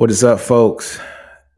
What 0.00 0.10
is 0.10 0.24
up, 0.24 0.40
folks? 0.40 0.98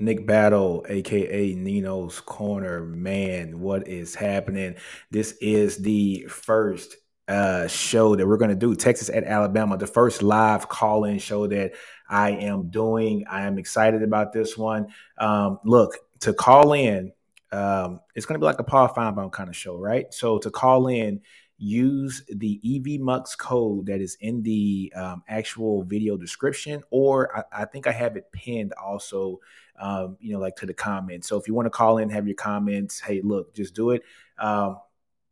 Nick 0.00 0.26
Battle, 0.26 0.84
aka 0.88 1.54
Nino's 1.54 2.18
Corner. 2.18 2.80
Man, 2.84 3.60
what 3.60 3.86
is 3.86 4.16
happening? 4.16 4.74
This 5.12 5.36
is 5.40 5.76
the 5.76 6.26
first 6.28 6.96
uh, 7.28 7.68
show 7.68 8.16
that 8.16 8.26
we're 8.26 8.38
going 8.38 8.50
to 8.50 8.56
do 8.56 8.74
Texas 8.74 9.10
at 9.10 9.22
Alabama, 9.22 9.78
the 9.78 9.86
first 9.86 10.24
live 10.24 10.68
call 10.68 11.04
in 11.04 11.20
show 11.20 11.46
that 11.46 11.74
I 12.08 12.30
am 12.30 12.68
doing. 12.68 13.26
I 13.30 13.42
am 13.42 13.58
excited 13.58 14.02
about 14.02 14.32
this 14.32 14.58
one. 14.58 14.88
Um, 15.18 15.60
look, 15.64 15.96
to 16.22 16.34
call 16.34 16.72
in, 16.72 17.12
um, 17.52 18.00
it's 18.16 18.26
going 18.26 18.40
to 18.40 18.42
be 18.42 18.46
like 18.46 18.58
a 18.58 18.64
Paul 18.64 18.88
Finebaum 18.88 19.30
kind 19.30 19.50
of 19.50 19.56
show, 19.56 19.78
right? 19.78 20.12
So 20.12 20.38
to 20.38 20.50
call 20.50 20.88
in, 20.88 21.20
use 21.62 22.24
the 22.28 22.60
EVMUX 22.64 23.38
code 23.38 23.86
that 23.86 24.00
is 24.00 24.16
in 24.20 24.42
the 24.42 24.92
um, 24.96 25.22
actual 25.28 25.84
video 25.84 26.16
description, 26.16 26.82
or 26.90 27.38
I, 27.38 27.62
I, 27.62 27.64
think 27.66 27.86
I 27.86 27.92
have 27.92 28.16
it 28.16 28.32
pinned 28.32 28.72
also, 28.72 29.38
um, 29.78 30.16
you 30.20 30.32
know, 30.32 30.40
like 30.40 30.56
to 30.56 30.66
the 30.66 30.74
comments. 30.74 31.28
So 31.28 31.38
if 31.38 31.46
you 31.46 31.54
want 31.54 31.66
to 31.66 31.70
call 31.70 31.98
in, 31.98 32.10
have 32.10 32.26
your 32.26 32.34
comments, 32.34 32.98
hey, 32.98 33.20
look, 33.22 33.54
just 33.54 33.74
do 33.74 33.90
it. 33.90 34.02
Um, 34.38 34.78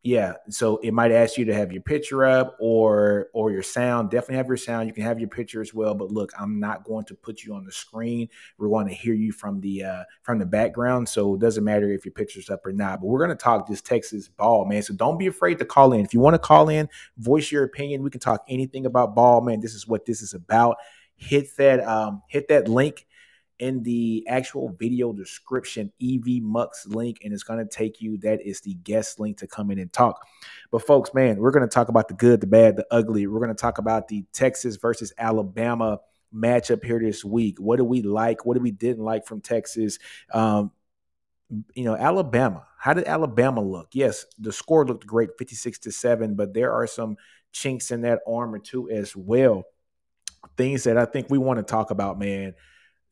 yeah, 0.03 0.33
so 0.49 0.79
it 0.79 0.95
might 0.95 1.13
ask 1.13 1.37
you 1.37 1.45
to 1.45 1.55
have 1.55 1.73
your 1.73 1.83
picture 1.83 2.25
up 2.25 2.57
or 2.59 3.29
or 3.35 3.51
your 3.51 3.63
sound. 3.63 4.11
Definitely 4.11 4.37
have 4.37 4.49
your 4.49 4.57
sound. 4.57 4.89
You 4.89 4.95
can 4.95 5.03
have 5.03 5.21
your 5.21 5.29
picture 5.29 5.61
as 5.61 5.75
well. 5.75 5.95
But 5.95 6.11
look, 6.11 6.33
I'm 6.41 6.59
not 6.59 6.85
going 6.85 7.05
to 7.07 7.15
put 7.15 7.43
you 7.43 7.55
on 7.55 7.65
the 7.65 7.73
screen. 7.73 8.31
We're 8.57 8.71
going 8.71 8.89
to 8.89 8.95
hear 8.95 9.13
you 9.13 9.31
from 9.31 9.61
the 9.61 9.85
uh, 9.85 10.05
from 10.23 10.39
the 10.39 10.47
background. 10.47 11.07
So 11.07 11.35
it 11.35 11.41
doesn't 11.41 11.65
matter 11.65 11.93
if 11.93 12.07
your 12.07 12.13
picture's 12.13 12.49
up 12.49 12.65
or 12.65 12.73
not. 12.73 13.01
But 13.01 13.09
we're 13.09 13.19
going 13.19 13.37
to 13.37 13.37
talk 13.37 13.69
this 13.69 13.83
Texas 13.83 14.27
ball, 14.27 14.65
man. 14.65 14.83
So 14.83 14.95
don't 14.95 15.19
be 15.19 15.27
afraid 15.27 15.59
to 15.59 15.67
call 15.67 15.93
in. 15.93 16.01
If 16.01 16.15
you 16.15 16.21
want 16.21 16.33
to 16.33 16.39
call 16.39 16.71
in, 16.71 16.89
voice 17.19 17.53
your 17.53 17.65
opinion. 17.65 18.03
We 18.03 18.09
can 18.09 18.21
talk 18.21 18.43
anything 18.48 18.87
about 18.87 19.15
ball, 19.15 19.43
man. 19.43 19.61
This 19.61 19.75
is 19.75 19.87
what 19.87 20.07
this 20.07 20.23
is 20.23 20.33
about. 20.33 20.79
Hit 21.17 21.55
that 21.59 21.87
um, 21.87 22.23
hit 22.27 22.48
that 22.48 22.69
link 22.69 23.07
in 23.60 23.82
the 23.82 24.24
actual 24.27 24.74
video 24.78 25.12
description 25.12 25.92
EV 26.02 26.42
Mux 26.42 26.86
link, 26.86 27.19
and 27.22 27.33
it's 27.33 27.42
going 27.42 27.58
to 27.58 27.70
take 27.70 28.00
you. 28.00 28.17
That 28.19 28.41
is 28.41 28.62
the 28.62 28.75
guest 28.75 29.20
link 29.20 29.36
to 29.39 29.47
come 29.47 29.70
in 29.70 29.78
and 29.78 29.92
talk. 29.92 30.27
But 30.70 30.86
folks, 30.86 31.12
man, 31.12 31.36
we're 31.36 31.50
going 31.50 31.69
to 31.69 31.72
talk 31.72 31.89
about 31.89 32.08
the 32.08 32.14
good, 32.14 32.41
the 32.41 32.47
bad, 32.47 32.77
the 32.77 32.86
ugly. 32.91 33.27
We're 33.27 33.39
going 33.39 33.55
to 33.55 33.55
talk 33.55 33.78
about 33.78 34.08
the 34.08 34.25
Texas 34.33 34.77
versus 34.77 35.12
Alabama 35.19 36.00
matchup 36.34 36.83
here 36.83 36.98
this 36.98 37.22
week. 37.22 37.58
What 37.61 37.77
do 37.77 37.84
we 37.84 38.00
like? 38.02 38.47
What 38.47 38.55
do 38.55 38.62
we 38.62 38.70
didn't 38.70 39.05
like 39.05 39.27
from 39.27 39.42
Texas? 39.42 39.98
Um, 40.33 40.72
you 41.74 41.84
know, 41.84 41.97
Alabama. 41.97 42.67
How 42.78 42.95
did 42.95 43.05
Alabama 43.05 43.61
look? 43.61 43.89
Yes, 43.92 44.24
the 44.39 44.52
score 44.52 44.86
looked 44.86 45.06
great, 45.06 45.30
56 45.39 45.80
to 45.80 45.92
7, 45.92 46.34
but 46.34 46.55
there 46.55 46.72
are 46.72 46.86
some 46.86 47.19
chinks 47.52 47.91
in 47.91 48.02
that 48.02 48.20
armor 48.27 48.58
too 48.58 48.89
as 48.89 49.14
well. 49.14 49.64
Things 50.56 50.84
that 50.84 50.97
I 50.97 51.05
think 51.05 51.27
we 51.28 51.36
want 51.36 51.58
to 51.58 51.62
talk 51.62 51.91
about, 51.91 52.19
man 52.19 52.55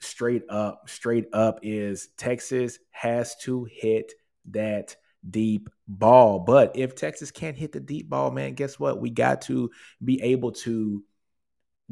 straight 0.00 0.42
up, 0.48 0.88
straight 0.88 1.27
up 1.32 1.60
is 1.62 2.08
Texas 2.16 2.78
has 2.91 3.36
to 3.42 3.66
hit 3.70 4.12
that 4.50 4.96
deep 5.28 5.68
ball. 5.86 6.40
But 6.40 6.77
if 6.77 6.94
Texas 6.94 7.30
can't 7.30 7.56
hit 7.56 7.72
the 7.72 7.80
deep 7.80 8.08
ball, 8.08 8.30
man, 8.30 8.55
guess 8.55 8.78
what? 8.78 9.00
We 9.00 9.10
got 9.10 9.42
to 9.42 9.70
be 10.02 10.22
able 10.22 10.52
to 10.52 11.02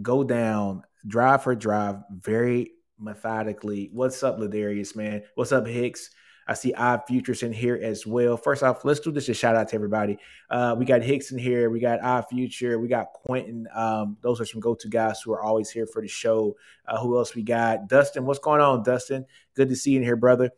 go 0.00 0.24
down 0.24 0.82
drive 1.06 1.42
for 1.42 1.54
drive 1.54 1.96
very 2.10 2.72
methodically. 2.98 3.90
What's 3.92 4.22
up, 4.22 4.38
Ladarius, 4.38 4.96
man? 4.96 5.22
What's 5.34 5.52
up, 5.52 5.66
Hicks? 5.66 6.10
I 6.46 6.54
see 6.54 6.72
Odd 6.74 7.02
Futures 7.06 7.42
in 7.42 7.52
here 7.52 7.78
as 7.82 8.06
well. 8.06 8.36
First 8.36 8.62
off, 8.62 8.84
let's 8.84 9.00
do 9.00 9.10
this 9.10 9.28
a 9.28 9.34
shout 9.34 9.56
out 9.56 9.68
to 9.68 9.74
everybody. 9.74 10.18
Uh, 10.48 10.76
we 10.78 10.84
got 10.84 11.02
Hicks 11.02 11.32
in 11.32 11.38
here. 11.38 11.70
We 11.70 11.80
got 11.80 12.00
Odd 12.02 12.26
Future. 12.28 12.78
We 12.78 12.88
got 12.88 13.12
Quentin. 13.12 13.66
Um, 13.74 14.16
those 14.20 14.40
are 14.40 14.46
some 14.46 14.60
go 14.60 14.74
to 14.74 14.88
guys 14.88 15.20
who 15.20 15.32
are 15.32 15.42
always 15.42 15.70
here 15.70 15.86
for 15.86 16.00
the 16.00 16.08
show. 16.08 16.56
Uh, 16.86 16.98
who 16.98 17.18
else 17.18 17.34
we 17.34 17.42
got? 17.42 17.88
Dustin. 17.88 18.24
What's 18.24 18.38
going 18.38 18.60
on, 18.60 18.82
Dustin? 18.82 19.26
Good 19.54 19.68
to 19.70 19.76
see 19.76 19.92
you 19.92 19.98
in 19.98 20.04
here, 20.04 20.16
brother. 20.16 20.50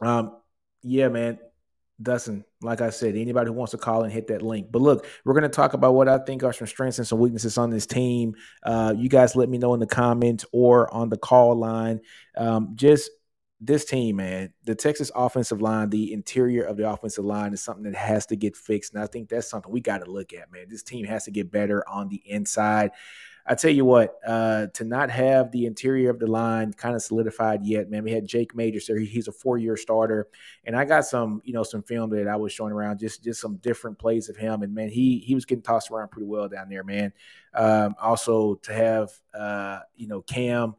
Um, 0.00 0.36
yeah, 0.82 1.08
man. 1.08 1.38
Dustin, 2.02 2.44
like 2.62 2.80
I 2.80 2.88
said, 2.88 3.14
anybody 3.14 3.48
who 3.48 3.52
wants 3.52 3.72
to 3.72 3.78
call 3.78 4.04
and 4.04 4.12
hit 4.12 4.28
that 4.28 4.40
link. 4.40 4.68
But 4.72 4.80
look, 4.80 5.06
we're 5.24 5.34
going 5.34 5.42
to 5.42 5.50
talk 5.50 5.74
about 5.74 5.94
what 5.94 6.08
I 6.08 6.16
think 6.18 6.42
are 6.42 6.52
some 6.52 6.66
strengths 6.66 6.98
and 6.98 7.06
some 7.06 7.18
weaknesses 7.18 7.58
on 7.58 7.68
this 7.68 7.86
team. 7.86 8.36
Uh, 8.62 8.94
you 8.96 9.10
guys 9.10 9.36
let 9.36 9.50
me 9.50 9.58
know 9.58 9.74
in 9.74 9.80
the 9.80 9.86
comments 9.86 10.46
or 10.50 10.92
on 10.94 11.10
the 11.10 11.18
call 11.18 11.56
line. 11.56 12.00
Um, 12.38 12.72
just 12.74 13.10
this 13.60 13.84
team, 13.84 14.16
man, 14.16 14.52
the 14.64 14.74
Texas 14.74 15.10
offensive 15.14 15.60
line, 15.60 15.90
the 15.90 16.12
interior 16.12 16.62
of 16.64 16.78
the 16.78 16.90
offensive 16.90 17.24
line 17.24 17.52
is 17.52 17.62
something 17.62 17.84
that 17.84 17.94
has 17.94 18.24
to 18.26 18.36
get 18.36 18.56
fixed. 18.56 18.94
And 18.94 19.02
I 19.02 19.06
think 19.06 19.28
that's 19.28 19.50
something 19.50 19.70
we 19.70 19.82
got 19.82 19.98
to 19.98 20.10
look 20.10 20.32
at, 20.32 20.50
man. 20.50 20.66
This 20.68 20.82
team 20.82 21.04
has 21.04 21.24
to 21.24 21.30
get 21.30 21.50
better 21.50 21.86
on 21.86 22.08
the 22.08 22.22
inside. 22.24 22.92
I 23.46 23.54
tell 23.54 23.70
you 23.70 23.84
what, 23.84 24.16
uh, 24.26 24.68
to 24.74 24.84
not 24.84 25.10
have 25.10 25.50
the 25.50 25.66
interior 25.66 26.10
of 26.10 26.18
the 26.18 26.26
line 26.26 26.72
kind 26.72 26.94
of 26.94 27.02
solidified 27.02 27.64
yet, 27.64 27.90
man. 27.90 28.04
We 28.04 28.12
had 28.12 28.26
Jake 28.26 28.54
Majors 28.54 28.86
there; 28.86 28.98
he's 28.98 29.28
a 29.28 29.32
four-year 29.32 29.76
starter, 29.76 30.28
and 30.64 30.76
I 30.76 30.84
got 30.84 31.04
some, 31.04 31.40
you 31.44 31.52
know, 31.52 31.62
some 31.62 31.82
film 31.82 32.10
that 32.10 32.28
I 32.28 32.36
was 32.36 32.52
showing 32.52 32.72
around, 32.72 32.98
just 32.98 33.24
just 33.24 33.40
some 33.40 33.56
different 33.56 33.98
plays 33.98 34.28
of 34.28 34.36
him, 34.36 34.62
and 34.62 34.74
man, 34.74 34.88
he 34.88 35.18
he 35.18 35.34
was 35.34 35.46
getting 35.46 35.62
tossed 35.62 35.90
around 35.90 36.10
pretty 36.10 36.28
well 36.28 36.48
down 36.48 36.68
there, 36.68 36.84
man. 36.84 37.12
Um, 37.54 37.94
also 38.00 38.56
to 38.56 38.72
have, 38.72 39.10
uh, 39.34 39.80
you 39.96 40.06
know, 40.06 40.20
Cam, 40.20 40.76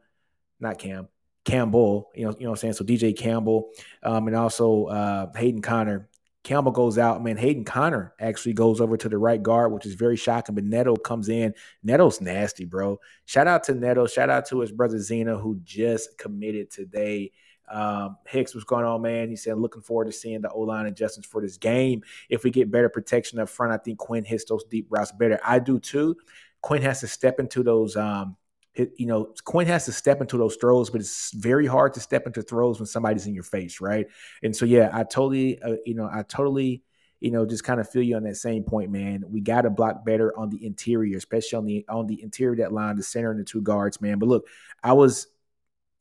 not 0.59 0.78
Cam, 0.78 1.09
Campbell, 1.46 2.12
you 2.16 2.25
know, 2.25 2.31
you 2.31 2.44
know 2.44 2.52
what 2.52 2.63
I'm 2.63 2.74
saying? 2.74 2.74
So 2.74 2.84
DJ 2.84 3.18
Campbell, 3.18 3.69
um, 4.03 4.28
and 4.28 4.35
also 4.35 4.85
uh, 4.85 5.31
Hayden 5.35 5.62
Conner. 5.62 6.07
Campbell 6.44 6.72
goes 6.72 6.97
out, 6.97 7.24
man. 7.24 7.38
Hayden 7.38 7.63
Conner 7.63 8.16
actually 8.19 8.53
goes 8.53 8.81
over 8.81 8.97
to 8.97 9.07
the 9.07 9.18
right 9.18 9.41
guard, 9.41 9.72
which 9.72 9.85
is 9.85 9.94
very 9.94 10.18
shocking. 10.18 10.56
But 10.56 10.63
Neto 10.63 10.96
comes 10.96 11.30
in. 11.30 11.53
Neto's 11.84 12.19
nasty, 12.19 12.66
bro. 12.66 13.00
Shout 13.25 13.47
out 13.47 13.63
to 13.66 13.75
Neto. 13.75 14.07
Shout 14.07 14.31
out 14.31 14.47
to 14.47 14.59
his 14.59 14.72
brother 14.72 14.97
Zena, 14.97 15.38
who 15.38 15.59
just 15.63 16.18
committed 16.18 16.72
today. 16.72 17.31
Um, 17.72 18.18
Hicks, 18.28 18.56
what's 18.56 18.66
going 18.66 18.85
on, 18.85 19.01
man? 19.01 19.30
He 19.30 19.35
said, 19.35 19.57
looking 19.57 19.84
forward 19.84 20.06
to 20.06 20.12
seeing 20.12 20.41
the 20.41 20.50
O 20.50 20.62
line 20.62 20.88
adjustments 20.88 21.30
for 21.30 21.41
this 21.41 21.57
game. 21.57 22.01
If 22.28 22.44
we 22.44 22.50
get 22.50 22.72
better 22.72 22.90
protection 22.90 23.40
up 23.40 23.47
front, 23.47 23.72
I 23.72 23.78
think 23.78 24.00
Quinn 24.00 24.25
hits 24.25 24.46
those 24.46 24.63
deep 24.66 24.88
routes 24.90 25.12
better. 25.12 25.40
I 25.46 25.59
do 25.59 25.80
too. 25.80 26.18
Quinn 26.62 26.81
has 26.81 27.00
to 27.00 27.07
step 27.07 27.40
into 27.40 27.63
those 27.63 27.96
um, 27.96 28.35
you 28.75 29.05
know, 29.05 29.33
Quinn 29.43 29.67
has 29.67 29.85
to 29.85 29.91
step 29.91 30.21
into 30.21 30.37
those 30.37 30.55
throws, 30.55 30.89
but 30.89 31.01
it's 31.01 31.31
very 31.33 31.67
hard 31.67 31.93
to 31.93 31.99
step 31.99 32.25
into 32.25 32.41
throws 32.41 32.79
when 32.79 32.87
somebody's 32.87 33.27
in 33.27 33.33
your 33.33 33.43
face, 33.43 33.81
right? 33.81 34.07
And 34.43 34.55
so, 34.55 34.65
yeah, 34.65 34.89
I 34.93 35.03
totally, 35.03 35.61
uh, 35.61 35.75
you 35.85 35.93
know, 35.93 36.09
I 36.11 36.23
totally, 36.23 36.83
you 37.19 37.31
know, 37.31 37.45
just 37.45 37.63
kind 37.63 37.79
of 37.79 37.89
feel 37.89 38.01
you 38.01 38.15
on 38.15 38.23
that 38.23 38.37
same 38.37 38.63
point, 38.63 38.89
man. 38.89 39.23
We 39.27 39.41
got 39.41 39.61
to 39.61 39.69
block 39.69 40.05
better 40.05 40.37
on 40.37 40.49
the 40.49 40.65
interior, 40.65 41.17
especially 41.17 41.57
on 41.57 41.65
the 41.65 41.85
on 41.89 42.07
the 42.07 42.21
interior 42.23 42.55
that 42.57 42.71
line, 42.71 42.95
the 42.95 43.03
center 43.03 43.31
and 43.31 43.39
the 43.39 43.43
two 43.43 43.61
guards, 43.61 43.99
man. 43.99 44.19
But 44.19 44.29
look, 44.29 44.47
I 44.81 44.93
was 44.93 45.27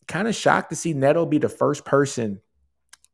kind 0.06 0.28
of 0.28 0.34
shocked 0.34 0.70
to 0.70 0.76
see 0.76 0.92
Neto 0.92 1.26
be 1.26 1.38
the 1.38 1.48
first 1.48 1.84
person 1.84 2.40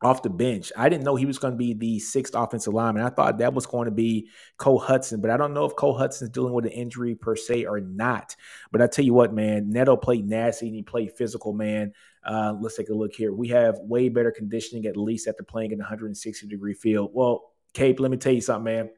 off 0.01 0.21
the 0.21 0.29
bench. 0.29 0.71
I 0.77 0.89
didn't 0.89 1.03
know 1.03 1.15
he 1.15 1.25
was 1.25 1.39
going 1.39 1.53
to 1.53 1.57
be 1.57 1.73
the 1.73 1.99
sixth 1.99 2.35
offensive 2.35 2.73
lineman. 2.73 3.03
I 3.03 3.09
thought 3.09 3.39
that 3.39 3.53
was 3.53 3.65
going 3.65 3.85
to 3.85 3.91
be 3.91 4.29
Cole 4.57 4.79
Hutson, 4.79 5.21
but 5.21 5.31
I 5.31 5.37
don't 5.37 5.53
know 5.53 5.65
if 5.65 5.75
Cole 5.75 5.97
Hutson's 5.97 6.29
dealing 6.29 6.53
with 6.53 6.65
an 6.65 6.71
injury 6.71 7.15
per 7.15 7.35
se 7.35 7.65
or 7.65 7.79
not. 7.79 8.35
But 8.71 8.81
I 8.81 8.87
tell 8.87 9.05
you 9.05 9.13
what, 9.13 9.33
man, 9.33 9.69
Neto 9.69 9.97
played 9.97 10.27
nasty 10.27 10.67
and 10.67 10.75
he 10.75 10.83
played 10.83 11.13
physical, 11.13 11.53
man. 11.53 11.93
Uh, 12.23 12.53
let's 12.59 12.77
take 12.77 12.89
a 12.89 12.93
look 12.93 13.13
here. 13.13 13.33
We 13.33 13.47
have 13.49 13.79
way 13.79 14.09
better 14.09 14.31
conditioning, 14.31 14.85
at 14.85 14.97
least 14.97 15.27
after 15.27 15.43
playing 15.43 15.71
in 15.71 15.79
160 15.79 16.47
degree 16.47 16.75
field. 16.75 17.11
Well, 17.13 17.53
Cape, 17.73 17.99
let 17.99 18.11
me 18.11 18.17
tell 18.17 18.33
you 18.33 18.41
something, 18.41 18.65
man. 18.65 18.89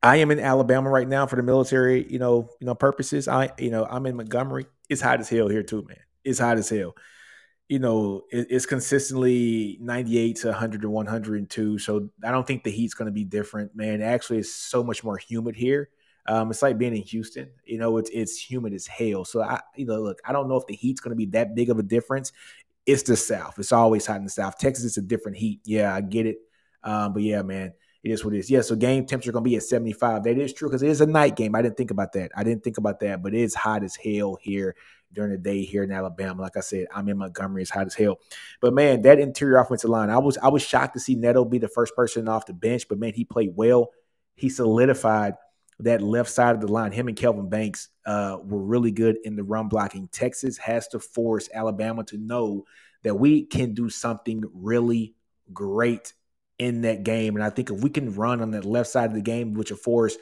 I 0.00 0.16
am 0.16 0.30
in 0.30 0.38
Alabama 0.38 0.88
right 0.88 1.08
now 1.08 1.26
for 1.26 1.34
the 1.34 1.42
military, 1.42 2.06
you 2.08 2.20
know, 2.20 2.50
you 2.60 2.66
know, 2.66 2.76
purposes. 2.76 3.26
I, 3.26 3.50
you 3.58 3.70
know, 3.70 3.84
I'm 3.84 4.06
in 4.06 4.16
Montgomery. 4.16 4.66
It's 4.88 5.00
hot 5.00 5.18
as 5.18 5.28
hell 5.28 5.48
here 5.48 5.64
too, 5.64 5.84
man. 5.88 5.98
It's 6.22 6.38
hot 6.38 6.58
as 6.58 6.68
hell 6.68 6.94
you 7.68 7.78
know, 7.78 8.22
it's 8.30 8.64
consistently 8.64 9.76
98 9.80 10.36
to 10.36 10.48
100 10.48 10.82
to 10.82 10.90
102. 10.90 11.78
So 11.78 12.08
I 12.24 12.30
don't 12.30 12.46
think 12.46 12.64
the 12.64 12.70
heat's 12.70 12.94
going 12.94 13.06
to 13.06 13.12
be 13.12 13.24
different, 13.24 13.76
man. 13.76 14.00
Actually, 14.00 14.38
it's 14.38 14.52
so 14.52 14.82
much 14.82 15.04
more 15.04 15.18
humid 15.18 15.54
here. 15.54 15.90
Um, 16.26 16.50
it's 16.50 16.62
like 16.62 16.78
being 16.78 16.96
in 16.96 17.02
Houston. 17.02 17.50
You 17.64 17.78
know, 17.78 17.98
it's 17.98 18.10
it's 18.10 18.38
humid 18.38 18.72
as 18.72 18.86
hell. 18.86 19.24
So 19.24 19.42
I, 19.42 19.60
you 19.76 19.84
know, 19.84 20.00
look, 20.00 20.20
I 20.24 20.32
don't 20.32 20.48
know 20.48 20.56
if 20.56 20.66
the 20.66 20.74
heat's 20.74 21.00
going 21.00 21.10
to 21.10 21.16
be 21.16 21.26
that 21.26 21.54
big 21.54 21.68
of 21.68 21.78
a 21.78 21.82
difference. 21.82 22.32
It's 22.86 23.02
the 23.02 23.16
South. 23.16 23.58
It's 23.58 23.72
always 23.72 24.06
hot 24.06 24.16
in 24.16 24.24
the 24.24 24.30
South. 24.30 24.56
Texas 24.58 24.84
is 24.84 24.96
a 24.96 25.02
different 25.02 25.36
heat. 25.36 25.60
Yeah, 25.64 25.94
I 25.94 26.00
get 26.00 26.24
it. 26.24 26.38
Um, 26.82 27.12
but 27.12 27.22
yeah, 27.22 27.42
man, 27.42 27.74
it 28.02 28.10
is 28.10 28.24
what 28.24 28.32
it 28.32 28.38
is. 28.38 28.50
Yeah, 28.50 28.62
so 28.62 28.76
game 28.76 29.04
temperature 29.04 29.32
going 29.32 29.44
to 29.44 29.50
be 29.50 29.56
at 29.56 29.62
75. 29.62 30.24
That 30.24 30.38
is 30.38 30.54
true 30.54 30.68
because 30.68 30.82
it 30.82 30.88
is 30.88 31.02
a 31.02 31.06
night 31.06 31.36
game. 31.36 31.54
I 31.54 31.60
didn't 31.60 31.76
think 31.76 31.90
about 31.90 32.12
that. 32.14 32.30
I 32.34 32.44
didn't 32.44 32.64
think 32.64 32.78
about 32.78 33.00
that, 33.00 33.22
but 33.22 33.34
it 33.34 33.40
is 33.40 33.54
hot 33.54 33.84
as 33.84 33.96
hell 33.96 34.38
here 34.40 34.74
during 35.12 35.30
the 35.30 35.38
day 35.38 35.64
here 35.64 35.82
in 35.82 35.92
Alabama. 35.92 36.42
Like 36.42 36.56
I 36.56 36.60
said, 36.60 36.86
I'm 36.94 37.08
in 37.08 37.18
Montgomery. 37.18 37.62
It's 37.62 37.70
hot 37.70 37.86
as 37.86 37.94
hell. 37.94 38.18
But 38.60 38.74
man, 38.74 39.02
that 39.02 39.18
interior 39.18 39.58
offensive 39.58 39.90
line, 39.90 40.10
I 40.10 40.18
was 40.18 40.38
I 40.38 40.48
was 40.48 40.62
shocked 40.62 40.94
to 40.94 41.00
see 41.00 41.14
Neto 41.14 41.44
be 41.44 41.58
the 41.58 41.68
first 41.68 41.94
person 41.94 42.28
off 42.28 42.46
the 42.46 42.52
bench. 42.52 42.88
But 42.88 42.98
man, 42.98 43.12
he 43.14 43.24
played 43.24 43.52
well. 43.56 43.90
He 44.34 44.48
solidified 44.48 45.34
that 45.80 46.02
left 46.02 46.30
side 46.30 46.54
of 46.54 46.60
the 46.60 46.68
line. 46.68 46.92
Him 46.92 47.08
and 47.08 47.16
Kelvin 47.16 47.48
Banks 47.48 47.88
uh, 48.04 48.38
were 48.42 48.62
really 48.62 48.90
good 48.90 49.18
in 49.24 49.36
the 49.36 49.44
run 49.44 49.68
blocking. 49.68 50.08
Texas 50.08 50.58
has 50.58 50.88
to 50.88 50.98
force 50.98 51.48
Alabama 51.54 52.04
to 52.04 52.18
know 52.18 52.64
that 53.04 53.14
we 53.14 53.44
can 53.44 53.74
do 53.74 53.88
something 53.88 54.42
really 54.52 55.14
great 55.52 56.12
in 56.58 56.82
that 56.82 57.04
game. 57.04 57.36
And 57.36 57.44
I 57.44 57.50
think 57.50 57.70
if 57.70 57.80
we 57.80 57.90
can 57.90 58.14
run 58.14 58.40
on 58.40 58.50
that 58.52 58.64
left 58.64 58.90
side 58.90 59.10
of 59.10 59.14
the 59.14 59.22
game, 59.22 59.54
which 59.54 59.70
of 59.70 59.82
course 59.82 60.16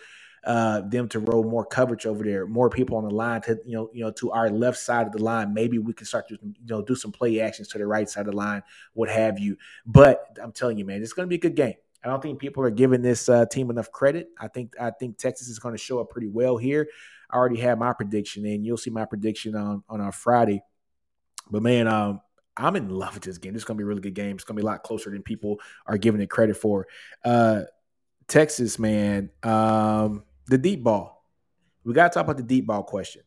uh, 0.47 0.81
them 0.83 1.09
to 1.09 1.19
roll 1.19 1.43
more 1.43 1.67
coverage 1.67 2.07
over 2.07 2.23
there, 2.23 2.47
more 2.47 2.71
people 2.71 2.97
on 2.97 3.05
the 3.05 3.11
line 3.11 3.43
to 3.43 3.59
you 3.67 3.77
know 3.77 3.91
you 3.93 4.05
know 4.05 4.13
to 4.13 4.31
our 4.31 4.49
left 4.49 4.79
side 4.79 5.07
of 5.07 5.13
the 5.13 5.23
line. 5.23 5.53
Maybe 5.53 5.79
we 5.79 5.93
can 5.93 6.07
start 6.07 6.29
to 6.29 6.39
you 6.41 6.55
know 6.69 6.83
do 6.83 6.95
some 6.95 7.11
play 7.11 7.41
actions 7.41 7.69
to 7.69 7.79
the 7.79 7.87
right 7.87 8.09
side 8.09 8.27
of 8.27 8.33
the 8.33 8.37
line, 8.37 8.63
what 8.95 9.09
have 9.09 9.39
you. 9.41 9.57
But 9.85 10.39
I'm 10.41 10.53
telling 10.53 10.79
you, 10.79 10.85
man, 10.85 11.03
it's 11.03 11.13
going 11.13 11.27
to 11.27 11.29
be 11.29 11.35
a 11.35 11.41
good 11.41 11.57
game. 11.57 11.75
I 12.05 12.09
don't 12.09 12.23
think 12.23 12.39
people 12.39 12.63
are 12.63 12.71
giving 12.71 13.03
this 13.03 13.29
uh, 13.29 13.47
team 13.47 13.71
enough 13.71 13.91
credit. 13.91 14.29
I 14.39 14.47
think 14.47 14.75
I 14.81 14.91
think 14.91 15.19
Texas 15.19 15.49
is 15.49 15.59
going 15.59 15.75
to 15.75 15.83
show 15.83 15.99
up 15.99 16.11
pretty 16.11 16.29
well 16.29 16.57
here. 16.57 16.89
I 17.29 17.37
already 17.37 17.59
have 17.61 17.79
my 17.79 17.93
prediction, 17.93 18.47
and 18.47 18.65
you'll 18.65 18.77
see 18.77 18.91
my 18.91 19.05
prediction 19.05 19.57
on 19.57 19.83
on 19.89 20.01
our 20.01 20.13
Friday. 20.13 20.63
But 21.51 21.63
man, 21.63 21.89
um, 21.89 22.21
I'm 22.57 22.77
in 22.77 22.89
love 22.89 23.15
with 23.15 23.25
this 23.25 23.39
game. 23.39 23.57
Is 23.57 23.65
going 23.65 23.77
to 23.77 23.81
be 23.81 23.85
a 23.85 23.89
really 23.89 24.01
good 24.01 24.15
game. 24.15 24.37
It's 24.37 24.45
going 24.45 24.57
to 24.57 24.63
be 24.63 24.67
a 24.67 24.71
lot 24.71 24.85
closer 24.85 25.11
than 25.11 25.23
people 25.23 25.59
are 25.87 25.99
giving 25.99 26.21
it 26.21 26.31
credit 26.31 26.57
for. 26.57 26.87
Uh, 27.25 27.63
Texas, 28.29 28.79
man, 28.79 29.31
um, 29.43 30.25
the 30.47 30.59
deep 30.59 30.83
ball. 30.83 31.25
We 31.85 31.95
got 31.95 32.13
to 32.13 32.15
talk 32.15 32.25
about 32.25 32.37
the 32.37 32.43
deep 32.43 32.67
ball 32.67 32.83
question. 32.83 33.23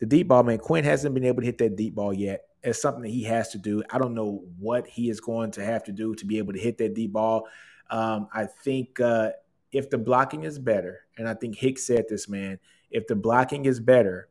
The 0.00 0.06
deep 0.06 0.28
ball, 0.28 0.42
man, 0.42 0.58
Quinn 0.58 0.84
hasn't 0.84 1.14
been 1.14 1.24
able 1.24 1.42
to 1.42 1.46
hit 1.46 1.58
that 1.58 1.76
deep 1.76 1.94
ball 1.94 2.12
yet. 2.12 2.42
It's 2.62 2.80
something 2.80 3.02
that 3.02 3.10
he 3.10 3.24
has 3.24 3.50
to 3.50 3.58
do. 3.58 3.82
I 3.90 3.98
don't 3.98 4.14
know 4.14 4.44
what 4.58 4.86
he 4.86 5.10
is 5.10 5.20
going 5.20 5.52
to 5.52 5.64
have 5.64 5.84
to 5.84 5.92
do 5.92 6.14
to 6.16 6.26
be 6.26 6.38
able 6.38 6.52
to 6.52 6.58
hit 6.58 6.78
that 6.78 6.94
deep 6.94 7.12
ball. 7.12 7.46
Um, 7.90 8.28
I 8.32 8.46
think 8.46 9.00
uh, 9.00 9.30
if 9.72 9.90
the 9.90 9.98
blocking 9.98 10.44
is 10.44 10.58
better, 10.58 11.00
and 11.16 11.28
I 11.28 11.34
think 11.34 11.56
Hicks 11.56 11.86
said 11.86 12.06
this, 12.08 12.28
man, 12.28 12.58
if 12.90 13.06
the 13.06 13.14
blocking 13.14 13.66
is 13.66 13.80
better, 13.80 14.28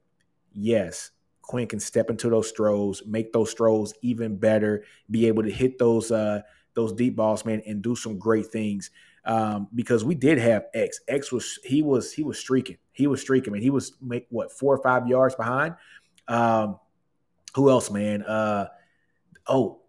yes, 0.54 1.12
Quinn 1.42 1.68
can 1.68 1.80
step 1.80 2.10
into 2.10 2.30
those 2.30 2.52
throws, 2.52 3.04
make 3.06 3.34
those 3.34 3.54
throws 3.54 3.94
even 4.02 4.36
better, 4.38 4.84
be 5.10 5.28
able 5.28 5.44
to 5.44 5.52
hit 5.52 5.80
those 5.80 6.12
uh, 6.12 6.42
those 6.76 6.94
deep 6.94 7.16
balls, 7.16 7.44
man, 7.46 7.62
and 7.66 7.82
do 7.82 7.96
some 7.96 8.18
great 8.18 8.48
things. 8.48 8.92
Um, 9.30 9.68
because 9.76 10.04
we 10.04 10.16
did 10.16 10.40
have 10.40 10.66
X. 10.74 11.02
X 11.08 11.32
was 11.32 11.60
he 11.64 11.84
was 11.84 12.12
he 12.12 12.24
was 12.24 12.40
streaking. 12.40 12.78
He 12.92 13.06
was 13.06 13.22
streaking. 13.22 13.54
Man, 13.54 13.62
he 13.62 13.70
was 13.70 13.94
make 14.02 14.26
what 14.30 14.52
four 14.52 14.76
or 14.76 14.82
five 14.82 15.08
yards 15.08 15.36
behind. 15.36 15.76
Um, 16.28 16.80
who 17.54 17.70
else, 17.70 17.92
man? 17.92 18.24
Uh, 18.24 18.68
oh, 19.48 19.82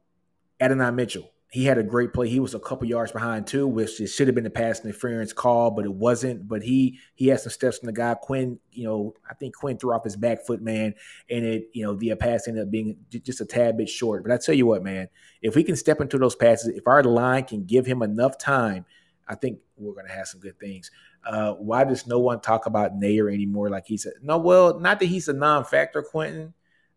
Adonai 0.60 0.90
Mitchell 0.90 1.30
he 1.52 1.64
had 1.64 1.78
a 1.78 1.82
great 1.82 2.12
play. 2.12 2.28
He 2.28 2.38
was 2.38 2.54
a 2.54 2.60
couple 2.60 2.86
yards 2.86 3.10
behind 3.10 3.48
too, 3.48 3.66
which 3.66 4.00
it 4.00 4.06
should 4.06 4.28
have 4.28 4.36
been 4.36 4.46
a 4.46 4.50
pass 4.50 4.84
interference 4.84 5.32
call, 5.32 5.72
but 5.72 5.84
it 5.84 5.92
wasn't. 5.92 6.46
But 6.46 6.62
he 6.62 7.00
he 7.16 7.26
had 7.26 7.40
some 7.40 7.50
steps 7.50 7.78
from 7.78 7.86
the 7.86 7.92
guy. 7.92 8.14
Quinn, 8.14 8.60
you 8.70 8.84
know, 8.84 9.14
I 9.28 9.34
think 9.34 9.56
Quinn 9.56 9.76
threw 9.76 9.92
off 9.92 10.04
his 10.04 10.14
back 10.14 10.46
foot, 10.46 10.62
man, 10.62 10.94
and 11.28 11.44
it, 11.44 11.70
you 11.72 11.84
know, 11.84 11.94
the 11.94 12.14
pass 12.14 12.46
ended 12.46 12.62
up 12.62 12.70
being 12.70 12.98
just 13.10 13.40
a 13.40 13.44
tad 13.44 13.76
bit 13.76 13.88
short. 13.88 14.22
But 14.22 14.32
I 14.32 14.38
tell 14.38 14.54
you 14.54 14.66
what, 14.66 14.84
man, 14.84 15.08
if 15.42 15.56
we 15.56 15.64
can 15.64 15.74
step 15.74 16.00
into 16.00 16.18
those 16.18 16.36
passes, 16.36 16.68
if 16.68 16.86
our 16.86 17.02
line 17.02 17.44
can 17.44 17.64
give 17.64 17.84
him 17.84 18.02
enough 18.02 18.38
time, 18.38 18.86
I 19.30 19.36
think 19.36 19.60
we're 19.78 19.94
gonna 19.94 20.12
have 20.12 20.26
some 20.26 20.40
good 20.40 20.58
things. 20.60 20.90
Uh, 21.24 21.52
why 21.54 21.84
does 21.84 22.06
no 22.06 22.18
one 22.18 22.40
talk 22.40 22.66
about 22.66 22.98
Neyor 22.98 23.32
anymore? 23.32 23.70
Like 23.70 23.86
he 23.86 23.96
said, 23.96 24.14
no, 24.22 24.36
well, 24.36 24.78
not 24.78 25.00
that 25.00 25.06
he's 25.06 25.28
a 25.28 25.32
non-factor, 25.32 26.02
Quentin. 26.02 26.52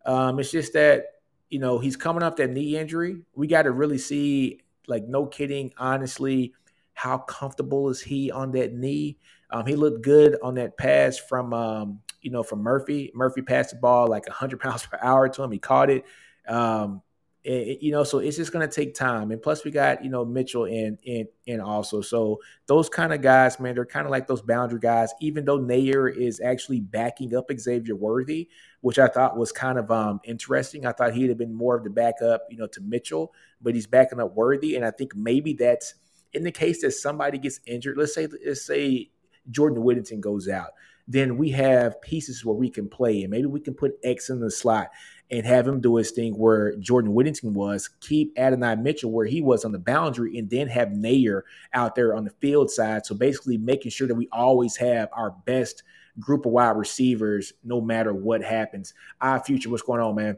Um, 0.06 0.40
it's 0.40 0.52
just 0.52 0.74
that 0.74 1.06
you 1.54 1.60
know, 1.60 1.78
he's 1.78 1.96
coming 1.96 2.24
off 2.24 2.38
that 2.38 2.50
knee 2.50 2.76
injury. 2.76 3.22
We 3.36 3.46
got 3.46 3.62
to 3.62 3.72
really 3.72 4.00
see, 4.00 4.62
like, 4.88 5.08
no 5.08 5.28
kidding, 5.28 5.72
honestly, 5.78 6.56
how 6.96 7.20
comfortable 7.20 7.90
is 7.90 8.02
he 8.02 8.32
on 8.32 8.54
that 8.54 8.74
knee? 8.74 9.20
Um, 9.52 9.68
he 9.68 9.76
looked 9.76 10.02
good 10.02 10.36
on 10.42 10.56
that 10.56 10.80
pass 10.80 11.20
from, 11.20 11.54
um, 11.54 12.00
you 12.24 12.32
know, 12.32 12.42
from 12.42 12.64
Murphy. 12.64 13.12
Murphy 13.14 13.44
passed 13.44 13.70
the 13.70 13.76
ball 13.76 14.08
like 14.08 14.26
100 14.26 14.62
pounds 14.62 14.84
per 14.92 14.98
hour 15.00 15.30
to 15.30 15.44
him. 15.44 15.52
He 15.52 15.60
caught 15.60 15.92
it. 15.92 16.06
Um, 16.48 17.04
it, 17.44 17.82
you 17.82 17.92
know, 17.92 18.06
so 18.06 18.20
it's 18.20 18.38
just 18.38 18.54
going 18.54 18.68
to 18.68 18.74
take 18.74 18.96
time. 18.96 19.32
And 19.32 19.42
plus, 19.42 19.66
we 19.66 19.72
got 19.72 20.04
you 20.04 20.10
know 20.10 20.24
Mitchell 20.24 20.64
and 20.66 20.98
and 21.06 21.28
and 21.46 21.62
also 21.62 22.00
so 22.00 22.40
those 22.68 22.88
kind 22.88 23.12
of 23.12 23.22
guys, 23.22 23.60
man, 23.60 23.76
they're 23.76 23.86
kind 23.86 24.06
of 24.06 24.12
like 24.12 24.28
those 24.28 24.42
boundary 24.42 24.80
guys. 24.80 25.14
Even 25.20 25.44
though 25.44 25.60
Neyor 25.60 26.16
is 26.16 26.40
actually 26.40 26.80
backing 26.80 27.36
up 27.36 27.50
Xavier 27.54 27.96
Worthy, 27.96 28.48
which 28.82 28.98
I 28.98 29.08
thought 29.08 29.38
was 29.38 29.52
kind 29.52 29.78
of 29.78 29.92
um, 29.92 30.22
interesting. 30.24 30.86
I 30.86 30.94
thought 30.94 31.14
he'd 31.14 31.30
have 31.30 31.38
been 31.38 31.54
more 31.54 31.76
of 31.76 31.84
the 31.84 31.90
backup, 31.90 32.44
you 32.50 32.58
know, 32.58 32.68
to 32.68 32.82
Mitchell, 32.82 33.34
but 33.62 33.76
he's 33.76 33.88
backing 33.88 34.22
up 34.22 34.34
Worthy, 34.36 34.76
and 34.76 34.86
I 34.86 34.92
think 34.92 35.14
maybe 35.16 35.54
that's 35.54 35.96
in 36.32 36.44
the 36.44 36.52
case 36.52 36.82
that 36.82 36.92
somebody 36.92 37.38
gets 37.38 37.60
injured. 37.66 37.98
Let's 37.98 38.16
say 38.16 38.28
let's 38.46 38.66
say 38.66 39.10
Jordan 39.52 39.84
Whittington 39.84 40.22
goes 40.22 40.48
out 40.48 40.70
then 41.08 41.38
we 41.38 41.50
have 41.52 42.02
pieces 42.02 42.46
where 42.46 42.56
we 42.56 42.70
can 42.70 42.88
play 42.88 43.24
and 43.24 43.32
maybe 43.32 43.46
we 43.46 43.60
can 43.60 43.74
put 43.74 44.00
X 44.04 44.30
in 44.30 44.40
the 44.40 44.50
slot 44.50 44.90
and 45.32 45.46
have 45.46 45.68
him 45.68 45.82
do 45.82 45.96
his 45.96 46.12
thing 46.12 46.34
where 46.38 46.76
Jordan 46.78 47.14
Whittington 47.14 47.54
was, 47.54 47.90
keep 48.00 48.38
Adonai 48.38 48.76
Mitchell 48.76 49.12
where 49.12 49.26
he 49.26 49.42
was 49.42 49.66
on 49.66 49.72
the 49.72 49.80
boundary, 49.80 50.38
and 50.38 50.50
then 50.50 50.68
have 50.68 50.90
Neyor 50.90 51.42
out 51.74 51.96
there 51.96 52.16
on 52.16 52.24
the 52.24 52.34
field 52.40 52.70
side. 52.70 53.06
So 53.06 53.16
basically 53.16 53.58
making 53.58 53.92
sure 53.92 54.08
that 54.08 54.16
we 54.16 54.30
always 54.32 54.76
have 54.78 55.10
our 55.12 55.32
best 55.46 55.84
group 56.20 56.46
of 56.46 56.52
wide 56.52 56.78
receivers 56.78 57.54
no 57.64 57.82
matter 57.82 58.14
what 58.14 58.44
happens. 58.44 58.94
Our 59.20 59.40
future, 59.40 59.70
what's 59.70 59.84
going 59.84 60.02
on, 60.02 60.16
man? 60.16 60.38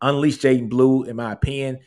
Unleash 0.00 0.38
Jaydon 0.38 0.68
Blue, 0.68 1.04
in 1.04 1.16
my 1.16 1.32
opinion. 1.32 1.80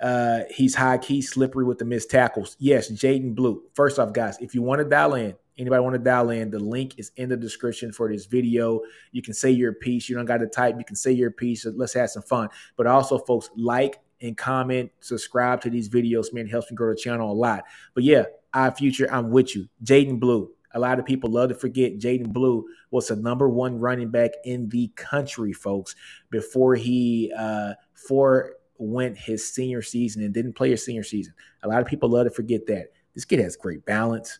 Uh, 0.00 0.40
he's 0.50 0.74
high 0.74 0.98
key 0.98 1.22
slippery 1.22 1.64
with 1.64 1.78
the 1.78 1.84
missed 1.84 2.10
tackles. 2.10 2.56
Yes, 2.58 2.90
Jaydon 2.90 3.34
Blue. 3.34 3.62
First 3.74 3.98
off, 3.98 4.12
guys, 4.12 4.38
if 4.40 4.54
you 4.54 4.62
want 4.62 4.80
to 4.80 4.88
dial 4.88 5.14
in, 5.14 5.34
Anybody 5.58 5.82
want 5.82 5.94
to 5.94 5.98
dial 5.98 6.30
in? 6.30 6.50
The 6.50 6.58
link 6.58 6.98
is 6.98 7.12
in 7.16 7.30
the 7.30 7.36
description 7.36 7.92
for 7.92 8.12
this 8.12 8.26
video. 8.26 8.82
You 9.12 9.22
can 9.22 9.32
say 9.32 9.50
your 9.50 9.72
piece. 9.72 10.08
You 10.08 10.16
don't 10.16 10.26
got 10.26 10.38
to 10.38 10.46
type. 10.46 10.76
You 10.78 10.84
can 10.84 10.96
say 10.96 11.12
your 11.12 11.30
piece. 11.30 11.64
Let's 11.64 11.94
have 11.94 12.10
some 12.10 12.22
fun. 12.22 12.48
But 12.76 12.86
also, 12.86 13.18
folks, 13.18 13.50
like 13.56 14.00
and 14.20 14.36
comment, 14.36 14.90
subscribe 15.00 15.60
to 15.62 15.70
these 15.70 15.88
videos. 15.88 16.32
Man, 16.32 16.46
it 16.46 16.50
helps 16.50 16.70
me 16.70 16.76
grow 16.76 16.90
the 16.90 16.96
channel 16.96 17.30
a 17.30 17.34
lot. 17.34 17.64
But 17.94 18.04
yeah, 18.04 18.24
our 18.54 18.70
future, 18.70 19.08
I'm 19.10 19.30
with 19.30 19.54
you. 19.54 19.68
Jaydon 19.84 20.20
Blue. 20.20 20.50
A 20.74 20.78
lot 20.78 20.98
of 20.98 21.06
people 21.06 21.30
love 21.30 21.48
to 21.48 21.54
forget 21.54 21.98
Jaydon 21.98 22.32
Blue 22.32 22.66
was 22.90 23.08
the 23.08 23.16
number 23.16 23.48
one 23.48 23.78
running 23.78 24.10
back 24.10 24.32
in 24.44 24.68
the 24.68 24.88
country, 24.88 25.54
folks, 25.54 25.94
before 26.30 26.74
he 26.74 27.32
uh 27.36 27.72
for 27.94 28.56
went 28.78 29.16
his 29.16 29.50
senior 29.54 29.80
season 29.80 30.22
and 30.22 30.34
didn't 30.34 30.52
play 30.52 30.70
his 30.70 30.84
senior 30.84 31.02
season. 31.02 31.32
A 31.62 31.68
lot 31.68 31.80
of 31.80 31.86
people 31.86 32.10
love 32.10 32.26
to 32.26 32.30
forget 32.30 32.66
that. 32.66 32.88
This 33.14 33.24
kid 33.24 33.38
has 33.38 33.56
great 33.56 33.86
balance. 33.86 34.38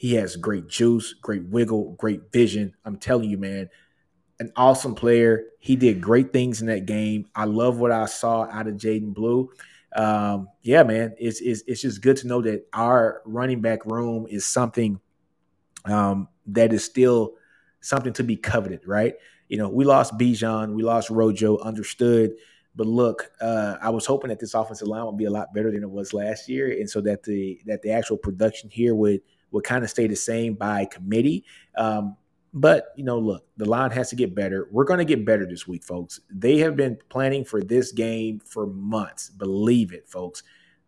He 0.00 0.14
has 0.14 0.34
great 0.36 0.66
juice, 0.66 1.12
great 1.12 1.44
wiggle, 1.44 1.92
great 1.98 2.32
vision. 2.32 2.72
I'm 2.86 2.96
telling 2.96 3.28
you, 3.28 3.36
man, 3.36 3.68
an 4.38 4.50
awesome 4.56 4.94
player. 4.94 5.48
He 5.58 5.76
did 5.76 6.00
great 6.00 6.32
things 6.32 6.62
in 6.62 6.68
that 6.68 6.86
game. 6.86 7.26
I 7.34 7.44
love 7.44 7.76
what 7.76 7.92
I 7.92 8.06
saw 8.06 8.44
out 8.44 8.66
of 8.66 8.76
Jaydon 8.76 9.12
Blue. 9.12 9.50
Um, 9.94 10.48
yeah, 10.62 10.84
man, 10.84 11.14
it's, 11.18 11.42
it's 11.42 11.62
it's 11.66 11.82
just 11.82 12.00
good 12.00 12.16
to 12.16 12.28
know 12.28 12.40
that 12.40 12.66
our 12.72 13.20
running 13.26 13.60
back 13.60 13.84
room 13.84 14.26
is 14.30 14.46
something 14.46 14.98
um, 15.84 16.28
that 16.46 16.72
is 16.72 16.82
still 16.82 17.34
something 17.82 18.14
to 18.14 18.24
be 18.24 18.36
coveted, 18.38 18.80
right? 18.86 19.16
You 19.48 19.58
know, 19.58 19.68
we 19.68 19.84
lost 19.84 20.16
Bijan, 20.16 20.72
we 20.72 20.82
lost 20.82 21.10
Rojo, 21.10 21.58
understood. 21.58 22.30
But 22.74 22.86
look, 22.86 23.30
uh, 23.42 23.76
I 23.82 23.90
was 23.90 24.06
hoping 24.06 24.30
that 24.30 24.40
this 24.40 24.54
offensive 24.54 24.88
line 24.88 25.04
would 25.04 25.18
be 25.18 25.26
a 25.26 25.30
lot 25.30 25.52
better 25.52 25.70
than 25.70 25.82
it 25.82 25.90
was 25.90 26.14
last 26.14 26.48
year, 26.48 26.70
and 26.70 26.88
so 26.88 27.02
that 27.02 27.22
the 27.22 27.60
that 27.66 27.82
the 27.82 27.90
actual 27.90 28.16
production 28.16 28.70
here 28.70 28.94
would 28.94 29.20
would 29.50 29.64
kind 29.64 29.84
of 29.84 29.90
stay 29.90 30.06
the 30.06 30.16
same 30.16 30.54
by 30.54 30.84
committee. 30.84 31.44
Um, 31.76 32.16
but 32.52 32.88
you 32.96 33.04
know, 33.04 33.18
look, 33.18 33.46
the 33.56 33.64
line 33.64 33.90
has 33.92 34.10
to 34.10 34.16
get 34.16 34.34
better. 34.34 34.68
We're 34.70 34.84
going 34.84 34.98
to 34.98 35.04
get 35.04 35.24
better 35.24 35.46
this 35.46 35.68
week, 35.68 35.84
folks. 35.84 36.20
They 36.30 36.58
have 36.58 36.76
been 36.76 36.98
planning 37.08 37.44
for 37.44 37.62
this 37.62 37.92
game 37.92 38.40
for 38.40 38.66
months. 38.66 39.30
Believe 39.30 39.92
it, 39.92 40.08
folks. 40.08 40.42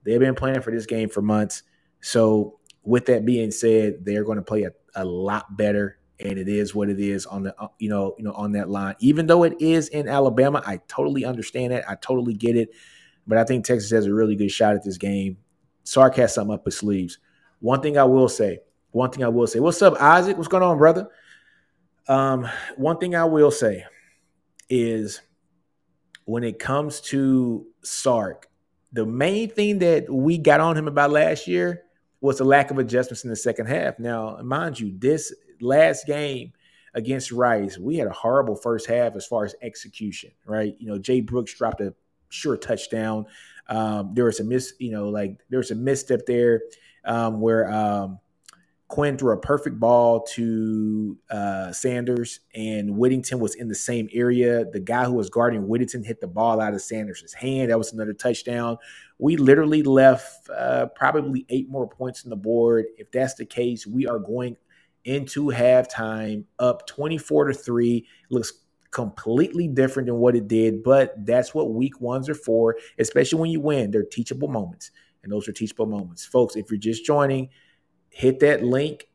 They've 0.05 0.19
been 0.19 0.35
planning 0.35 0.63
for 0.63 0.73
this 0.73 0.87
game 0.87 1.09
for 1.09 1.23
months. 1.23 1.63
So, 2.01 2.59
with 2.83 3.07
that 3.07 3.25
being 3.25 3.53
said, 3.53 4.05
they're 4.05 4.25
going 4.25 4.39
to 4.39 4.43
play 4.43 4.65
a, 4.65 4.73
a 4.97 5.05
lot 5.05 5.57
better, 5.57 5.99
and 6.19 6.37
it 6.37 6.49
is 6.49 6.75
what 6.75 6.89
it 6.89 6.99
is 6.99 7.27
on 7.27 7.45
the 7.45 7.55
uh, 7.63 7.69
you 7.79 7.89
know 7.89 8.17
you 8.19 8.25
know 8.25 8.33
on 8.33 8.53
that 8.53 8.69
line. 8.69 8.97
Even 8.99 9.29
though 9.29 9.45
it 9.45 9.55
is 9.61 9.89
in 9.89 10.09
Alabama, 10.09 10.63
I 10.67 10.81
totally 10.89 11.25
understand 11.25 11.73
that. 11.73 11.89
I 11.89 11.95
totally 11.95 12.35
get 12.35 12.57
it. 12.57 12.71
But 13.25 13.39
I 13.39 13.45
think 13.45 13.65
Texas 13.65 13.93
has 13.93 14.07
a 14.07 14.13
really 14.13 14.35
good 14.35 14.51
shot 14.51 14.75
at 14.75 14.83
this 14.83 14.99
game. 14.99 15.37
Sark 15.85 16.17
has 16.17 16.35
something 16.35 16.55
up 16.55 16.65
his 16.65 16.77
sleeves. 16.77 17.19
One 17.63 17.81
thing 17.81 17.97
I 17.97 18.03
will 18.03 18.29
say, 18.29 18.59
one 18.91 19.11
thing 19.13 19.23
I 19.23 19.29
will 19.29 19.47
say. 19.47 19.61
What's 19.61 19.81
up, 19.83 19.95
Isaac? 20.03 20.37
What's 20.37 20.49
going 20.49 20.65
on, 20.65 20.79
brother? 20.79 21.09
Um, 22.09 22.49
one 22.77 22.99
thing 22.99 23.15
I 23.15 23.25
will 23.25 23.53
say 23.53 23.85
is 24.69 25.21
when 26.25 26.43
it 26.43 26.59
comes 26.59 27.01
to 27.03 27.65
Sark, 27.85 28.49
the 28.93 29.07
main 29.07 29.49
thing 29.49 29.79
that 29.79 30.13
we 30.13 30.39
got 30.39 30.59
on 30.59 30.77
him 30.77 30.89
about 30.89 31.13
last 31.13 31.47
year 31.47 31.85
was 32.21 32.39
the 32.39 32.45
lack 32.45 32.73
of 32.73 32.79
adjustments 32.79 33.23
in 33.23 33.31
the 33.31 33.37
second 33.37 33.67
half. 33.67 33.97
Now, 34.01 34.39
mind 34.43 34.81
you, 34.81 34.99
this 34.99 35.33
last 35.61 36.05
game 36.05 36.53
against 36.95 37.31
Rice, 37.31 37.79
we 37.79 37.97
had 37.97 38.09
a 38.09 38.13
horrible 38.13 38.57
first 38.57 38.89
half 38.89 39.15
as 39.15 39.25
far 39.25 39.45
as 39.45 39.55
execution, 39.63 40.33
right? 40.47 40.75
You 40.81 40.89
know, 40.89 40.99
Jay 40.99 41.21
Brooks 41.21 41.55
dropped 41.55 41.81
a 41.81 41.95
sure 42.29 42.57
touchdown. 42.57 43.27
Um, 43.69 44.15
there 44.15 44.25
was 44.25 44.41
a 44.41 44.45
miss, 44.45 44.75
you 44.81 44.91
know, 44.91 45.11
like 45.11 45.39
there 45.49 45.61
was 45.61 45.71
a 45.71 45.77
misstep 45.77 46.27
there 46.27 46.63
um, 47.05 47.41
where 47.41 47.71
um, 47.73 48.19
Quinn 48.89 49.17
threw 49.17 49.33
a 49.33 49.39
perfect 49.39 49.81
ball 49.81 50.21
to 50.35 51.17
uh, 51.31 51.73
Sanders, 51.73 52.41
and 52.55 52.97
Whittington 52.97 53.39
was 53.39 53.55
in 53.55 53.69
the 53.69 53.75
same 53.75 54.09
area. 54.13 54.67
The 54.67 54.81
guy 54.81 55.07
who 55.07 55.15
was 55.15 55.31
guarding 55.31 55.67
Whittington 55.67 56.05
hit 56.05 56.21
the 56.21 56.27
ball 56.27 56.61
out 56.61 56.75
of 56.75 56.83
Sanders' 56.83 57.33
hand. 57.33 57.71
That 57.71 57.79
was 57.79 57.93
another 57.93 58.13
touchdown. 58.13 58.77
We 59.19 59.37
literally 59.37 59.83
left 59.83 60.51
uh, 60.51 60.87
probably 60.95 61.47
eight 61.49 61.71
more 61.71 61.89
points 61.89 62.25
on 62.25 62.31
the 62.31 62.37
board. 62.37 62.85
If 62.99 63.11
that's 63.11 63.35
the 63.35 63.47
case, 63.47 63.87
we 63.87 64.07
are 64.07 64.19
going 64.19 64.57
into 65.05 65.47
halftime, 65.47 66.45
up 66.59 66.87
24 66.87 67.47
to 67.47 67.55
3. 67.55 68.07
Looks 68.31 68.53
completely 68.91 69.69
different 69.69 70.07
than 70.07 70.17
what 70.17 70.37
it 70.37 70.47
did, 70.49 70.83
but 70.83 71.15
that's 71.25 71.55
what 71.55 71.73
week 71.73 72.01
ones 72.01 72.29
are 72.29 72.35
for, 72.35 72.77
especially 72.99 73.41
when 73.41 73.51
you 73.51 73.61
win. 73.61 73.91
They're 73.91 74.05
teachable 74.05 74.49
moments, 74.49 74.91
and 75.23 75.33
those 75.33 75.49
are 75.49 75.53
teachable 75.53 75.87
moments. 75.87 76.25
Folks, 76.25 76.57
if 76.57 76.71
you're 76.71 76.79
just 76.79 77.05
joining, 77.05 77.49
hit 78.11 78.41
that 78.41 78.63
link 78.63 79.09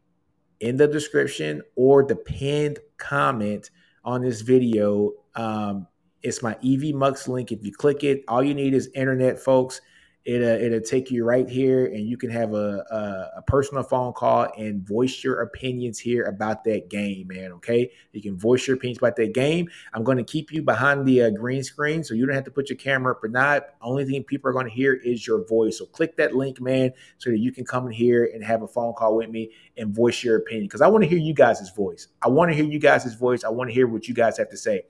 in 0.60 0.78
the 0.78 0.88
description 0.88 1.62
or 1.76 2.04
the 2.04 2.16
pinned 2.16 2.80
comment 2.98 3.70
on 4.04 4.22
this 4.22 4.42
video. 4.42 5.12
Um, 5.36 5.88
it's 6.24 6.42
my 6.42 6.58
EV 6.66 6.96
Mux 6.96 7.28
link. 7.28 7.52
If 7.52 7.64
you 7.64 7.72
click 7.72 8.04
it, 8.04 8.24
all 8.28 8.44
you 8.44 8.54
need 8.54 8.74
is 8.74 8.90
internet, 8.96 9.40
folks. 9.40 9.82
It, 10.28 10.44
uh, 10.44 10.62
it'll 10.62 10.82
take 10.82 11.10
you 11.10 11.24
right 11.24 11.50
here 11.50 11.86
and 11.86 12.06
you 12.06 12.18
can 12.18 12.30
have 12.30 12.54
a, 12.54 12.84
a, 12.92 13.38
a, 13.38 13.42
personal 13.44 13.82
phone 13.82 14.12
call 14.12 14.50
and 14.58 14.86
voice 14.86 15.24
your 15.24 15.40
opinions 15.40 16.00
here 16.00 16.26
about 16.26 16.66
that 16.66 16.90
game 16.90 17.28
man 17.30 17.54
okay? 17.54 17.90
You 18.12 18.22
can 18.22 18.38
voice 18.38 18.68
your 18.68 18.76
opinions 18.76 18.98
about 18.98 19.16
that 19.16 19.34
game. 19.34 19.70
I'm 19.94 20.04
going 20.04 20.18
to 20.18 20.26
keep 20.26 20.52
you 20.52 20.62
behind 20.62 21.06
the 21.06 21.22
uh, 21.22 21.30
green 21.30 21.64
screen 21.64 22.04
so 22.04 22.14
you 22.14 22.26
don't 22.26 22.36
have 22.36 22.44
to 22.44 22.52
put 22.52 22.68
your 22.68 22.76
camera 22.76 23.14
up 23.14 23.24
or 23.24 23.30
not. 23.30 23.68
Only 23.82 24.04
thing 24.04 24.22
people 24.26 24.50
are 24.50 24.54
going 24.54 24.66
to 24.66 24.72
hear 24.72 24.96
is 24.96 25.26
your 25.26 25.48
voice 25.48 25.78
so 25.78 25.86
click 25.86 26.18
that 26.18 26.36
link 26.36 26.60
man 26.60 26.92
so 27.20 27.30
that 27.30 27.40
you 27.40 27.54
can 27.54 27.64
come 27.64 27.88
in 27.88 27.94
here 27.94 28.30
and 28.34 28.44
have 28.44 28.64
a 28.64 28.68
phone 28.68 28.96
call 28.96 29.16
with 29.16 29.30
me 29.30 29.52
and 29.78 29.96
voice 29.96 30.26
your 30.26 30.36
opinion 30.36 30.66
because 30.66 30.82
i 30.82 30.88
want 30.88 31.06
to 31.06 31.10
hear 31.10 31.20
you 31.20 31.34
guys' 31.34 31.72
voice. 31.74 32.10
I 32.22 32.28
want 32.28 32.52
to 32.52 32.56
hear 32.56 32.66
you 32.66 32.80
guys' 32.80 33.16
voice. 33.16 33.46
I 33.46 33.50
want 33.50 33.70
to 33.70 33.74
hear 33.74 33.88
what 33.88 34.10
you 34.10 34.14
guys 34.14 34.38
have 34.40 34.50
to 34.50 34.58
say. 34.58 34.88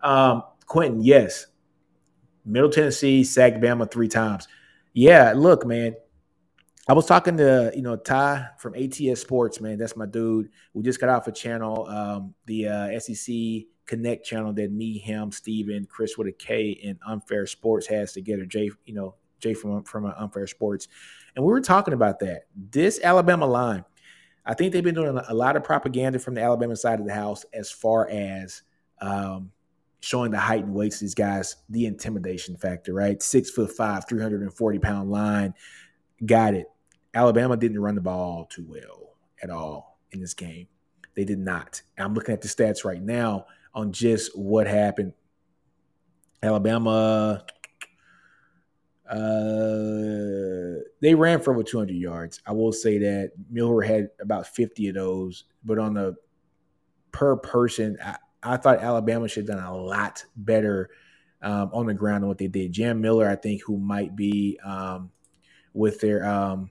Um, 0.00 0.44
quentin 0.64 1.02
yes. 1.02 1.44
Middle 2.46 2.70
tennessee 2.70 3.22
sacked 3.22 3.60
bama 3.60 3.90
three 3.90 4.08
times 4.08 4.48
yeah, 4.92 5.32
look, 5.34 5.66
man. 5.66 5.94
I 6.88 6.94
was 6.94 7.04
talking 7.04 7.36
to 7.36 7.70
you 7.74 7.82
know 7.82 7.96
Ty 7.96 8.48
from 8.58 8.74
ATS 8.74 9.20
Sports, 9.20 9.60
man. 9.60 9.78
That's 9.78 9.96
my 9.96 10.06
dude. 10.06 10.48
We 10.72 10.82
just 10.82 11.00
got 11.00 11.10
off 11.10 11.26
a 11.28 11.32
channel, 11.32 11.86
um, 11.86 12.34
the 12.46 12.68
uh, 12.68 13.00
SEC 13.00 13.66
Connect 13.84 14.24
channel 14.24 14.52
that 14.52 14.70
me, 14.70 14.98
him, 14.98 15.32
Steven, 15.32 15.86
Chris 15.86 16.18
with 16.18 16.28
a 16.28 16.32
K, 16.32 16.78
and 16.84 16.98
Unfair 17.06 17.46
Sports 17.46 17.86
has 17.86 18.12
together. 18.12 18.44
Jay, 18.44 18.70
you 18.84 18.94
know, 18.94 19.14
Jay 19.40 19.54
from 19.54 19.82
from 19.84 20.06
uh, 20.06 20.12
Unfair 20.16 20.46
Sports, 20.46 20.88
and 21.36 21.44
we 21.44 21.50
were 21.50 21.60
talking 21.60 21.94
about 21.94 22.18
that. 22.20 22.42
This 22.54 23.00
Alabama 23.02 23.46
line, 23.46 23.84
I 24.44 24.54
think 24.54 24.72
they've 24.72 24.84
been 24.84 24.94
doing 24.94 25.18
a 25.28 25.34
lot 25.34 25.56
of 25.56 25.64
propaganda 25.64 26.18
from 26.18 26.34
the 26.34 26.42
Alabama 26.42 26.76
side 26.76 27.00
of 27.00 27.06
the 27.06 27.14
house 27.14 27.44
as 27.52 27.70
far 27.70 28.08
as 28.08 28.62
um, 29.00 29.52
showing 30.00 30.30
the 30.30 30.38
height 30.38 30.64
and 30.64 30.74
weights 30.74 30.96
of 30.96 31.00
these 31.00 31.14
guys, 31.14 31.56
the 31.68 31.86
intimidation 31.86 32.56
factor, 32.56 32.94
right? 32.94 33.22
Six 33.22 33.50
foot 33.50 33.72
five, 33.72 34.08
340 34.08 34.78
pound 34.78 35.10
line. 35.10 35.54
Got 36.24 36.54
it. 36.54 36.66
Alabama 37.14 37.56
didn't 37.56 37.80
run 37.80 37.94
the 37.94 38.00
ball 38.00 38.46
too 38.46 38.66
well 38.68 39.16
at 39.42 39.50
all 39.50 39.98
in 40.12 40.20
this 40.20 40.34
game. 40.34 40.68
They 41.14 41.24
did 41.24 41.38
not. 41.38 41.82
I'm 41.98 42.14
looking 42.14 42.32
at 42.32 42.40
the 42.40 42.48
stats 42.48 42.84
right 42.84 43.02
now 43.02 43.46
on 43.74 43.92
just 43.92 44.36
what 44.38 44.66
happened. 44.66 45.12
Alabama, 46.42 47.44
uh, 49.10 49.16
they 51.00 51.14
ran 51.14 51.40
for 51.40 51.52
over 51.52 51.62
200 51.62 51.96
yards. 51.96 52.40
I 52.46 52.52
will 52.52 52.72
say 52.72 52.98
that 52.98 53.32
Miller 53.50 53.82
had 53.82 54.10
about 54.20 54.46
50 54.46 54.88
of 54.88 54.94
those, 54.94 55.44
but 55.64 55.78
on 55.78 55.94
the 55.94 56.14
per 57.10 57.36
person, 57.36 57.98
I, 58.04 58.16
I 58.42 58.56
thought 58.56 58.78
Alabama 58.78 59.28
should 59.28 59.48
have 59.48 59.56
done 59.56 59.66
a 59.66 59.76
lot 59.76 60.24
better 60.36 60.90
um, 61.42 61.70
on 61.72 61.86
the 61.86 61.94
ground 61.94 62.22
than 62.22 62.28
what 62.28 62.38
they 62.38 62.48
did. 62.48 62.72
Jam 62.72 63.00
Miller, 63.00 63.28
I 63.28 63.36
think, 63.36 63.62
who 63.62 63.78
might 63.78 64.16
be 64.16 64.58
um, 64.64 65.10
with 65.72 66.00
their 66.00 66.24
um, 66.24 66.70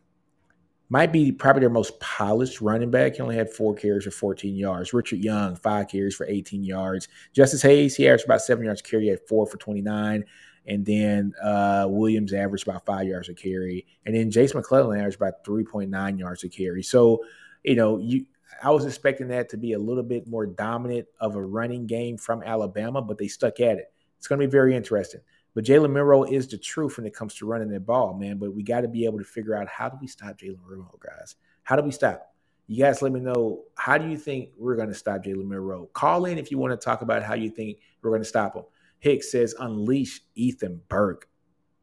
might 0.90 1.12
be 1.12 1.32
probably 1.32 1.60
their 1.62 1.70
most 1.70 2.00
polished 2.00 2.62
running 2.62 2.90
back. 2.92 3.16
He 3.16 3.22
only 3.22 3.36
had 3.36 3.50
four 3.50 3.76
carries 3.76 4.06
for 4.06 4.12
14 4.12 4.56
yards. 4.56 4.94
Richard 4.94 5.20
Young, 5.20 5.56
five 5.56 5.90
carries 5.90 6.16
for 6.16 6.26
18 6.26 6.64
yards. 6.64 7.10
Justice 7.34 7.62
Haynes, 7.62 7.96
he 7.96 8.08
averaged 8.08 8.26
about 8.26 8.42
seven 8.42 8.66
yards 8.66 8.82
carry 8.82 9.10
at 9.10 9.28
four 9.28 9.46
for 9.46 9.58
29. 9.58 10.24
And 10.66 10.86
then 10.86 11.34
uh, 11.42 11.88
Williams 11.90 12.34
averaged 12.34 12.68
about 12.68 12.86
five 12.86 13.06
yards 13.08 13.30
a 13.30 13.34
carry. 13.34 13.86
And 14.06 14.16
then 14.16 14.32
Jase 14.32 14.54
McClellan 14.54 15.00
averaged 15.00 15.18
about 15.18 15.44
3.9 15.44 16.20
yards 16.20 16.44
a 16.44 16.50
carry. 16.50 16.84
So, 16.84 17.24
you 17.64 17.76
know, 17.76 17.98
you 17.98 18.26
I 18.64 18.72
was 18.72 18.86
expecting 18.86 19.28
that 19.30 19.50
to 19.50 19.58
be 19.58 19.74
a 19.74 19.80
little 19.80 20.04
bit 20.04 20.28
more 20.28 20.46
dominant 20.46 21.08
of 21.20 21.36
a 21.36 21.44
running 21.44 21.86
game 21.88 22.18
from 22.18 22.44
Alabama, 22.44 23.02
but 23.02 23.18
they 23.18 23.28
stuck 23.28 23.60
at 23.60 23.78
it. 23.78 23.92
It's 24.18 24.28
going 24.28 24.40
to 24.40 24.48
be 24.48 24.52
very 24.52 24.76
interesting. 24.76 25.22
But 25.54 25.66
Jalen 25.66 25.92
Milroe 25.92 26.24
is 26.24 26.48
the 26.48 26.58
truth 26.58 26.98
when 26.98 27.06
it 27.06 27.16
comes 27.16 27.34
to 27.36 27.48
running 27.48 27.70
the 27.70 27.80
ball, 27.80 28.14
man. 28.14 28.38
But 28.38 28.54
we 28.54 28.64
got 28.64 28.82
to 28.82 28.88
be 28.88 29.06
able 29.06 29.18
to 29.18 29.24
figure 29.26 29.56
out 29.56 29.68
how 29.68 29.90
do 29.90 29.98
we 30.00 30.08
stop 30.08 30.38
Jalen 30.38 30.60
Milroe, 30.68 31.00
guys? 31.00 31.36
How 31.64 31.76
do 31.76 31.82
we 31.82 31.92
stop? 31.92 32.34
You 32.68 32.84
guys 32.84 33.02
let 33.02 33.12
me 33.12 33.20
know 33.20 33.64
how 33.76 33.98
do 33.98 34.08
you 34.08 34.18
think 34.18 34.50
we're 34.58 34.76
going 34.76 34.90
to 34.90 34.96
stop 34.96 35.24
Jalen 35.24 35.48
Milroe? 35.48 35.90
Call 35.94 36.26
in 36.26 36.38
if 36.38 36.52
you 36.52 36.58
want 36.58 36.80
to 36.80 36.86
talk 36.86 37.02
about 37.02 37.24
how 37.24 37.34
you 37.34 37.50
think 37.50 37.80
we're 38.02 38.12
going 38.12 38.22
to 38.22 38.28
stop 38.28 38.56
him. 38.56 38.64
Hicks 39.00 39.32
says 39.32 39.56
unleash 39.60 40.22
Ethan 40.36 40.82
Burke. 40.90 41.28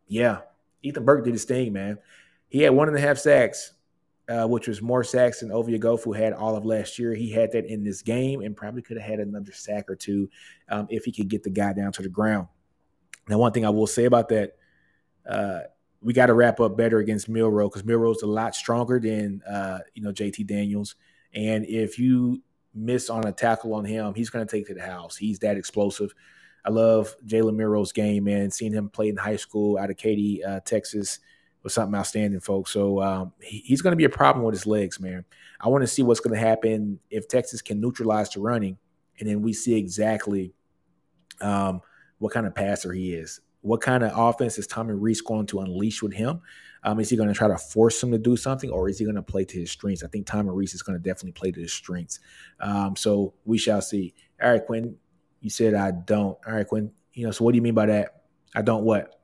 Yeah, 0.07 0.41
Ethan 0.83 1.05
Burke 1.05 1.25
did 1.25 1.33
his 1.33 1.45
thing, 1.45 1.73
man. 1.73 1.99
He 2.49 2.63
had 2.63 2.75
one 2.75 2.89
and 2.89 2.97
a 2.97 3.01
half 3.01 3.19
sacks 3.19 3.73
uh, 4.29 4.47
which 4.47 4.69
was 4.69 4.81
more 4.81 5.05
sacks 5.05 5.41
than 5.41 5.53
Ovie 5.53 5.79
Oghoufo 5.79 6.17
had 6.17 6.33
all 6.33 6.57
of 6.57 6.65
last 6.65 6.99
year. 6.99 7.15
He 7.15 7.31
had 7.31 7.53
that 7.53 7.67
in 7.67 7.85
this 7.85 8.03
game 8.03 8.41
and 8.41 8.57
probably 8.57 8.83
could 8.83 8.97
have 8.97 9.09
had 9.09 9.21
another 9.21 9.53
sack 9.53 9.91
or 9.91 9.97
two 9.97 10.29
um, 10.69 10.87
if 10.91 11.05
he 11.05 11.13
could 11.13 11.29
get 11.29 11.43
the 11.43 11.51
guy 11.51 11.73
down 11.73 11.93
to 11.93 12.03
the 12.03 12.09
ground. 12.09 12.49
Now, 13.29 13.39
one 13.39 13.53
thing 13.53 13.67
I 13.67 13.71
will 13.71 13.87
say 13.87 14.05
about 14.05 14.29
that, 14.31 14.57
uh, 15.29 15.61
we 16.01 16.13
got 16.13 16.27
to 16.27 16.35
wrap 16.35 16.61
up 16.61 16.77
better 16.77 16.99
against 16.99 17.29
Milroe 17.29 17.69
because 17.69 17.85
Milroe's 17.85 18.23
a 18.23 18.27
lot 18.27 18.55
stronger 18.55 19.01
than 19.01 19.43
uh, 19.49 19.79
you 19.95 20.03
know 20.03 20.13
JT 20.13 20.47
Daniels, 20.47 20.97
and 21.35 21.65
if 21.65 21.99
you 21.99 22.43
miss 22.75 23.09
on 23.09 23.27
a 23.27 23.33
tackle 23.33 23.73
on 23.73 23.87
him, 23.87 24.13
he's 24.13 24.29
going 24.29 24.47
to 24.47 24.51
take 24.51 24.67
to 24.67 24.75
the 24.75 24.83
house. 24.83 25.17
He's 25.17 25.39
that 25.39 25.57
explosive. 25.57 26.15
I 26.65 26.71
love 26.71 27.15
Jalen 27.27 27.57
Milroe's 27.57 27.93
game, 27.93 28.25
man. 28.25 28.51
Seeing 28.51 28.73
him 28.73 28.91
play 28.91 29.09
in 29.09 29.17
high 29.17 29.37
school 29.37 29.79
out 29.79 29.91
of 29.91 29.97
Katy, 29.97 30.45
uh, 30.45 30.61
Texas 30.61 31.21
was 31.65 31.75
something 31.75 31.99
outstanding, 31.99 32.39
folks. 32.41 32.71
So 32.71 33.03
um, 33.03 33.33
he, 33.41 33.59
he's 33.65 33.83
going 33.83 33.93
to 33.93 33.97
be 33.97 34.05
a 34.05 34.11
problem 34.11 34.45
with 34.45 34.55
his 34.55 34.67
legs, 34.67 35.01
man. 35.01 35.25
I 35.61 35.69
want 35.69 35.83
to 35.83 35.89
see 35.89 36.03
what's 36.03 36.21
going 36.21 36.35
to 36.35 36.41
happen 36.47 37.01
if 37.11 37.27
Texas 37.27 37.63
can 37.63 37.81
neutralize 37.81 38.31
the 38.31 38.41
running, 38.41 38.77
and 39.19 39.29
then 39.29 39.43
we 39.43 39.53
see 39.53 39.75
exactly 39.75 40.53
um, 41.41 41.81
what 42.19 42.33
kind 42.33 42.47
of 42.47 42.55
passer 42.55 42.93
he 42.93 43.15
is. 43.15 43.41
What 43.63 43.81
kind 43.81 44.05
of 44.05 44.13
offense 44.15 44.59
is 44.59 44.67
Tommy 44.67 44.93
Rees 44.93 45.23
going 45.23 45.47
to 45.47 45.61
unleash 45.61 46.03
with 46.03 46.13
him? 46.13 46.43
Um, 46.83 47.01
is 47.01 47.09
he 47.09 47.17
going 47.17 47.31
to 47.31 47.35
try 47.35 47.49
to 47.49 47.57
force 47.57 48.03
him 48.03 48.11
to 48.11 48.19
do 48.19 48.37
something, 48.37 48.69
or 48.69 48.91
is 48.91 48.99
he 48.99 49.07
going 49.07 49.15
to 49.15 49.23
play 49.23 49.47
to 49.47 49.59
his 49.59 49.71
strengths? 49.71 50.05
I 50.05 50.09
think 50.09 50.27
Tommy 50.27 50.51
Rees 50.51 50.75
is 50.75 50.83
going 50.83 50.99
to 50.99 51.03
definitely 51.03 51.33
play 51.33 51.51
to 51.51 51.61
his 51.61 51.73
strengths. 51.73 52.21
Um, 52.61 52.95
so 52.95 53.33
we 53.47 53.57
shall 53.57 53.81
see. 53.81 54.13
All 54.43 54.51
right, 54.51 54.65
Quinn, 54.65 54.97
you 55.41 55.49
said 55.49 55.73
I 55.73 55.93
don't. 55.93 56.37
All 56.47 56.53
right, 56.53 56.67
Quinn. 56.67 56.93
You 57.15 57.25
know, 57.25 57.31
so 57.31 57.43
what 57.43 57.53
do 57.53 57.57
you 57.57 57.63
mean 57.63 57.75
by 57.75 57.87
that? 57.87 58.25
I 58.55 58.61
don't 58.61 58.85
what? 58.85 59.19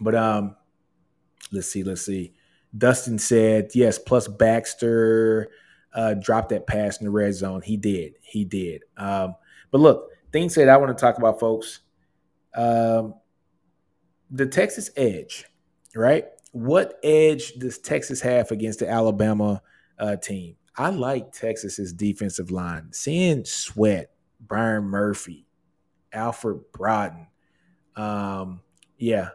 But 0.00 0.16
um, 0.16 0.56
let's 1.52 1.68
see, 1.68 1.82
let's 1.82 2.02
see. 2.02 2.34
Dustin 2.76 3.18
said, 3.18 3.70
yes, 3.74 3.98
plus 3.98 4.26
Baxter 4.26 5.50
uh, 5.92 6.14
dropped 6.14 6.48
that 6.48 6.66
pass 6.66 6.98
in 6.98 7.04
the 7.04 7.10
red 7.10 7.34
zone. 7.34 7.62
He 7.62 7.76
did. 7.76 8.14
He 8.22 8.44
did. 8.44 8.82
Um, 8.96 9.36
but 9.70 9.80
look, 9.80 10.10
things 10.32 10.54
that 10.56 10.68
I 10.68 10.76
want 10.76 10.96
to 10.96 11.00
talk 11.00 11.18
about, 11.18 11.38
folks. 11.38 11.80
Um, 12.54 13.14
the 14.30 14.46
Texas 14.46 14.90
edge, 14.96 15.44
right? 15.94 16.26
What 16.52 16.98
edge 17.02 17.54
does 17.54 17.78
Texas 17.78 18.20
have 18.20 18.50
against 18.50 18.80
the 18.80 18.88
Alabama 18.88 19.62
uh, 19.98 20.16
team? 20.16 20.56
I 20.76 20.90
like 20.90 21.32
Texas's 21.32 21.92
defensive 21.92 22.50
line. 22.50 22.88
Seeing 22.92 23.44
Sweat, 23.44 24.10
Brian 24.40 24.84
Murphy, 24.84 25.46
Alfred 26.12 26.60
Broughton. 26.72 27.28
Um, 27.94 28.60
yeah, 28.98 29.30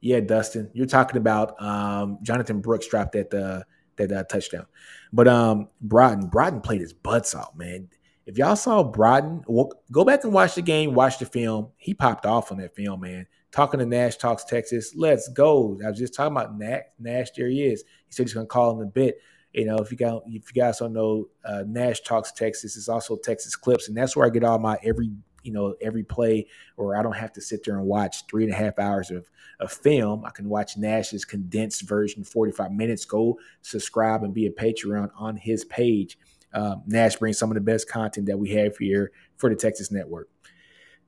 yeah, 0.00 0.20
Dustin, 0.20 0.70
you're 0.72 0.86
talking 0.86 1.18
about 1.18 1.60
um, 1.62 2.18
Jonathan 2.22 2.60
Brooks 2.60 2.88
dropped 2.88 3.12
that 3.12 3.32
uh, 3.34 3.62
that 3.96 4.12
uh, 4.12 4.24
touchdown, 4.24 4.66
but 5.12 5.28
um, 5.28 5.68
Broughton 5.80 6.28
Broughton 6.28 6.60
played 6.60 6.80
his 6.80 6.92
butts 6.92 7.34
out, 7.34 7.56
man. 7.56 7.88
If 8.26 8.38
y'all 8.38 8.56
saw 8.56 8.82
Broughton, 8.82 9.44
well, 9.46 9.72
go 9.90 10.04
back 10.04 10.24
and 10.24 10.32
watch 10.32 10.54
the 10.54 10.62
game, 10.62 10.94
watch 10.94 11.18
the 11.18 11.26
film. 11.26 11.68
He 11.76 11.94
popped 11.94 12.24
off 12.24 12.52
on 12.52 12.58
that 12.58 12.74
film, 12.74 13.00
man. 13.00 13.26
Talking 13.50 13.80
to 13.80 13.86
Nash 13.86 14.16
Talks 14.16 14.44
Texas, 14.44 14.94
let's 14.94 15.28
go. 15.28 15.78
I 15.84 15.90
was 15.90 15.98
just 15.98 16.14
talking 16.14 16.36
about 16.36 16.56
Nash. 16.56 16.82
Nash 16.98 17.30
there 17.32 17.48
he 17.48 17.64
is. 17.64 17.82
He 18.06 18.12
said 18.12 18.26
he's 18.26 18.34
gonna 18.34 18.46
call 18.46 18.72
him 18.72 18.86
a 18.86 18.90
bit. 18.90 19.18
You 19.52 19.64
know, 19.66 19.76
if 19.78 19.90
you 19.90 19.98
got 19.98 20.22
if 20.26 20.54
you 20.54 20.62
guys 20.62 20.78
don't 20.78 20.92
know, 20.92 21.26
uh, 21.44 21.64
Nash 21.66 22.00
Talks 22.00 22.32
Texas 22.32 22.76
is 22.76 22.88
also 22.88 23.16
Texas 23.16 23.56
Clips, 23.56 23.88
and 23.88 23.96
that's 23.96 24.16
where 24.16 24.26
I 24.26 24.30
get 24.30 24.44
all 24.44 24.58
my 24.58 24.78
every 24.82 25.10
you 25.42 25.52
know 25.52 25.74
every 25.80 26.02
play 26.02 26.46
or 26.76 26.96
i 26.96 27.02
don't 27.02 27.16
have 27.16 27.32
to 27.32 27.40
sit 27.40 27.64
there 27.64 27.76
and 27.76 27.86
watch 27.86 28.26
three 28.26 28.44
and 28.44 28.52
a 28.52 28.56
half 28.56 28.78
hours 28.78 29.10
of, 29.10 29.28
of 29.60 29.72
film. 29.72 30.24
I 30.24 30.30
can 30.30 30.48
watch 30.48 30.76
nash's 30.76 31.24
condensed 31.24 31.82
version 31.82 32.24
45 32.24 32.72
minutes. 32.72 33.04
Go 33.04 33.38
subscribe 33.62 34.22
and 34.22 34.34
be 34.34 34.46
a 34.46 34.50
patreon 34.50 35.10
on 35.16 35.36
his 35.36 35.64
page. 35.64 36.18
Um, 36.52 36.82
nash 36.86 37.16
brings 37.16 37.38
some 37.38 37.50
of 37.50 37.54
the 37.54 37.60
best 37.60 37.88
content 37.88 38.26
that 38.26 38.38
we 38.38 38.50
have 38.50 38.76
here 38.76 39.12
for 39.36 39.50
the 39.50 39.56
texas 39.56 39.90
network. 39.90 40.28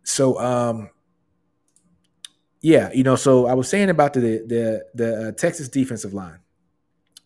So 0.05 0.39
um 0.41 0.91
yeah 2.61 2.91
you 2.95 3.03
know 3.03 3.17
so 3.17 3.47
i 3.47 3.55
was 3.55 3.69
saying 3.69 3.91
about 3.91 4.13
the 4.13 4.21
the 4.21 4.85
the 4.95 5.29
uh, 5.29 5.33
texas 5.33 5.69
defensive 5.69 6.15
line 6.15 6.39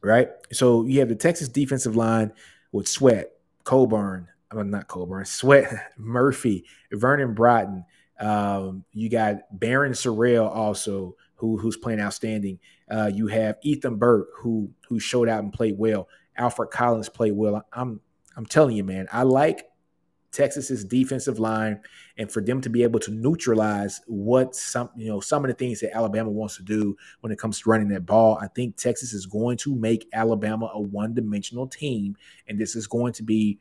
right? 0.07 0.29
So 0.53 0.85
you 0.85 1.01
have 1.01 1.09
the 1.09 1.17
texas 1.17 1.49
defensive 1.49 1.97
line 1.97 2.33
with 2.73 2.89
Sweat, 2.89 3.33
Coburn, 3.65 4.29
I 4.51 4.55
mean, 4.55 4.71
not 4.71 4.89
Coburn, 4.89 5.25
Sweat, 5.25 5.93
Murphy, 5.97 6.65
Vernon 6.93 7.35
Broughton. 7.35 7.85
Um, 8.19 8.85
you 8.93 9.11
got 9.11 9.41
Barryn 9.57 9.91
Sorrell 9.91 10.49
also, 10.49 11.17
who 11.35 11.59
who's 11.59 11.77
playing 11.77 12.01
outstanding. 12.01 12.59
Uh, 12.91 13.11
you 13.13 13.27
have 13.27 13.57
Ethan 13.63 13.97
Burke, 13.97 14.29
who 14.37 14.71
who 14.89 14.99
showed 14.99 15.29
out 15.29 15.43
and 15.43 15.53
played 15.53 15.77
well. 15.77 16.09
Alfred 16.37 16.71
Collins 16.71 17.09
played 17.09 17.33
well. 17.33 17.67
I'm 17.73 18.01
I'm 18.37 18.47
telling 18.47 18.77
you, 18.77 18.85
man, 18.85 19.09
I 19.13 19.23
like 19.23 19.67
Texas's 20.33 20.85
defensive 20.85 21.39
line, 21.39 21.81
and 22.19 22.31
for 22.31 22.43
them 22.43 22.61
to 22.61 22.69
be 22.69 22.83
able 22.83 23.01
to 23.01 23.11
neutralize 23.11 24.01
what 24.07 24.55
some 24.55 24.91
you 24.97 25.09
know 25.09 25.21
some 25.21 25.45
of 25.45 25.49
the 25.49 25.55
things 25.55 25.81
that 25.81 25.97
Alabama 25.97 26.31
wants 26.31 26.57
to 26.57 26.63
do 26.63 26.97
when 27.21 27.33
it 27.33 27.39
comes 27.39 27.61
to 27.61 27.71
running 27.71 27.89
that 27.89 28.07
ball, 28.07 28.39
I 28.41 28.49
think 28.49 28.77
Texas 28.77 29.13
is 29.13 29.27
going 29.27 29.57
to 29.59 29.75
make 29.75 30.09
Alabama 30.13 30.71
a 30.73 30.81
one-dimensional 30.81 31.67
team, 31.69 32.17
and 32.49 32.59
this 32.59 32.77
is 32.77 32.87
going 32.87 33.15
to 33.15 33.23
be 33.23 33.59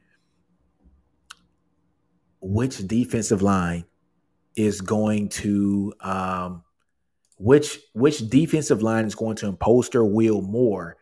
which 2.46 2.78
defensive 2.88 3.42
line 3.42 3.84
is 4.56 4.80
going 4.80 5.28
to 5.28 5.92
um, 6.02 6.64
which 7.38 7.80
which 7.94 8.30
defensive 8.30 8.84
line 8.84 9.06
is 9.06 9.16
going 9.16 9.36
to 9.36 9.48
impose 9.48 9.90
their 9.90 10.06
will 10.06 10.42
more 10.42 10.96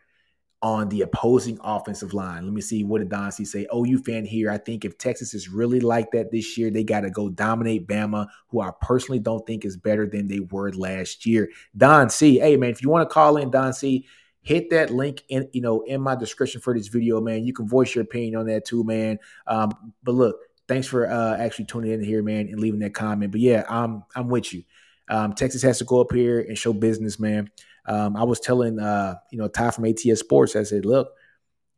on 0.62 0.88
the 0.88 1.02
opposing 1.02 1.58
offensive 1.62 2.14
line. 2.14 2.44
Let 2.44 2.54
me 2.54 2.62
see 2.62 2.82
what 2.82 3.00
did 3.00 3.10
Don 3.10 3.30
C 3.30 3.44
say. 3.44 3.66
Oh, 3.70 3.84
you 3.84 3.98
fan 3.98 4.24
here. 4.24 4.50
I 4.50 4.56
think 4.56 4.86
if 4.86 4.96
Texas 4.96 5.34
is 5.34 5.50
really 5.50 5.80
like 5.80 6.10
that 6.12 6.30
this 6.30 6.56
year, 6.56 6.70
they 6.70 6.82
got 6.82 7.02
to 7.02 7.10
go 7.10 7.28
dominate 7.28 7.86
Bama, 7.86 8.26
who 8.48 8.62
I 8.62 8.70
personally 8.80 9.18
don't 9.18 9.46
think 9.46 9.66
is 9.66 9.76
better 9.76 10.06
than 10.06 10.26
they 10.26 10.40
were 10.40 10.72
last 10.72 11.26
year. 11.26 11.50
Don 11.76 12.08
C, 12.08 12.38
hey 12.38 12.56
man, 12.56 12.70
if 12.70 12.82
you 12.82 12.88
want 12.88 13.06
to 13.06 13.12
call 13.12 13.36
in, 13.36 13.50
Don 13.50 13.74
C, 13.74 14.06
hit 14.40 14.70
that 14.70 14.88
link 14.88 15.22
in 15.28 15.46
you 15.52 15.60
know 15.60 15.82
in 15.82 16.00
my 16.00 16.14
description 16.14 16.62
for 16.62 16.72
this 16.72 16.88
video, 16.88 17.20
man. 17.20 17.44
You 17.44 17.52
can 17.52 17.68
voice 17.68 17.94
your 17.94 18.04
opinion 18.04 18.36
on 18.36 18.46
that 18.46 18.64
too, 18.64 18.82
man. 18.82 19.18
Um, 19.46 19.92
but 20.02 20.14
look, 20.14 20.36
thanks 20.68 20.86
for 20.86 21.10
uh, 21.10 21.36
actually 21.36 21.66
tuning 21.66 21.92
in 21.92 22.02
here, 22.02 22.22
man, 22.22 22.48
and 22.48 22.60
leaving 22.60 22.80
that 22.80 22.94
comment. 22.94 23.32
But 23.32 23.40
yeah, 23.40 23.64
I'm 23.68 24.04
I'm 24.14 24.28
with 24.28 24.52
you. 24.52 24.62
Um, 25.08 25.34
Texas 25.34 25.62
has 25.62 25.78
to 25.78 25.84
go 25.84 26.00
up 26.00 26.12
here 26.12 26.40
and 26.40 26.56
show 26.56 26.72
business, 26.72 27.18
man. 27.18 27.50
Um, 27.86 28.16
I 28.16 28.24
was 28.24 28.40
telling 28.40 28.78
uh, 28.78 29.16
you 29.30 29.38
know 29.38 29.48
Ty 29.48 29.70
from 29.70 29.84
ATS 29.84 30.20
Sports, 30.20 30.56
I 30.56 30.62
said, 30.62 30.84
look, 30.84 31.12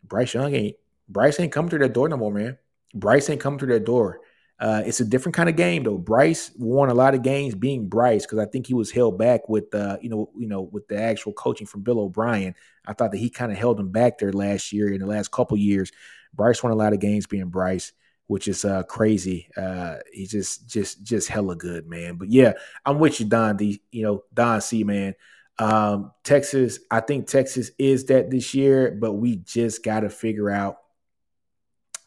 Bryce 0.04 0.34
Young 0.34 0.54
ain't 0.54 0.76
Bryce 1.08 1.38
ain't 1.40 1.52
coming 1.52 1.70
through 1.70 1.80
that 1.80 1.92
door 1.92 2.08
no 2.08 2.16
more, 2.16 2.32
man. 2.32 2.58
Bryce 2.94 3.28
ain't 3.28 3.40
coming 3.40 3.58
through 3.58 3.72
that 3.74 3.84
door. 3.84 4.20
Uh, 4.58 4.82
it's 4.86 5.00
a 5.00 5.04
different 5.04 5.36
kind 5.36 5.50
of 5.50 5.56
game 5.56 5.82
though. 5.82 5.98
Bryce 5.98 6.50
won 6.56 6.88
a 6.88 6.94
lot 6.94 7.14
of 7.14 7.22
games 7.22 7.54
being 7.54 7.88
Bryce 7.88 8.24
because 8.24 8.38
I 8.38 8.46
think 8.46 8.66
he 8.66 8.72
was 8.72 8.90
held 8.90 9.18
back 9.18 9.48
with 9.48 9.74
uh, 9.74 9.98
you 10.00 10.08
know, 10.08 10.30
you 10.36 10.46
know, 10.46 10.62
with 10.62 10.88
the 10.88 10.98
actual 10.98 11.32
coaching 11.34 11.66
from 11.66 11.82
Bill 11.82 12.00
O'Brien. 12.00 12.54
I 12.86 12.94
thought 12.94 13.10
that 13.10 13.18
he 13.18 13.28
kind 13.28 13.52
of 13.52 13.58
held 13.58 13.78
him 13.78 13.90
back 13.90 14.18
there 14.18 14.32
last 14.32 14.72
year 14.72 14.90
in 14.92 15.00
the 15.00 15.06
last 15.06 15.30
couple 15.30 15.56
years. 15.58 15.92
Bryce 16.32 16.62
won 16.62 16.72
a 16.72 16.76
lot 16.76 16.94
of 16.94 17.00
games 17.00 17.26
being 17.26 17.48
Bryce 17.48 17.92
which 18.26 18.48
is 18.48 18.64
uh 18.64 18.82
crazy. 18.84 19.48
Uh 19.56 19.96
he's 20.12 20.30
just 20.30 20.68
just 20.68 21.02
just 21.02 21.28
hella 21.28 21.56
good, 21.56 21.86
man. 21.86 22.16
But 22.16 22.30
yeah, 22.30 22.54
I'm 22.84 22.98
with 22.98 23.20
you, 23.20 23.26
Don 23.26 23.56
D. 23.56 23.82
You 23.90 24.02
know, 24.02 24.24
Don 24.34 24.60
C, 24.60 24.84
man. 24.84 25.14
Um, 25.58 26.12
Texas, 26.22 26.80
I 26.90 27.00
think 27.00 27.28
Texas 27.28 27.70
is 27.78 28.04
that 28.06 28.30
this 28.30 28.54
year, 28.54 28.90
but 28.90 29.14
we 29.14 29.36
just 29.36 29.82
gotta 29.82 30.10
figure 30.10 30.50
out 30.50 30.76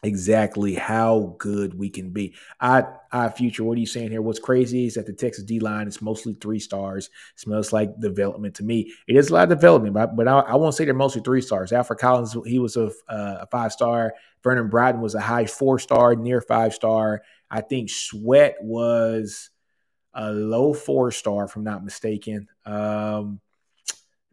exactly 0.02 0.74
how 0.74 1.34
good 1.38 1.74
we 1.74 1.90
can 1.90 2.10
be. 2.10 2.34
I, 2.60 2.84
I 3.12 3.28
future, 3.28 3.64
what 3.64 3.76
are 3.76 3.80
you 3.80 3.86
saying 3.86 4.10
here? 4.10 4.22
What's 4.22 4.38
crazy 4.38 4.86
is 4.86 4.94
that 4.94 5.06
the 5.06 5.12
Texas 5.12 5.44
D 5.44 5.58
line 5.58 5.88
is 5.88 6.00
mostly 6.00 6.34
three 6.34 6.60
stars. 6.60 7.10
Smells 7.36 7.72
like 7.72 7.98
development 8.00 8.54
to 8.56 8.64
me. 8.64 8.92
It 9.08 9.16
is 9.16 9.30
a 9.30 9.34
lot 9.34 9.50
of 9.50 9.58
development, 9.58 9.94
but, 9.94 10.14
but 10.16 10.28
I, 10.28 10.40
I 10.40 10.56
won't 10.56 10.74
say 10.74 10.84
they're 10.84 10.94
mostly 10.94 11.22
three 11.22 11.40
stars. 11.40 11.72
Alfred 11.72 11.98
Collins, 11.98 12.36
he 12.46 12.58
was 12.58 12.76
a, 12.76 12.86
uh, 13.08 13.38
a 13.40 13.46
five 13.50 13.72
star. 13.72 14.14
Vernon 14.42 14.68
Broughton 14.68 15.00
was 15.00 15.14
a 15.14 15.20
high 15.20 15.46
four 15.46 15.78
star, 15.78 16.14
near 16.14 16.40
five 16.40 16.72
star. 16.72 17.22
I 17.50 17.62
think 17.62 17.90
Sweat 17.90 18.56
was 18.60 19.50
a 20.14 20.30
low 20.30 20.72
four 20.72 21.10
star, 21.10 21.44
if 21.44 21.56
I'm 21.56 21.64
not 21.64 21.84
mistaken. 21.84 22.48
Um, 22.64 23.40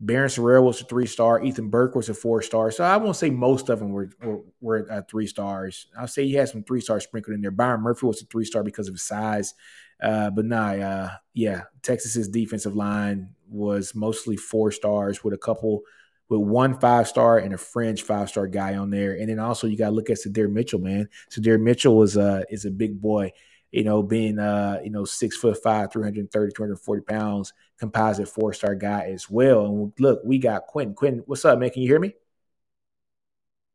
Barryn 0.03 0.27
Sorrell 0.27 0.63
was 0.63 0.79
a 0.81 0.85
three 0.85 1.07
star. 1.07 1.41
Ethan 1.43 1.69
Burke 1.69 1.95
was 1.95 2.09
a 2.09 2.13
four 2.13 2.41
star. 2.41 2.69
So 2.69 2.83
I 2.83 2.97
won't 2.97 3.15
say 3.15 3.29
most 3.29 3.69
of 3.69 3.79
them 3.79 3.91
were 3.91 4.09
were, 4.21 4.41
were 4.61 4.91
uh, 4.91 5.01
three 5.09 5.25
stars. 5.25 5.87
I'll 5.97 6.07
say 6.07 6.25
he 6.25 6.33
had 6.33 6.49
some 6.49 6.63
three 6.63 6.81
stars 6.81 7.03
sprinkled 7.03 7.35
in 7.35 7.41
there. 7.41 7.51
Byron 7.51 7.81
Murphy 7.81 8.05
was 8.05 8.21
a 8.21 8.25
three 8.25 8.45
star 8.45 8.63
because 8.63 8.87
of 8.87 8.93
his 8.93 9.03
size. 9.03 9.55
Uh, 10.01 10.29
but 10.29 10.45
nah, 10.45 10.73
uh, 10.73 11.11
yeah, 11.33 11.63
Texas's 11.81 12.29
defensive 12.29 12.75
line 12.75 13.29
was 13.49 13.95
mostly 13.95 14.37
four 14.37 14.71
stars 14.71 15.23
with 15.23 15.33
a 15.33 15.37
couple 15.37 15.81
with 16.29 16.41
one 16.41 16.79
five 16.79 17.07
star 17.07 17.39
and 17.39 17.53
a 17.53 17.57
fringe 17.57 18.03
five 18.03 18.29
star 18.29 18.47
guy 18.47 18.75
on 18.75 18.91
there. 18.91 19.13
And 19.17 19.29
then 19.29 19.39
also 19.39 19.65
you 19.65 19.77
got 19.77 19.89
to 19.89 19.95
look 19.95 20.11
at 20.11 20.17
Sydir 20.17 20.51
Mitchell, 20.51 20.79
man. 20.79 21.09
Sydir 21.31 21.59
Mitchell 21.59 21.97
was 21.97 22.17
uh 22.17 22.43
is 22.51 22.65
a 22.65 22.71
big 22.71 23.01
boy 23.01 23.31
you 23.71 23.83
know, 23.83 24.01
being 24.01 24.39
uh, 24.39 24.79
you 24.83 24.89
know, 24.89 25.05
six 25.05 25.37
foot 25.37 25.61
five, 25.61 25.91
330, 25.91 26.53
240 26.53 27.01
pounds, 27.03 27.53
composite 27.79 28.27
four-star 28.27 28.75
guy 28.75 29.09
as 29.11 29.29
well. 29.29 29.65
And 29.65 29.93
look, 29.99 30.21
we 30.23 30.39
got 30.39 30.67
Quentin. 30.67 30.95
Quentin, 30.95 31.23
what's 31.25 31.45
up, 31.45 31.59
man? 31.59 31.69
Can 31.69 31.81
you 31.81 31.87
hear 31.89 31.99
me? 31.99 32.13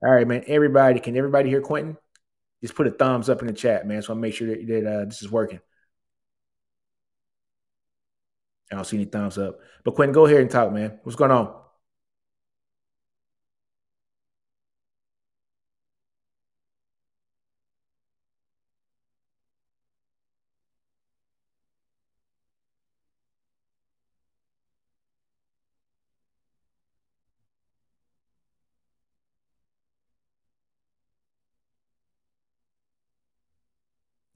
All 0.03 0.11
right, 0.11 0.27
man. 0.27 0.45
Everybody, 0.47 1.01
can 1.01 1.17
everybody 1.17 1.49
hear 1.49 1.61
Quentin? 1.61 1.97
Just 2.61 2.75
put 2.75 2.87
a 2.87 2.91
thumbs 2.91 3.29
up 3.29 3.41
in 3.41 3.49
the 3.49 3.53
chat, 3.53 3.87
man. 3.87 4.03
So 4.03 4.13
I 4.13 4.17
make 4.17 4.35
sure 4.35 4.49
that, 4.49 4.67
that 4.67 4.87
uh, 4.87 5.05
this 5.05 5.23
is 5.23 5.31
working. 5.31 5.61
I 8.71 8.77
don't 8.77 8.85
see 8.85 8.97
any 8.97 9.05
thumbs 9.05 9.37
up. 9.37 9.61
But 9.85 9.95
Quentin, 9.95 10.15
go 10.15 10.27
ahead 10.27 10.41
and 10.41 10.51
talk, 10.51 10.73
man. 10.73 10.99
What's 11.03 11.17
going 11.17 11.31
on? 11.31 11.62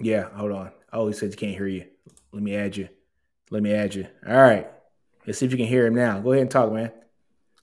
Yeah, 0.06 0.28
hold 0.36 0.52
on. 0.52 0.70
Oh, 0.92 1.08
he 1.08 1.14
said 1.14 1.32
you 1.32 1.36
can't 1.36 1.56
hear 1.56 1.66
you. 1.66 1.84
Let 2.30 2.40
me 2.40 2.54
add 2.54 2.76
you. 2.76 2.88
Let 3.50 3.60
me 3.60 3.74
add 3.74 3.92
you. 3.92 4.06
All 4.24 4.36
right. 4.36 4.70
Let's 5.26 5.40
see 5.40 5.46
if 5.46 5.50
you 5.50 5.58
can 5.58 5.66
hear 5.66 5.84
him 5.84 5.96
now. 5.96 6.20
Go 6.20 6.30
ahead 6.30 6.42
and 6.42 6.50
talk, 6.50 6.72
man. 6.72 6.92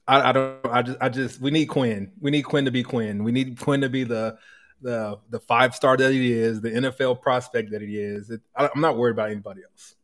I, 0.06 0.28
I 0.28 0.32
don't. 0.32 0.66
I 0.66 0.82
just. 0.82 0.98
I 1.00 1.08
just. 1.08 1.40
We 1.40 1.50
need 1.50 1.66
Quinn. 1.66 2.12
We 2.20 2.30
need 2.30 2.42
Quinn 2.42 2.66
to 2.66 2.70
be 2.70 2.82
Quinn. 2.82 3.24
We 3.24 3.32
need 3.32 3.58
Quinn 3.58 3.80
to 3.80 3.88
be 3.88 4.04
the 4.04 4.36
the 4.82 5.18
the 5.30 5.40
five 5.40 5.74
star 5.74 5.96
that 5.96 6.12
he 6.12 6.34
is, 6.34 6.60
the 6.60 6.68
NFL 6.68 7.22
prospect 7.22 7.70
that 7.70 7.80
he 7.80 7.96
is. 7.96 8.28
It, 8.28 8.42
I, 8.54 8.66
am 8.66 8.82
not 8.82 8.98
worried 8.98 9.12
about 9.12 9.30
anybody 9.30 9.62
else. 9.62 9.94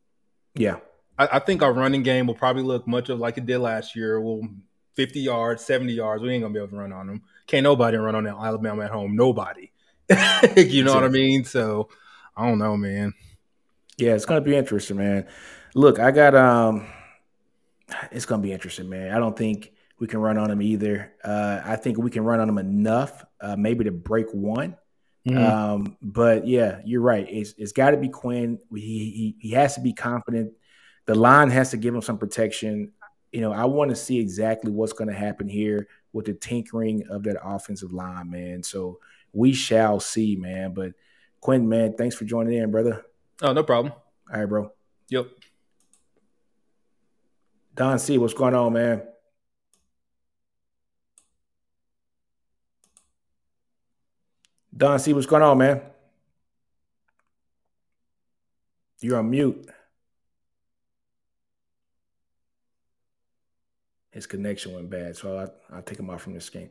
Yeah, 0.54 0.76
I, 1.18 1.28
I, 1.32 1.38
think 1.40 1.62
our 1.62 1.74
running 1.74 2.02
game 2.02 2.26
will 2.26 2.34
probably 2.34 2.62
look 2.62 2.88
much 2.88 3.10
of 3.10 3.18
like 3.18 3.36
it 3.36 3.44
did 3.44 3.58
last 3.58 3.94
year. 3.94 4.18
We'll 4.18 4.48
50 4.94 5.20
yards, 5.20 5.62
70 5.66 5.92
yards. 5.92 6.22
We 6.22 6.32
ain't 6.32 6.42
gonna 6.42 6.54
be 6.54 6.60
able 6.60 6.70
to 6.70 6.76
run 6.76 6.94
on 6.94 7.06
them. 7.06 7.22
Can't 7.46 7.64
nobody 7.64 7.98
run 7.98 8.14
on 8.14 8.26
Alabama 8.26 8.84
at 8.84 8.90
home. 8.90 9.14
Nobody. 9.14 9.70
you 10.56 10.84
know 10.84 10.94
what 10.94 11.04
I 11.04 11.08
mean? 11.08 11.44
So 11.44 11.90
I 12.36 12.46
don't 12.46 12.58
know, 12.58 12.76
man. 12.76 13.14
Yeah, 13.96 14.14
it's 14.14 14.24
gonna 14.24 14.40
be 14.40 14.56
interesting, 14.56 14.96
man. 14.96 15.26
Look, 15.74 15.98
I 15.98 16.10
got 16.10 16.34
um, 16.34 16.86
it's 18.10 18.26
gonna 18.26 18.42
be 18.42 18.52
interesting, 18.52 18.88
man. 18.88 19.12
I 19.12 19.18
don't 19.18 19.36
think 19.36 19.72
we 19.98 20.06
can 20.06 20.20
run 20.20 20.38
on 20.38 20.48
them 20.48 20.62
either. 20.62 21.12
Uh, 21.22 21.60
I 21.64 21.76
think 21.76 21.98
we 21.98 22.10
can 22.10 22.24
run 22.24 22.40
on 22.40 22.46
them 22.46 22.58
enough, 22.58 23.24
uh, 23.40 23.56
maybe 23.56 23.84
to 23.84 23.92
break 23.92 24.32
one. 24.32 24.76
Mm-hmm. 25.28 25.38
Um, 25.38 25.96
but 26.00 26.46
yeah, 26.46 26.80
you're 26.84 27.02
right. 27.02 27.26
It's, 27.28 27.54
it's 27.58 27.72
got 27.72 27.90
to 27.90 27.98
be 27.98 28.08
Quinn. 28.08 28.58
He, 28.74 28.78
he 28.80 29.36
he 29.38 29.50
has 29.50 29.74
to 29.74 29.82
be 29.82 29.92
confident. 29.92 30.52
The 31.04 31.14
line 31.14 31.50
has 31.50 31.70
to 31.72 31.76
give 31.76 31.94
him 31.94 32.00
some 32.00 32.16
protection. 32.16 32.92
You 33.30 33.42
know, 33.42 33.52
I 33.52 33.66
want 33.66 33.90
to 33.90 33.96
see 33.96 34.18
exactly 34.18 34.72
what's 34.72 34.94
going 34.94 35.08
to 35.08 35.14
happen 35.14 35.48
here 35.48 35.88
with 36.12 36.24
the 36.24 36.34
tinkering 36.34 37.06
of 37.08 37.22
that 37.24 37.36
offensive 37.42 37.92
line, 37.92 38.30
man. 38.30 38.62
So 38.62 38.98
we 39.32 39.52
shall 39.52 40.00
see, 40.00 40.36
man. 40.36 40.72
But 40.72 40.92
Quinn, 41.40 41.68
man, 41.68 41.94
thanks 41.96 42.14
for 42.14 42.24
joining 42.24 42.58
in, 42.58 42.70
brother. 42.70 43.04
Oh, 43.42 43.52
no 43.52 43.62
problem. 43.62 43.94
All 44.32 44.40
right, 44.40 44.48
bro. 44.48 44.72
Yep. 45.08 45.26
Don 47.74 47.98
C, 47.98 48.18
what's 48.18 48.34
going 48.34 48.54
on, 48.54 48.72
man? 48.72 49.02
Don 54.76 54.98
C, 54.98 55.12
what's 55.12 55.26
going 55.26 55.42
on, 55.42 55.58
man? 55.58 55.80
You're 59.00 59.18
on 59.18 59.30
mute. 59.30 59.70
his 64.10 64.26
connection 64.26 64.74
went 64.74 64.90
bad. 64.90 65.16
So 65.16 65.38
I, 65.38 65.74
I'll 65.74 65.82
take 65.82 65.98
him 65.98 66.10
off 66.10 66.22
from 66.22 66.34
this 66.34 66.50
game. 66.50 66.70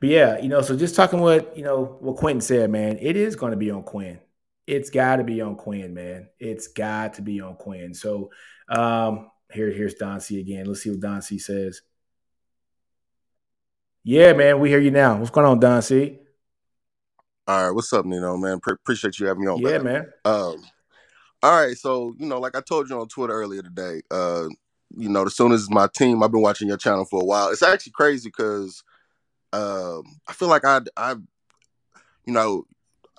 But 0.00 0.08
yeah, 0.08 0.38
you 0.40 0.48
know, 0.48 0.62
so 0.62 0.76
just 0.76 0.96
talking 0.96 1.20
what, 1.20 1.56
you 1.56 1.62
know, 1.62 1.98
what 2.00 2.16
Quentin 2.16 2.40
said, 2.40 2.70
man, 2.70 2.98
it 3.00 3.16
is 3.16 3.36
going 3.36 3.50
to 3.50 3.56
be 3.56 3.70
on 3.70 3.82
Quinn. 3.82 4.18
It's 4.66 4.88
got 4.88 5.16
to 5.16 5.24
be 5.24 5.40
on 5.42 5.56
Quinn, 5.56 5.92
man. 5.92 6.28
It's 6.38 6.68
got 6.68 7.14
to 7.14 7.22
be 7.22 7.40
on 7.40 7.56
Quinn. 7.56 7.92
So 7.92 8.30
um, 8.68 9.30
here, 9.52 9.70
here's 9.70 9.94
Don 9.94 10.20
C 10.20 10.40
again. 10.40 10.64
Let's 10.64 10.82
see 10.82 10.90
what 10.90 11.00
Don 11.00 11.20
C 11.20 11.38
says. 11.38 11.82
Yeah, 14.02 14.32
man, 14.32 14.58
we 14.60 14.70
hear 14.70 14.80
you 14.80 14.90
now. 14.90 15.18
What's 15.18 15.30
going 15.30 15.46
on, 15.46 15.60
Don 15.60 15.82
C? 15.82 16.18
All 17.46 17.66
right, 17.66 17.74
what's 17.74 17.92
up, 17.92 18.06
Nino? 18.06 18.36
Man, 18.38 18.60
Pre- 18.60 18.74
appreciate 18.74 19.18
you 19.18 19.26
having 19.26 19.42
me 19.42 19.48
on. 19.48 19.58
Yeah, 19.58 19.78
man. 19.78 19.84
man. 19.84 20.06
Um, 20.24 20.56
all 21.42 21.60
right, 21.60 21.76
so 21.76 22.14
you 22.18 22.26
know, 22.26 22.38
like 22.38 22.56
I 22.56 22.60
told 22.60 22.88
you 22.88 22.98
on 22.98 23.08
Twitter 23.08 23.34
earlier 23.34 23.62
today, 23.62 24.00
uh, 24.10 24.46
you 24.96 25.08
know, 25.08 25.24
as 25.24 25.36
soon 25.36 25.52
as 25.52 25.68
my 25.68 25.88
team, 25.94 26.22
I've 26.22 26.30
been 26.30 26.42
watching 26.42 26.68
your 26.68 26.76
channel 26.76 27.04
for 27.04 27.20
a 27.20 27.24
while. 27.24 27.50
It's 27.50 27.62
actually 27.62 27.92
crazy 27.92 28.28
because 28.28 28.82
um, 29.52 30.04
I 30.28 30.32
feel 30.32 30.48
like 30.48 30.64
I, 30.64 30.80
I, 30.96 31.12
you 32.24 32.32
know, 32.32 32.66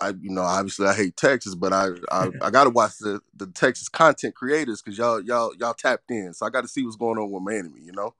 I, 0.00 0.08
you 0.08 0.30
know, 0.30 0.42
obviously 0.42 0.86
I 0.86 0.94
hate 0.94 1.16
Texas, 1.16 1.54
but 1.54 1.72
I, 1.72 1.88
I, 2.10 2.30
I 2.42 2.50
got 2.50 2.64
to 2.64 2.70
watch 2.70 2.98
the 2.98 3.20
the 3.36 3.46
Texas 3.46 3.88
content 3.88 4.34
creators 4.34 4.82
because 4.82 4.98
y'all, 4.98 5.20
y'all, 5.20 5.52
y'all 5.58 5.74
tapped 5.74 6.10
in, 6.10 6.34
so 6.34 6.46
I 6.46 6.50
got 6.50 6.62
to 6.62 6.68
see 6.68 6.84
what's 6.84 6.96
going 6.96 7.18
on 7.18 7.30
with 7.30 7.42
my 7.42 7.54
enemy, 7.54 7.80
you 7.82 7.92
know. 7.92 8.14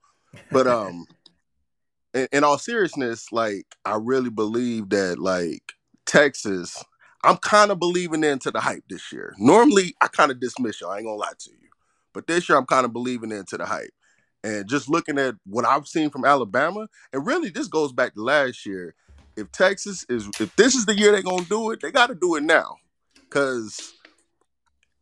But 0.51 0.67
um, 0.67 1.07
in, 2.15 2.29
in 2.33 2.45
all 2.45 2.59
seriousness, 2.59 3.33
like 3.33 3.67
I 3.85 3.97
really 3.97 4.31
believe 4.31 4.91
that 4.91 5.19
like 5.19 5.75
Texas, 6.07 6.83
I'm 7.25 7.37
kind 7.37 7.71
of 7.71 7.79
believing 7.79 8.25
into 8.25 8.51
the 8.51 8.61
hype 8.61 8.85
this 8.89 9.13
year. 9.13 9.35
Normally, 9.39 9.95
I 10.01 10.09
kind 10.09 10.31
of 10.31 10.41
dismiss 10.41 10.81
y'all. 10.81 10.91
I 10.91 10.99
ain't 10.99 11.07
gonna 11.07 11.17
lie 11.17 11.33
to 11.39 11.51
you, 11.51 11.69
but 12.13 12.27
this 12.27 12.49
year 12.49 12.59
I'm 12.59 12.67
kind 12.67 12.85
of 12.85 12.93
believing 12.93 13.33
into 13.33 13.57
the 13.57 13.67
hype. 13.67 13.93
And 14.45 14.69
just 14.69 14.89
looking 14.89 15.19
at 15.19 15.35
what 15.47 15.65
I've 15.65 15.87
seen 15.87 16.11
from 16.11 16.25
Alabama, 16.25 16.89
and 17.13 17.25
really 17.27 17.49
this 17.49 17.69
goes 17.69 17.93
back 17.93 18.15
to 18.15 18.23
last 18.23 18.67
year. 18.67 18.95
If 19.37 19.51
Texas 19.53 20.05
is, 20.09 20.29
if 20.41 20.55
this 20.57 20.75
is 20.75 20.85
the 20.85 20.95
year 20.95 21.13
they're 21.13 21.23
gonna 21.23 21.45
do 21.45 21.71
it, 21.71 21.81
they 21.81 21.91
got 21.91 22.09
to 22.09 22.15
do 22.15 22.35
it 22.35 22.43
now, 22.43 22.77
because 23.15 23.95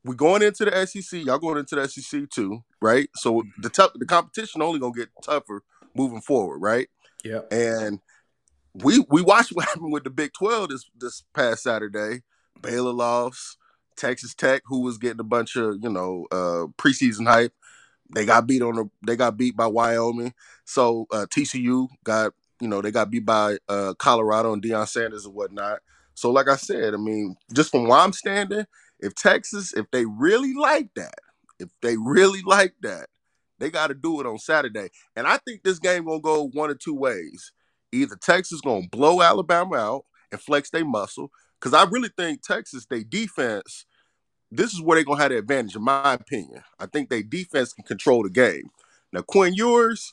we're 0.04 0.14
going 0.14 0.42
into 0.42 0.64
the 0.64 0.86
SEC. 0.86 1.24
Y'all 1.24 1.38
going 1.38 1.58
into 1.58 1.74
the 1.74 1.88
SEC 1.88 2.28
too, 2.30 2.62
right? 2.80 3.08
So 3.16 3.42
the 3.58 3.70
tough, 3.70 3.92
the 3.94 4.06
competition 4.06 4.62
only 4.62 4.78
gonna 4.78 4.92
get 4.92 5.08
tougher 5.22 5.62
moving 5.94 6.20
forward, 6.20 6.58
right? 6.58 6.88
Yeah. 7.24 7.40
And 7.50 8.00
we 8.74 9.04
we 9.10 9.22
watched 9.22 9.50
what 9.54 9.66
happened 9.66 9.92
with 9.92 10.04
the 10.04 10.10
Big 10.10 10.32
Twelve 10.32 10.68
this 10.68 10.84
this 10.98 11.24
past 11.34 11.62
Saturday. 11.62 12.22
Baylor 12.60 12.92
lost. 12.92 13.56
Texas 13.96 14.34
Tech, 14.34 14.62
who 14.64 14.80
was 14.80 14.96
getting 14.96 15.20
a 15.20 15.24
bunch 15.24 15.56
of 15.56 15.76
you 15.82 15.90
know 15.90 16.26
uh, 16.32 16.66
preseason 16.78 17.26
hype, 17.26 17.52
they 18.14 18.24
got 18.24 18.46
beat 18.46 18.62
on 18.62 18.74
the 18.74 18.90
they 19.06 19.16
got 19.16 19.36
beat 19.36 19.56
by 19.56 19.66
Wyoming. 19.66 20.34
So 20.64 21.06
uh, 21.12 21.26
TCU 21.34 21.88
got 22.04 22.32
you 22.60 22.68
know 22.68 22.80
they 22.80 22.90
got 22.90 23.10
beat 23.10 23.26
by 23.26 23.58
uh, 23.68 23.94
Colorado 23.98 24.52
and 24.52 24.62
Deion 24.62 24.88
Sanders 24.88 25.24
and 25.24 25.34
whatnot. 25.34 25.80
So 26.14 26.30
like 26.30 26.48
I 26.48 26.56
said, 26.56 26.94
I 26.94 26.98
mean, 26.98 27.36
just 27.54 27.70
from 27.70 27.86
where 27.86 27.98
I'm 27.98 28.12
standing, 28.12 28.66
if 28.98 29.14
Texas, 29.14 29.72
if 29.72 29.90
they 29.90 30.04
really 30.04 30.54
like 30.54 30.90
that, 30.96 31.14
if 31.58 31.68
they 31.82 31.96
really 31.96 32.42
like 32.42 32.74
that, 32.82 33.06
they 33.58 33.70
got 33.70 33.88
to 33.88 33.94
do 33.94 34.20
it 34.20 34.26
on 34.26 34.38
Saturday. 34.38 34.88
And 35.16 35.26
I 35.26 35.38
think 35.38 35.62
this 35.62 35.78
game 35.78 36.06
gonna 36.06 36.20
go 36.20 36.48
one 36.48 36.70
or 36.70 36.74
two 36.74 36.94
ways. 36.94 37.52
Either 37.92 38.16
Texas 38.16 38.60
gonna 38.60 38.86
blow 38.90 39.22
Alabama 39.22 39.76
out 39.76 40.04
and 40.32 40.40
flex 40.40 40.70
their 40.70 40.84
muscle, 40.84 41.30
because 41.58 41.74
I 41.74 41.84
really 41.90 42.10
think 42.16 42.42
Texas, 42.42 42.86
they 42.88 43.02
defense, 43.02 43.84
this 44.50 44.72
is 44.72 44.80
where 44.80 44.96
they're 44.96 45.04
gonna 45.04 45.22
have 45.22 45.30
the 45.30 45.38
advantage, 45.38 45.76
in 45.76 45.82
my 45.82 46.14
opinion. 46.14 46.62
I 46.78 46.86
think 46.86 47.08
they 47.08 47.22
defense 47.22 47.72
can 47.72 47.84
control 47.84 48.22
the 48.22 48.30
game. 48.30 48.70
Now, 49.12 49.22
Quinn 49.22 49.54
Ewers, 49.54 50.12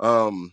um, 0.00 0.52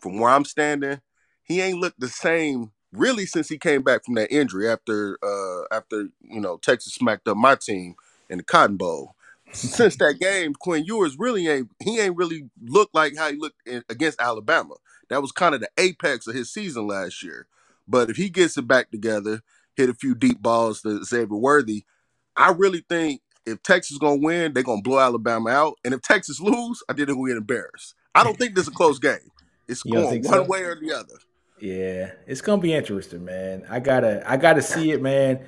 from 0.00 0.18
where 0.18 0.30
I'm 0.30 0.44
standing, 0.44 1.00
he 1.42 1.60
ain't 1.60 1.78
looked 1.78 2.00
the 2.00 2.08
same 2.08 2.72
really 2.92 3.26
since 3.26 3.48
he 3.48 3.58
came 3.58 3.82
back 3.82 4.04
from 4.04 4.14
that 4.14 4.32
injury 4.32 4.68
after 4.68 5.18
uh 5.22 5.74
after 5.74 6.08
you 6.22 6.40
know 6.40 6.56
Texas 6.58 6.94
smacked 6.94 7.28
up 7.28 7.36
my 7.36 7.54
team 7.54 7.94
in 8.30 8.38
the 8.38 8.44
Cotton 8.44 8.76
Bowl. 8.76 9.14
Since 9.52 9.96
that 9.98 10.18
game, 10.20 10.54
Quinn 10.54 10.84
Ewers 10.84 11.16
really 11.18 11.46
ain't 11.48 11.70
he 11.82 12.00
ain't 12.00 12.16
really 12.16 12.50
looked 12.62 12.94
like 12.94 13.16
how 13.16 13.30
he 13.30 13.36
looked 13.36 13.60
in, 13.66 13.84
against 13.88 14.20
Alabama. 14.20 14.74
That 15.08 15.22
was 15.22 15.32
kind 15.32 15.54
of 15.54 15.60
the 15.60 15.70
apex 15.78 16.26
of 16.26 16.34
his 16.34 16.52
season 16.52 16.86
last 16.86 17.22
year. 17.22 17.46
But 17.86 18.10
if 18.10 18.16
he 18.16 18.28
gets 18.28 18.58
it 18.58 18.66
back 18.66 18.90
together, 18.90 19.42
hit 19.76 19.88
a 19.88 19.94
few 19.94 20.14
deep 20.14 20.42
balls 20.42 20.82
to 20.82 21.04
Xavier 21.04 21.36
Worthy, 21.36 21.84
I 22.36 22.52
really 22.52 22.84
think 22.88 23.20
if 23.46 23.62
Texas 23.62 23.92
is 23.92 23.98
gonna 23.98 24.16
win, 24.20 24.52
they're 24.52 24.62
gonna 24.62 24.82
blow 24.82 24.98
Alabama 24.98 25.50
out. 25.50 25.74
And 25.84 25.94
if 25.94 26.02
Texas 26.02 26.40
lose, 26.40 26.82
I 26.88 26.92
think 26.92 27.06
they're 27.06 27.14
gonna 27.16 27.28
get 27.28 27.36
embarrassed. 27.36 27.94
I 28.14 28.24
don't 28.24 28.36
think 28.38 28.54
this 28.54 28.62
is 28.62 28.68
a 28.68 28.72
close 28.72 28.98
game. 28.98 29.18
It's 29.68 29.84
You 29.84 29.92
don't 29.92 30.02
going 30.04 30.22
think 30.22 30.26
one 30.32 30.44
so? 30.44 30.50
way 30.50 30.62
or 30.62 30.74
the 30.78 30.92
other. 30.92 31.14
Yeah, 31.60 32.12
it's 32.26 32.40
gonna 32.40 32.60
be 32.60 32.74
interesting, 32.74 33.24
man. 33.24 33.64
I 33.70 33.80
gotta, 33.80 34.22
I 34.30 34.36
gotta 34.36 34.62
see 34.62 34.90
it, 34.90 35.00
man. 35.00 35.46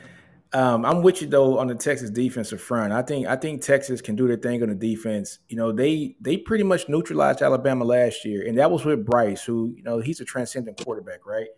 Um, 0.55 0.87
I'm 0.87 1.03
with 1.03 1.21
you 1.21 1.29
though 1.29 1.59
on 1.59 1.67
the 1.67 1.75
Texas 1.75 2.09
defensive 2.09 2.61
front. 2.63 2.91
I 2.93 3.03
think, 3.03 3.27
I 3.27 3.37
think 3.37 3.61
Texas 3.61 4.01
can 4.01 4.17
do 4.17 4.27
their 4.27 4.39
thing 4.39 4.63
on 4.63 4.71
the 4.71 4.75
defense. 4.75 5.41
You 5.49 5.59
know, 5.59 5.73
they 5.73 6.17
they 6.21 6.39
pretty 6.39 6.65
much 6.65 6.89
neutralized 6.89 7.43
Alabama 7.43 7.85
last 7.85 8.25
year, 8.25 8.47
and 8.47 8.57
that 8.57 8.71
was 8.71 8.85
with 8.85 9.05
Bryce, 9.05 9.45
who 9.45 9.75
you 9.77 9.83
know 9.83 9.99
he's 9.99 10.21
a 10.21 10.25
transcendent 10.25 10.83
quarterback, 10.83 11.27
right? 11.27 11.49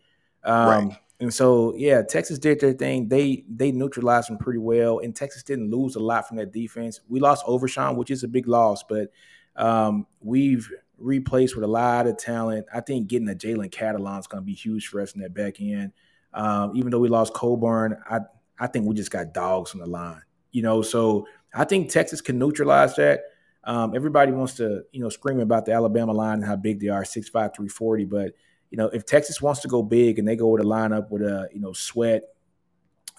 Um, 0.43 0.89
Right. 0.89 0.99
And 1.21 1.33
so, 1.33 1.75
yeah, 1.77 2.01
Texas 2.03 2.39
did 2.39 2.61
their 2.61 2.73
thing. 2.73 3.09
They 3.09 3.45
they 3.49 3.73
neutralized 3.73 4.31
them 4.31 4.39
pretty 4.39 4.59
well, 4.59 5.01
and 5.01 5.15
Texas 5.15 5.43
didn't 5.43 5.71
lose 5.71 5.95
a 5.95 6.01
lot 6.01 6.27
from 6.27 6.39
that 6.39 6.51
defense. 6.51 7.01
We 7.09 7.21
lost 7.21 7.45
Overshown, 7.47 7.97
which 7.97 8.11
is 8.11 8.25
a 8.25 8.29
big 8.29 8.49
loss, 8.49 8.83
but 8.83 9.11
um, 9.57 10.07
we've 10.21 10.71
replaced 10.97 11.55
with 11.55 11.65
a 11.65 11.69
lot 11.69 12.07
of 12.07 12.17
talent. 12.17 12.67
I 12.73 12.81
think 12.81 13.09
getting 13.09 13.29
a 13.29 13.35
Jalen 13.35 13.71
Catalon 13.71 14.19
is 14.19 14.27
going 14.27 14.43
to 14.43 14.47
be 14.47 14.55
huge 14.55 14.87
for 14.89 15.01
us 15.01 15.13
in 15.13 15.21
that 15.21 15.35
back 15.35 15.61
end. 15.61 15.93
Um, 16.33 16.73
even 16.75 16.91
though 16.91 16.99
we 17.01 17.09
lost 17.09 17.35
Coburn, 17.35 17.99
I 18.09 18.21
I 18.59 18.67
think 18.67 18.87
we 18.87 18.95
just 18.95 19.11
got 19.11 19.35
dogs 19.35 19.75
on 19.75 19.81
the 19.81 19.87
line. 19.87 20.23
You 20.53 20.63
know, 20.63 20.81
so 20.81 21.27
I 21.55 21.65
think 21.65 21.91
Texas 21.91 22.21
can 22.21 22.39
neutralize 22.39 22.97
that. 22.97 23.21
Um, 23.65 23.95
everybody 23.95 24.33
wants 24.33 24.55
to, 24.55 24.85
you 24.91 25.03
know, 25.03 25.11
scream 25.11 25.41
about 25.41 25.67
the 25.67 25.73
Alabama 25.73 26.13
line 26.13 26.39
and 26.39 26.45
how 26.45 26.57
big 26.57 26.81
they 26.81 26.89
are, 26.89 27.05
six 27.05 27.29
five 27.29 27.55
three 27.55 27.69
forty, 27.69 28.07
But, 28.07 28.33
you 28.71 28.79
know, 28.79 28.87
if 28.87 29.05
Texas 29.05 29.43
wants 29.43 29.61
to 29.61 29.69
go 29.69 29.83
big 29.83 30.19
and 30.19 30.27
they 30.27 30.37
go 30.37 30.49
with 30.49 30.63
a 30.63 30.67
lineup 30.67 31.11
with 31.11 31.23
a, 31.23 31.49
you 31.53 31.61
know, 31.61 31.73
Sweat, 31.73 32.23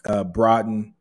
uh, 0.06 0.24
Broughton, 0.24 0.94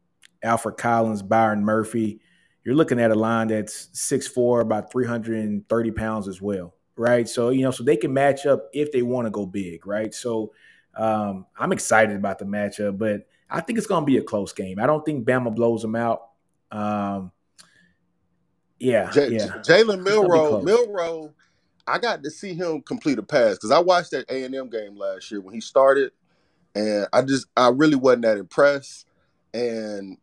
Alfred 0.42 0.76
Collins, 0.76 1.22
Byron 1.22 1.64
Murphy, 1.64 2.20
you're 2.64 2.74
looking 2.74 3.00
at 3.00 3.10
a 3.10 3.14
line 3.14 3.48
that's 3.48 3.88
6'4", 3.94 4.60
about 4.60 4.92
330 4.92 5.90
pounds 5.92 6.28
as 6.28 6.42
well, 6.42 6.74
right? 6.96 7.28
So, 7.28 7.50
you 7.50 7.62
know, 7.62 7.70
so 7.70 7.84
they 7.84 7.96
can 7.96 8.12
match 8.12 8.44
up 8.44 8.68
if 8.72 8.92
they 8.92 9.02
want 9.02 9.26
to 9.26 9.30
go 9.30 9.46
big, 9.46 9.86
right? 9.86 10.12
So 10.12 10.52
um, 10.94 11.46
I'm 11.58 11.72
excited 11.72 12.16
about 12.16 12.38
the 12.38 12.44
matchup, 12.44 12.98
but 12.98 13.26
I 13.48 13.60
think 13.60 13.78
it's 13.78 13.86
going 13.86 14.02
to 14.02 14.06
be 14.06 14.18
a 14.18 14.22
close 14.22 14.52
game. 14.52 14.78
I 14.78 14.86
don't 14.86 15.04
think 15.04 15.26
Bama 15.26 15.54
blows 15.54 15.82
them 15.82 15.96
out. 15.96 16.22
Um, 16.70 17.32
yeah, 18.78 19.10
J- 19.10 19.28
yeah. 19.30 19.46
Jalen 19.58 19.58
It's 19.58 19.84
gonna 19.84 19.98
be 19.98 20.10
Milroe. 20.10 20.62
Milroe, 20.62 21.34
I 21.90 21.98
got 21.98 22.22
to 22.22 22.30
see 22.30 22.54
him 22.54 22.82
complete 22.82 23.18
a 23.18 23.22
pass 23.22 23.54
because 23.54 23.72
I 23.72 23.80
watched 23.80 24.12
that 24.12 24.30
A 24.30 24.44
and 24.44 24.54
M 24.54 24.70
game 24.70 24.96
last 24.96 25.30
year 25.30 25.40
when 25.40 25.54
he 25.54 25.60
started, 25.60 26.12
and 26.74 27.06
I 27.12 27.22
just 27.22 27.46
I 27.56 27.68
really 27.68 27.96
wasn't 27.96 28.22
that 28.22 28.38
impressed. 28.38 29.06
And 29.52 30.16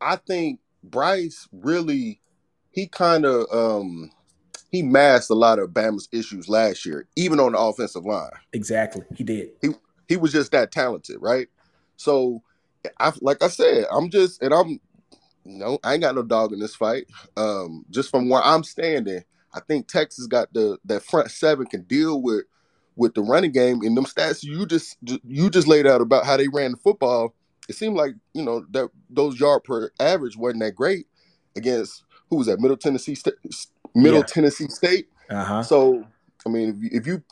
I 0.00 0.16
think 0.16 0.60
Bryce 0.82 1.46
really 1.52 2.20
he 2.70 2.86
kind 2.86 3.26
of 3.26 3.46
um 3.52 4.10
he 4.70 4.82
masked 4.82 5.30
a 5.30 5.34
lot 5.34 5.58
of 5.58 5.70
Bama's 5.70 6.08
issues 6.10 6.48
last 6.48 6.84
year, 6.86 7.06
even 7.16 7.38
on 7.38 7.52
the 7.52 7.58
offensive 7.58 8.04
line. 8.04 8.30
Exactly. 8.52 9.02
He 9.14 9.24
did. 9.24 9.50
He 9.60 9.68
he 10.08 10.16
was 10.16 10.32
just 10.32 10.52
that 10.52 10.72
talented, 10.72 11.18
right? 11.20 11.48
So, 11.96 12.42
I 12.98 13.12
like 13.20 13.42
I 13.42 13.48
said, 13.48 13.84
I'm 13.92 14.10
just 14.10 14.42
and 14.42 14.54
I'm 14.54 14.80
you 15.44 15.58
know 15.58 15.78
I 15.84 15.92
ain't 15.92 16.02
got 16.02 16.14
no 16.14 16.22
dog 16.22 16.52
in 16.52 16.60
this 16.60 16.74
fight. 16.74 17.06
Um, 17.36 17.84
just 17.90 18.10
from 18.10 18.28
where 18.30 18.42
I'm 18.42 18.64
standing, 18.64 19.22
I 19.54 19.60
think 19.60 19.88
Texas 19.88 20.26
got 20.26 20.52
the 20.52 20.78
that 20.84 21.02
front 21.02 21.30
seven 21.30 21.66
can 21.66 21.82
deal 21.82 22.20
with 22.20 22.44
with 22.96 23.14
the 23.14 23.22
running 23.22 23.52
game 23.52 23.80
and 23.82 23.96
them 23.96 24.04
stats 24.04 24.42
you 24.42 24.66
just 24.66 24.96
you 25.24 25.50
just 25.50 25.66
laid 25.66 25.86
out 25.86 26.00
about 26.00 26.26
how 26.26 26.36
they 26.36 26.48
ran 26.48 26.72
the 26.72 26.76
football. 26.76 27.34
It 27.68 27.76
seemed 27.76 27.96
like 27.96 28.14
you 28.34 28.42
know 28.42 28.64
that 28.70 28.90
those 29.08 29.38
yard 29.40 29.64
per 29.64 29.90
average 29.98 30.36
wasn't 30.36 30.62
that 30.62 30.74
great 30.74 31.06
against 31.56 32.04
who 32.30 32.36
was 32.36 32.46
that 32.46 32.60
Middle 32.60 32.76
Tennessee 32.76 33.14
State, 33.14 33.34
Middle 33.94 34.20
Yeah. 34.20 34.26
Tennessee 34.26 34.68
State. 34.68 35.08
Uh 35.30 35.44
huh. 35.44 35.62
So 35.62 36.04
I 36.46 36.48
mean, 36.50 36.70
if 36.70 36.82
you, 36.82 36.98
if 36.98 37.06
you 37.06 37.22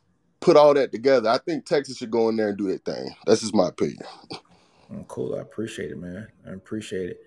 put 0.40 0.56
all 0.56 0.74
that 0.74 0.92
together, 0.92 1.28
I 1.28 1.38
think 1.38 1.66
Texas 1.66 1.98
should 1.98 2.11
go 2.11 2.28
in 2.28 2.37
there 2.37 2.48
and 2.48 2.58
do 2.58 2.68
that 2.68 2.85
thing. 2.85 3.14
That's 3.26 3.40
just 3.40 3.54
my 3.54 3.68
opinion. 3.68 3.98
Cool. 5.08 5.35
I 5.37 5.40
appreciate 5.40 5.90
it, 5.90 5.98
man. 5.98 6.28
I 6.46 6.50
appreciate 6.50 7.11
it. 7.11 7.20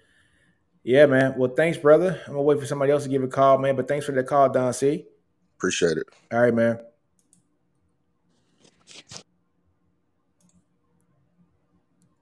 Yeah, 0.86 1.08
man. 1.08 1.34
Well, 1.36 1.50
thanks, 1.50 1.80
brother. 1.80 2.22
I'm 2.28 2.34
gonna 2.34 2.44
wait 2.44 2.60
for 2.60 2.68
somebody 2.68 2.92
else 2.92 3.04
to 3.04 3.10
give 3.10 3.24
a 3.24 3.28
call, 3.28 3.58
man. 3.58 3.76
But 3.76 3.88
thanks 3.88 4.06
for 4.06 4.12
the 4.12 4.24
call, 4.24 4.50
Don 4.50 4.72
C. 4.72 5.08
Appreciate 5.58 5.98
it. 5.98 6.06
All 6.32 6.40
right, 6.40 6.54
man. 6.54 6.78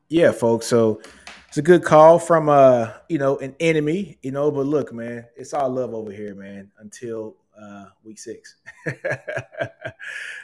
Yeah, 0.08 0.32
folks. 0.32 0.66
So 0.66 1.02
it's 1.50 1.58
a 1.58 1.62
good 1.62 1.84
call 1.84 2.20
from 2.20 2.48
uh, 2.48 2.94
you 3.10 3.18
know, 3.18 3.38
an 3.40 3.54
enemy, 3.60 4.18
you 4.22 4.32
know, 4.32 4.50
but 4.50 4.66
look, 4.66 4.94
man, 4.94 5.26
it's 5.36 5.54
all 5.54 5.70
love 5.70 5.94
over 5.94 6.14
here, 6.14 6.34
man, 6.34 6.72
until 6.80 7.36
uh 7.62 7.88
week 8.06 8.18
six. 8.18 8.56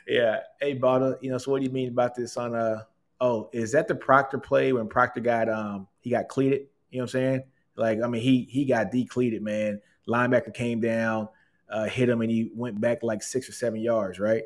yeah. 0.09 0.39
Hey 0.59 0.77
Bada, 0.77 1.15
you 1.21 1.31
know, 1.31 1.37
so 1.37 1.51
what 1.51 1.59
do 1.59 1.63
you 1.63 1.71
mean 1.71 1.87
about 1.87 2.15
this 2.15 2.35
on 2.35 2.53
uh 2.53 2.83
oh, 3.21 3.49
is 3.53 3.71
that 3.71 3.87
the 3.87 3.95
Proctor 3.95 4.39
play 4.39 4.73
when 4.73 4.89
Proctor 4.89 5.21
got 5.21 5.47
um 5.47 5.87
he 6.01 6.09
got 6.09 6.27
cleated? 6.27 6.67
You 6.91 6.97
know 6.97 7.03
what 7.03 7.15
I'm 7.15 7.21
saying? 7.21 7.43
Like, 7.79 7.99
I 8.03 8.07
mean, 8.07 8.21
he 8.21 8.47
he 8.49 8.65
got 8.65 8.91
decleated, 8.91 9.41
man. 9.41 9.81
Linebacker 10.07 10.53
came 10.53 10.81
down, 10.81 11.29
uh, 11.69 11.85
hit 11.85 12.09
him, 12.09 12.21
and 12.21 12.29
he 12.29 12.51
went 12.53 12.79
back 12.79 13.03
like 13.03 13.23
six 13.23 13.47
or 13.47 13.53
seven 13.53 13.79
yards, 13.79 14.19
right? 14.19 14.43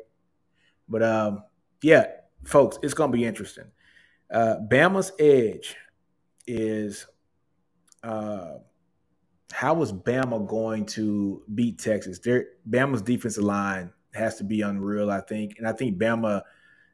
But 0.88 1.02
um, 1.02 1.42
yeah, 1.82 2.06
folks, 2.44 2.78
it's 2.82 2.94
gonna 2.94 3.12
be 3.12 3.24
interesting. 3.24 3.64
Uh, 4.30 4.56
Bama's 4.70 5.12
edge 5.18 5.76
is 6.46 7.06
uh, 8.02 8.54
how 9.52 9.82
is 9.82 9.92
Bama 9.92 10.46
going 10.46 10.86
to 10.86 11.42
beat 11.54 11.78
Texas? 11.78 12.18
Their 12.20 12.46
Bama's 12.68 13.02
defensive 13.02 13.44
line 13.44 13.92
has 14.14 14.36
to 14.36 14.44
be 14.44 14.62
unreal, 14.62 15.10
I 15.10 15.20
think, 15.20 15.58
and 15.58 15.66
I 15.66 15.72
think 15.72 15.98
Bama 15.98 16.42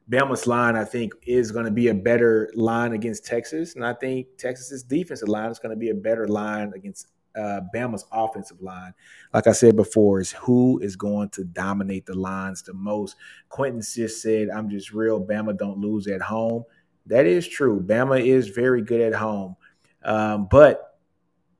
Bama's 0.09 0.47
line, 0.47 0.75
I 0.75 0.83
think, 0.83 1.13
is 1.23 1.51
going 1.51 1.65
to 1.65 1.71
be 1.71 1.87
a 1.87 1.93
better 1.93 2.51
line 2.55 2.93
against 2.93 3.25
Texas, 3.25 3.75
and 3.75 3.85
I 3.85 3.93
think 3.93 4.27
Texas's 4.37 4.83
defensive 4.83 5.29
line 5.29 5.51
is 5.51 5.59
going 5.59 5.73
to 5.73 5.79
be 5.79 5.89
a 5.89 5.95
better 5.95 6.27
line 6.27 6.73
against 6.75 7.07
uh, 7.35 7.61
Bama's 7.73 8.05
offensive 8.11 8.61
line. 8.61 8.93
Like 9.33 9.47
I 9.47 9.53
said 9.53 9.75
before, 9.75 10.19
is 10.19 10.31
who 10.31 10.79
is 10.79 10.95
going 10.95 11.29
to 11.29 11.43
dominate 11.43 12.05
the 12.05 12.13
lines 12.13 12.61
the 12.61 12.73
most. 12.73 13.15
Quentin 13.49 13.81
just 13.81 14.21
said, 14.21 14.49
"I'm 14.49 14.69
just 14.69 14.91
real. 14.91 15.23
Bama 15.23 15.57
don't 15.57 15.79
lose 15.79 16.07
at 16.07 16.21
home." 16.21 16.63
That 17.05 17.25
is 17.25 17.47
true. 17.47 17.79
Bama 17.81 18.23
is 18.23 18.49
very 18.49 18.81
good 18.81 19.01
at 19.01 19.13
home, 19.13 19.55
um, 20.03 20.47
but 20.49 20.99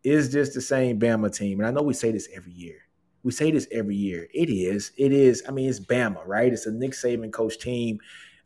is 0.03 0.31
this 0.31 0.53
the 0.53 0.61
same 0.61 0.99
Bama 0.99 1.33
team? 1.33 1.59
And 1.59 1.67
I 1.67 1.71
know 1.71 1.83
we 1.83 1.93
say 1.93 2.11
this 2.11 2.27
every 2.33 2.53
year. 2.53 2.87
We 3.23 3.31
say 3.31 3.51
this 3.51 3.67
every 3.71 3.95
year. 3.95 4.27
It 4.33 4.49
is. 4.49 4.91
It 4.97 5.11
is. 5.11 5.43
I 5.47 5.51
mean, 5.51 5.69
it's 5.69 5.79
Bama, 5.79 6.25
right? 6.25 6.51
It's 6.51 6.65
a 6.65 6.71
Nick 6.71 6.91
Saban 6.91 7.31
coach 7.31 7.59
team. 7.59 7.99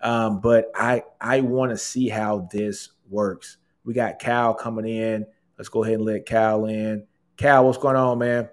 Um, 0.05 0.39
but 0.39 0.71
I 0.75 1.03
I 1.19 1.41
want 1.41 1.71
to 1.71 1.77
see 1.77 2.07
how 2.09 2.47
this 2.51 2.89
works. 3.09 3.57
We 3.83 3.95
got 3.95 4.19
Cal 4.19 4.53
coming 4.53 4.87
in. 4.87 5.25
Let's 5.57 5.67
go 5.67 5.83
ahead 5.83 5.95
and 5.95 6.05
let 6.05 6.27
Cal 6.27 6.67
in. 6.67 7.07
Cal, 7.37 7.65
what's 7.65 7.79
going 7.79 7.95
on, 7.95 8.19
man? 8.19 8.47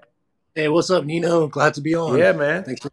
Hey, 0.54 0.68
what's 0.68 0.88
up, 0.90 1.04
Nino? 1.04 1.46
Glad 1.48 1.74
to 1.74 1.82
be 1.82 1.94
on. 1.94 2.16
Yeah, 2.16 2.32
man. 2.32 2.64
Thanks. 2.64 2.80
For, 2.80 2.90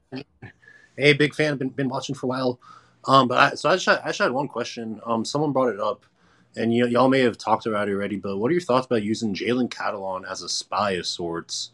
hey, 0.98 1.14
big 1.14 1.34
fan. 1.34 1.56
Been 1.56 1.70
been 1.70 1.88
watching 1.88 2.16
for 2.16 2.26
a 2.26 2.30
while. 2.30 2.60
Um, 3.06 3.30
but 3.30 3.38
I, 3.38 3.56
so 3.56 3.70
I 3.70 3.76
just 3.76 3.86
had, 3.86 4.00
I 4.00 4.08
just 4.08 4.20
had 4.20 4.32
one 4.32 4.50
question. 4.50 5.00
Um, 5.06 5.24
someone 5.24 5.54
brought 5.54 5.74
it 5.74 5.80
up, 5.80 6.06
and 6.58 6.74
you 6.74 6.86
y'all 6.86 7.08
may 7.08 7.22
have 7.22 7.38
talked 7.38 7.66
about 7.66 7.88
it 7.88 7.94
already. 7.94 8.18
But 8.18 8.40
what 8.40 8.50
are 8.50 8.54
your 8.54 8.62
thoughts 8.62 8.88
about 8.88 9.04
using 9.04 9.34
Jalen 9.34 9.70
Catalon 9.70 10.30
as 10.30 10.42
a 10.42 10.50
spy 10.50 10.92
of 10.92 11.08
sorts 11.08 11.72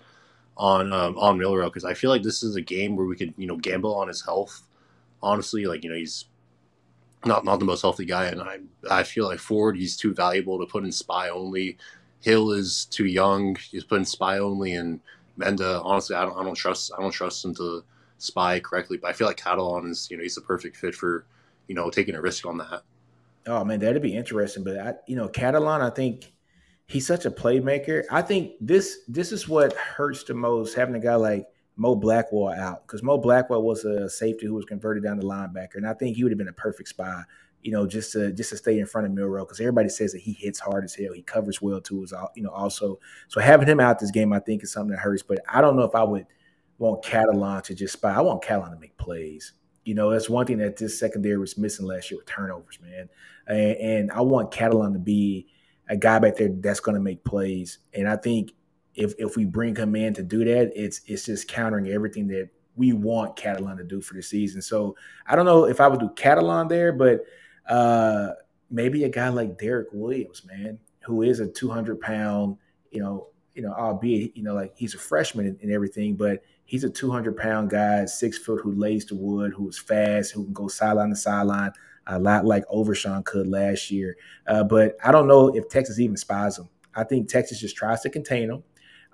on 0.56 0.94
um, 0.94 1.18
on 1.18 1.40
Milroe? 1.40 1.66
Because 1.66 1.84
I 1.84 1.96
feel 1.96 2.12
like 2.12 2.22
this 2.22 2.44
is 2.44 2.56
a 2.56 2.62
game 2.62 2.96
where 2.96 3.08
we 3.08 3.16
could 3.16 3.34
you 3.38 3.48
know 3.48 3.58
gamble 3.58 3.96
on 3.96 4.08
his 4.08 4.24
health. 4.24 4.62
Honestly, 5.24 5.66
like 5.66 5.84
you 5.84 5.90
know 5.90 5.96
he's 5.96 6.26
not 7.26 7.46
not 7.46 7.60
the 7.60 7.66
most 7.66 7.82
healthy 7.82 8.06
guy, 8.06 8.26
and 8.26 8.42
I 8.42 8.60
I 8.90 9.04
feel 9.04 9.26
like 9.26 9.40
Ford 9.40 9.78
he's 9.78 9.98
too 9.98 10.14
valuable 10.14 10.60
to 10.60 10.66
put 10.66 10.84
in 10.84 10.92
spy 10.92 11.30
only. 11.30 11.78
Hill 12.22 12.52
is 12.52 12.86
too 12.86 13.06
young. 13.06 13.56
He's 13.56 13.84
put 13.84 14.00
in 14.00 14.06
spy 14.06 14.40
only, 14.40 14.74
and 14.74 15.00
Menda. 15.38 15.84
Honestly, 15.84 16.16
I 16.16 16.26
don't 16.26 16.38
I 16.38 16.44
don't 16.44 16.56
trust 16.56 16.92
I 16.98 17.02
don't 17.02 17.12
trust 17.12 17.44
him 17.44 17.56
to 17.56 17.84
spy 18.18 18.60
correctly. 18.60 18.98
But 18.98 19.10
I 19.10 19.14
feel 19.14 19.28
like 19.28 19.38
Catalon 19.38 19.90
is 19.90 20.10
you 20.10 20.18
know 20.18 20.24
he's 20.24 20.36
the 20.36 20.42
perfect 20.42 20.78
fit 20.78 20.96
for 20.96 21.26
you 21.68 21.76
know 21.76 21.90
taking 21.90 22.16
a 22.16 22.22
risk 22.22 22.46
on 22.46 22.58
that. 22.58 22.84
Oh 23.48 23.64
man, 23.64 23.80
that'd 23.80 24.02
be 24.02 24.16
interesting. 24.16 24.64
But 24.64 24.80
I, 24.80 24.94
you 25.08 25.16
know, 25.16 25.28
Catalon, 25.28 25.82
I 25.82 25.90
think 25.90 26.34
he's 26.88 27.06
such 27.08 27.26
a 27.26 27.32
playmaker. 27.32 28.04
I 28.12 28.22
think 28.22 28.54
this 28.60 29.00
this 29.08 29.32
is 29.32 29.48
what 29.48 29.74
hurts 29.74 30.24
the 30.24 30.34
most 30.34 30.76
having 30.76 30.96
a 30.96 31.00
guy 31.00 31.16
like 31.16 31.48
Mo 31.78 31.96
Blackwell 31.96 32.54
out 32.54 32.88
because 32.88 33.04
Mo 33.04 33.18
Blackwell 33.18 33.62
was 33.62 33.84
a 33.84 34.10
safety 34.10 34.46
who 34.46 34.54
was 34.54 34.66
converted 34.66 35.04
down 35.04 35.18
to 35.18 35.24
linebacker, 35.24 35.76
and 35.76 35.88
I 35.88 35.94
think 35.94 36.16
he 36.16 36.24
would 36.24 36.32
have 36.32 36.38
been 36.38 36.48
a 36.48 36.54
perfect 36.54 36.90
spy, 36.90 37.24
you 37.62 37.72
know, 37.72 37.86
just 37.86 38.14
to 38.14 38.32
just 38.32 38.52
to 38.52 38.58
stay 38.58 38.80
in 38.80 38.86
front 38.86 39.08
of 39.08 39.14
Milroe 39.14 39.44
because 39.44 39.60
everybody 39.60 39.90
says 39.90 40.14
that 40.14 40.22
he 40.22 40.32
hits 40.34 40.60
hard 40.60 40.86
as 40.86 40.96
hell, 40.96 41.12
he 41.14 41.22
covers 41.22 41.62
well 41.62 41.82
too, 41.82 42.04
is 42.04 42.14
you 42.36 42.44
know 42.44 42.52
also 42.52 43.00
so 43.28 43.42
having 43.42 43.68
him 43.68 43.80
out 43.80 44.00
this 44.00 44.12
game 44.12 44.32
I 44.32 44.40
think 44.40 44.64
is 44.64 44.72
something 44.72 44.92
that 44.92 45.00
hurts, 45.00 45.24
but 45.24 45.40
I 45.50 45.62
don't 45.62 45.76
know 45.76 45.84
if 45.84 45.96
I 45.96 46.04
would 46.04 46.28
want 46.78 47.04
Catalon 47.04 47.64
to 47.64 47.76
just 47.76 47.94
spy. 47.94 48.14
I 48.14 48.22
want 48.22 48.42
Catalon 48.42 48.72
to 48.72 48.80
make 48.80 48.98
plays. 48.98 49.54
You 49.84 49.96
know, 49.96 50.10
that's 50.10 50.30
one 50.30 50.46
thing 50.48 50.58
that 50.60 50.78
this 50.78 50.98
secondary 50.98 51.38
was 51.38 51.58
missing 51.58 51.86
last 51.86 52.10
year 52.10 52.18
with 52.18 52.26
turnovers, 52.26 52.80
man, 52.82 53.10
and, 53.48 53.78
and 53.78 54.12
I 54.12 54.22
want 54.22 54.52
Catalon 54.52 54.94
to 54.94 55.00
be 55.00 55.48
a 55.90 55.98
guy 55.98 56.20
back 56.20 56.38
there 56.38 56.50
that's 56.50 56.80
going 56.80 56.96
to 56.96 57.02
make 57.02 57.24
plays, 57.26 57.80
and 57.94 58.08
I 58.08 58.16
think 58.16 58.54
if 58.96 59.14
if 59.18 59.36
we 59.36 59.46
bring 59.46 59.76
him 59.76 59.96
in 59.96 60.14
to 60.14 60.24
do 60.24 60.44
that, 60.46 60.72
it's 60.76 61.02
it's 61.06 61.26
just 61.26 61.48
countering 61.48 61.88
everything 61.88 62.28
that 62.28 62.50
we 62.76 62.94
want 62.94 63.36
Catalon 63.36 63.78
to 63.78 63.84
do 63.84 64.02
for 64.02 64.16
the 64.16 64.22
season. 64.22 64.62
So 64.62 64.96
I 65.28 65.36
don't 65.36 65.46
know 65.46 65.66
if 65.66 65.80
I 65.80 65.88
would 65.88 66.00
do 66.00 66.10
Catalon 66.10 66.70
there, 66.70 66.92
but 66.92 67.22
uh, 67.68 68.32
maybe 68.70 69.04
a 69.04 69.10
guy 69.10 69.30
like 69.30 69.58
Derek 69.58 69.90
Williams, 69.92 70.44
man, 70.46 70.80
who 71.04 71.22
is 71.22 71.40
a 71.40 71.48
200 71.48 72.00
pound, 72.02 72.58
you 72.92 73.02
know, 73.02 73.28
you 73.54 73.62
know, 73.62 73.74
albeit 73.74 74.36
you 74.36 74.44
know, 74.44 74.54
like 74.54 74.74
he's 74.76 74.94
a 74.94 74.98
freshman 74.98 75.58
and, 75.62 75.72
everything, 75.72 76.16
but 76.16 76.44
he's 76.66 76.84
a 76.84 76.90
200 76.90 77.38
pound 77.38 77.70
guy, 77.70 78.06
six 78.06 78.38
foot, 78.38 78.62
who 78.62 78.74
lays 78.74 79.06
the 79.06 79.16
wood, 79.16 79.54
who 79.54 79.70
is 79.70 79.78
fast, 79.78 80.32
who 80.32 80.44
can 80.44 80.54
go 80.54 80.68
sideline 80.68 81.10
to 81.10 81.16
sideline, 81.16 81.72
a 82.08 82.20
lot 82.20 82.46
like 82.46 82.64
Overshown 82.70 83.24
could 83.24 83.48
last 83.48 83.90
year. 83.90 84.18
Uh, 84.48 84.64
but 84.64 84.98
I 85.04 85.12
don't 85.12 85.28
know 85.28 85.56
if 85.56 85.70
Texas 85.70 86.00
even 86.00 86.18
spies 86.18 86.58
him. 86.58 86.68
I 86.94 87.04
think 87.04 87.30
Texas 87.30 87.60
just 87.60 87.76
tries 87.76 88.02
to 88.02 88.10
contain 88.10 88.50
him 88.50 88.64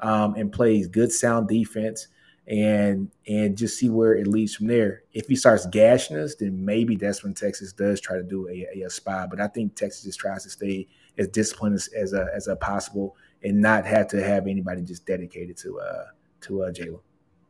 um, 0.01 0.35
and 0.35 0.51
plays 0.51 0.87
good 0.87 1.11
sound 1.11 1.47
defense 1.47 2.07
and 2.47 3.09
and 3.27 3.57
just 3.57 3.77
see 3.77 3.89
where 3.89 4.13
it 4.13 4.27
leads 4.27 4.55
from 4.55 4.67
there. 4.67 5.03
If 5.13 5.27
he 5.27 5.35
starts 5.35 5.65
gashing 5.67 6.17
us, 6.17 6.35
then 6.35 6.63
maybe 6.65 6.95
that's 6.95 7.23
when 7.23 7.33
Texas 7.33 7.71
does 7.71 8.01
try 8.01 8.17
to 8.17 8.23
do 8.23 8.47
a, 8.49 8.67
a, 8.75 8.83
a 8.83 8.89
spy. 8.89 9.27
But 9.29 9.39
I 9.39 9.47
think 9.47 9.75
Texas 9.75 10.03
just 10.03 10.19
tries 10.19 10.43
to 10.43 10.49
stay 10.49 10.87
as 11.17 11.27
disciplined 11.29 11.75
as 11.75 11.87
as 11.89 12.13
a, 12.13 12.27
as 12.33 12.47
a 12.47 12.55
possible 12.55 13.15
and 13.43 13.61
not 13.61 13.85
have 13.85 14.07
to 14.09 14.23
have 14.23 14.47
anybody 14.47 14.81
just 14.81 15.05
dedicated 15.05 15.57
to 15.57 15.79
uh 15.79 16.05
to 16.41 16.63
uh 16.63 16.71
Jalen. 16.71 16.99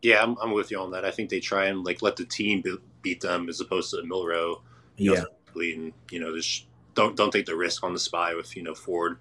Yeah, 0.02 0.24
I'm, 0.24 0.36
I'm 0.42 0.52
with 0.52 0.72
you 0.72 0.80
on 0.80 0.92
that. 0.92 1.06
I 1.06 1.12
think 1.12 1.30
they 1.30 1.40
try 1.40 1.66
and 1.66 1.84
like 1.84 2.02
let 2.02 2.16
the 2.16 2.26
team 2.26 2.64
beat 3.02 3.22
them 3.22 3.50
as 3.50 3.62
opposed 3.62 3.92
to 3.92 4.04
Milroe. 4.04 4.62
Yeah, 4.98 5.24
know, 5.56 5.62
and 5.62 5.94
you 6.12 6.20
know, 6.20 6.36
just 6.36 6.66
don't 6.96 7.16
don't 7.16 7.32
take 7.32 7.46
the 7.46 7.56
risk 7.56 7.84
on 7.84 7.94
the 7.94 8.00
spy 8.00 8.34
with 8.36 8.56
you 8.56 8.64
know 8.64 8.76
Ford 8.76 9.18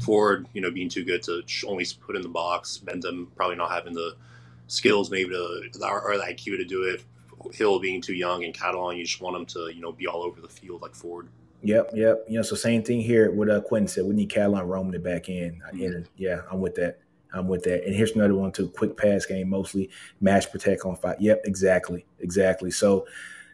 Ford, 0.00 0.46
you 0.52 0.60
know, 0.60 0.70
being 0.70 0.88
too 0.88 1.04
good 1.04 1.22
to 1.24 1.42
only 1.66 1.86
put 2.00 2.16
in 2.16 2.22
the 2.22 2.28
box, 2.28 2.78
Bentham 2.78 3.30
probably 3.36 3.56
not 3.56 3.70
having 3.70 3.94
the 3.94 4.16
skills 4.66 5.10
maybe 5.10 5.30
to 5.30 5.62
or 5.82 6.16
the 6.16 6.24
IQ 6.24 6.56
to 6.58 6.64
do 6.64 6.82
it. 6.84 7.04
Hill 7.52 7.78
being 7.78 8.00
too 8.00 8.14
young 8.14 8.44
and 8.44 8.52
Catalon, 8.52 8.96
you 8.96 9.04
just 9.04 9.20
want 9.20 9.36
him 9.36 9.46
to, 9.46 9.70
you 9.72 9.80
know, 9.80 9.92
be 9.92 10.06
all 10.06 10.22
over 10.22 10.40
the 10.40 10.48
field 10.48 10.82
like 10.82 10.94
Ford. 10.94 11.28
Yep, 11.62 11.90
yep. 11.94 12.24
You 12.28 12.36
know, 12.36 12.42
so 12.42 12.56
same 12.56 12.82
thing 12.82 13.00
here. 13.00 13.30
What 13.30 13.50
uh, 13.50 13.60
Quentin 13.60 13.88
said, 13.88 14.04
we 14.04 14.14
need 14.14 14.30
Catalon 14.30 14.66
roaming 14.66 14.94
it 14.94 15.04
back 15.04 15.28
in. 15.28 15.60
Mm-hmm. 15.72 15.82
And 15.82 16.08
yeah, 16.16 16.42
I'm 16.50 16.60
with 16.60 16.74
that. 16.76 16.98
I'm 17.32 17.48
with 17.48 17.64
that. 17.64 17.84
And 17.84 17.94
here's 17.94 18.12
another 18.12 18.34
one 18.34 18.52
too. 18.52 18.68
Quick 18.68 18.96
pass 18.96 19.26
game, 19.26 19.50
mostly 19.50 19.90
match 20.20 20.50
protect 20.50 20.84
on 20.84 20.96
five. 20.96 21.20
Yep, 21.20 21.42
exactly, 21.44 22.06
exactly. 22.20 22.70
So 22.70 23.06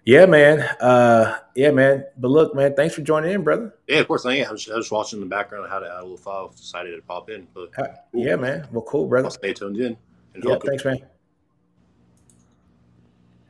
yeah, 0.04 0.26
man. 0.26 0.60
Uh, 0.80 1.38
yeah, 1.54 1.70
man. 1.70 2.04
But 2.18 2.28
look, 2.28 2.54
man, 2.54 2.74
thanks 2.74 2.94
for 2.94 3.02
joining 3.02 3.32
in, 3.32 3.42
brother. 3.42 3.74
Yeah, 3.86 3.98
of 3.98 4.08
course. 4.08 4.26
I 4.26 4.34
am. 4.34 4.48
I 4.48 4.52
was, 4.52 4.64
just 4.64 4.90
watching 4.90 5.20
the 5.20 5.26
background 5.26 5.68
how 5.70 5.78
to 5.78 5.86
add 5.86 6.00
a 6.00 6.02
little 6.02 6.16
file. 6.16 6.48
Decided 6.48 6.96
to 6.96 7.02
pop 7.02 7.30
in. 7.30 7.46
But 7.54 7.70
uh, 7.78 7.88
yeah, 8.12 8.36
man. 8.36 8.66
Well, 8.72 8.82
cool, 8.82 9.06
brother. 9.06 9.26
I'll 9.26 9.30
stay 9.30 9.52
tuned 9.52 9.78
in. 9.78 9.96
Yeah, 10.42 10.56
thanks, 10.64 10.84
man. 10.84 10.98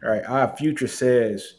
All 0.04 0.10
right. 0.10 0.24
Our 0.24 0.54
future 0.56 0.88
says, 0.88 1.54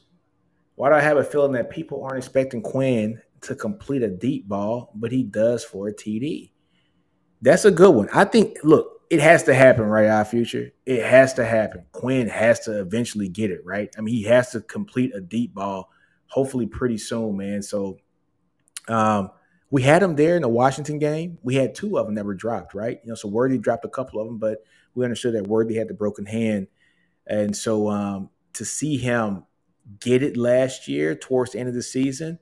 "Why 0.76 0.90
do 0.90 0.96
I 0.96 1.02
have 1.02 1.18
a 1.18 1.24
feeling 1.24 1.54
that 1.54 1.70
people 1.70 2.04
aren't 2.04 2.18
expecting 2.18 2.62
Quinn 2.62 3.22
to 3.42 3.56
complete 3.56 4.04
a 4.04 4.10
deep 4.10 4.48
ball, 4.48 4.92
but 4.96 5.12
he 5.12 5.24
does 5.24 5.64
for 5.64 5.88
a 5.88 5.94
TD?" 5.94 6.52
That's 7.42 7.66
a 7.66 7.72
good 7.72 7.96
one. 7.96 8.10
I 8.14 8.26
think. 8.26 8.58
Look, 8.64 8.93
it 9.14 9.20
has 9.20 9.44
to 9.44 9.54
happen, 9.54 9.86
right? 9.86 10.08
Our 10.08 10.26
future, 10.26 10.72
it 10.88 11.06
has 11.06 11.36
to 11.36 11.46
happen. 11.46 11.86
Quinn 11.92 12.28
has 12.30 12.62
to 12.62 12.80
eventually 12.80 13.30
get 13.30 13.52
it, 13.52 13.64
right? 13.64 13.94
I 13.96 14.02
mean, 14.02 14.16
he 14.16 14.24
has 14.24 14.50
to 14.52 14.62
complete 14.62 15.14
a 15.14 15.22
deep 15.22 15.54
ball, 15.54 15.92
hopefully 16.26 16.66
pretty 16.66 16.98
soon, 16.98 17.38
man. 17.38 17.62
So, 17.62 18.00
um, 18.88 19.30
we 19.70 19.84
had 19.84 20.02
him 20.02 20.16
there 20.16 20.36
in 20.36 20.42
the 20.42 20.50
Washington 20.50 20.98
game. 20.98 21.38
We 21.44 21.54
had 21.54 21.76
two 21.76 22.00
of 22.00 22.08
them 22.08 22.16
that 22.16 22.26
were 22.26 22.34
dropped, 22.34 22.74
right? 22.74 23.00
You 23.04 23.10
know, 23.10 23.16
so 23.16 23.28
Worthy 23.28 23.60
dropped 23.60 23.86
a 23.86 23.90
couple 23.90 24.20
of 24.20 24.26
them, 24.26 24.40
but 24.40 24.64
we 24.96 25.06
understood 25.06 25.36
that 25.36 25.48
Worthy 25.48 25.76
had 25.76 25.88
the 25.88 25.94
broken 25.94 26.26
hand, 26.26 26.68
and 27.28 27.56
so 27.56 27.90
um, 27.90 28.32
to 28.54 28.66
see 28.66 28.98
him 28.98 29.46
get 30.00 30.24
it 30.24 30.38
last 30.38 30.88
year 30.88 31.14
towards 31.14 31.52
the 31.52 31.60
end 31.60 31.70
of 31.70 31.76
the 31.76 31.84
season 31.84 32.40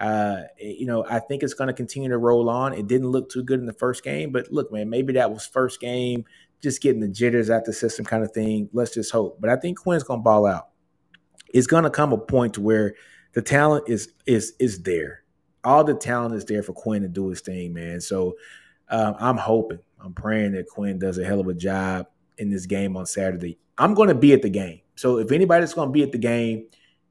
uh, 0.00 0.44
you 0.58 0.86
know, 0.86 1.04
I 1.08 1.18
think 1.18 1.42
it's 1.42 1.52
going 1.52 1.68
to 1.68 1.74
continue 1.74 2.08
to 2.08 2.16
roll 2.16 2.48
on. 2.48 2.72
It 2.72 2.86
didn't 2.86 3.08
look 3.08 3.30
too 3.30 3.42
good 3.42 3.60
in 3.60 3.66
the 3.66 3.74
first 3.74 4.02
game, 4.02 4.32
but 4.32 4.50
look, 4.50 4.72
man, 4.72 4.88
maybe 4.88 5.12
that 5.12 5.30
was 5.30 5.46
first 5.46 5.78
game, 5.78 6.24
just 6.62 6.80
getting 6.80 7.00
the 7.00 7.08
jitters 7.08 7.50
out 7.50 7.66
the 7.66 7.74
system 7.74 8.06
kind 8.06 8.24
of 8.24 8.32
thing. 8.32 8.70
Let's 8.72 8.94
just 8.94 9.12
hope. 9.12 9.38
But 9.40 9.50
I 9.50 9.56
think 9.56 9.78
Quinn's 9.78 10.02
going 10.02 10.20
to 10.20 10.24
ball 10.24 10.46
out. 10.46 10.68
It's 11.52 11.66
going 11.66 11.84
to 11.84 11.90
come 11.90 12.14
a 12.14 12.18
point 12.18 12.54
to 12.54 12.62
where 12.62 12.94
the 13.34 13.42
talent 13.42 13.84
is 13.88 14.12
is 14.26 14.54
is 14.58 14.82
there. 14.82 15.22
All 15.64 15.84
the 15.84 15.94
talent 15.94 16.34
is 16.34 16.46
there 16.46 16.62
for 16.62 16.72
Quinn 16.72 17.02
to 17.02 17.08
do 17.08 17.28
his 17.28 17.42
thing, 17.42 17.74
man. 17.74 18.00
So 18.00 18.36
um, 18.88 19.14
I'm 19.18 19.36
hoping, 19.36 19.80
I'm 20.02 20.14
praying 20.14 20.52
that 20.52 20.68
Quinn 20.68 20.98
does 20.98 21.18
a 21.18 21.24
hell 21.24 21.40
of 21.40 21.48
a 21.48 21.54
job 21.54 22.06
in 22.38 22.50
this 22.50 22.64
game 22.64 22.96
on 22.96 23.04
Saturday. 23.04 23.58
I'm 23.76 23.92
going 23.92 24.08
to 24.08 24.14
be 24.14 24.32
at 24.32 24.40
the 24.40 24.48
game. 24.48 24.80
So 24.96 25.18
if 25.18 25.30
anybody's 25.30 25.74
going 25.74 25.88
to 25.88 25.92
be 25.92 26.02
at 26.02 26.12
the 26.12 26.18
game, 26.18 26.68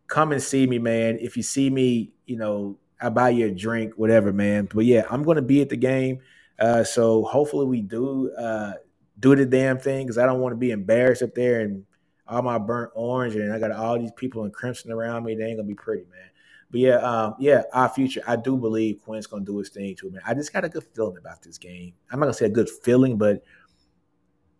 come 0.10 0.32
and 0.34 0.42
see 0.42 0.68
me, 0.68 0.80
man. 0.80 1.18
If 1.22 1.38
you 1.38 1.44
see 1.44 1.70
me, 1.70 2.12
you 2.26 2.36
know, 2.36 2.78
I 3.00 3.10
buy 3.10 3.30
you 3.30 3.48
a 3.48 3.52
drink, 3.52 3.94
whatever, 3.96 4.34
man. 4.34 4.68
But 4.74 4.84
yeah, 4.86 5.04
I'm 5.10 5.24
going 5.24 5.38
to 5.38 5.42
be 5.42 5.62
at 5.62 5.70
the 5.70 5.78
game. 5.78 6.20
Uh, 6.60 6.84
so 6.84 7.24
hopefully 7.24 7.66
we 7.66 7.82
do 7.82 8.32
uh, 8.34 8.74
do 9.20 9.36
the 9.36 9.46
damn 9.46 9.80
thing 9.80 10.06
because 10.06 10.18
I 10.18 10.26
don't 10.26 10.42
want 10.42 10.52
to 10.52 10.58
be 10.58 10.72
embarrassed 10.72 11.22
up 11.22 11.34
there 11.34 11.62
and 11.62 11.86
all 12.28 12.42
my 12.42 12.58
burnt 12.58 12.92
orange 12.96 13.36
and 13.36 13.54
I 13.54 13.60
got 13.60 13.72
all 13.72 13.98
these 13.98 14.12
people 14.12 14.44
in 14.44 14.52
crimson 14.52 14.92
around 14.92 15.24
me. 15.24 15.36
They 15.36 15.46
ain't 15.46 15.58
gonna 15.58 15.68
be 15.68 15.76
pretty, 15.76 16.04
man. 16.04 16.30
But 16.70 16.82
yeah, 16.82 16.96
um, 16.98 17.36
yeah, 17.40 17.64
our 17.74 17.88
future. 17.88 18.22
I 18.28 18.36
do 18.36 18.58
believe 18.58 19.02
Quinn's 19.04 19.26
gonna 19.26 19.46
do 19.46 19.58
his 19.58 19.70
thing 19.70 19.96
too, 19.96 20.12
man. 20.12 20.22
I 20.26 20.34
just 20.34 20.52
got 20.52 20.66
a 20.66 20.70
good 20.70 20.84
feeling 20.94 21.18
about 21.18 21.42
this 21.42 21.58
game. 21.58 21.94
I'm 22.12 22.20
not 22.20 22.26
gonna 22.26 22.34
say 22.34 22.46
a 22.48 22.50
good 22.50 22.70
feeling, 22.70 23.18
but 23.18 23.42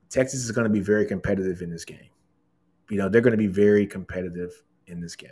Texas 0.10 0.46
is 0.46 0.52
gonna 0.52 0.70
be 0.70 0.80
very 0.80 1.06
competitive 1.06 1.62
in 1.62 1.70
this 1.70 1.86
game. 1.86 2.10
You 2.90 2.98
know, 2.98 3.10
they're 3.10 3.22
gonna 3.22 3.38
be 3.38 3.48
very 3.48 3.86
competitive 3.86 4.64
in 4.90 5.00
this 5.00 5.16
game. 5.16 5.30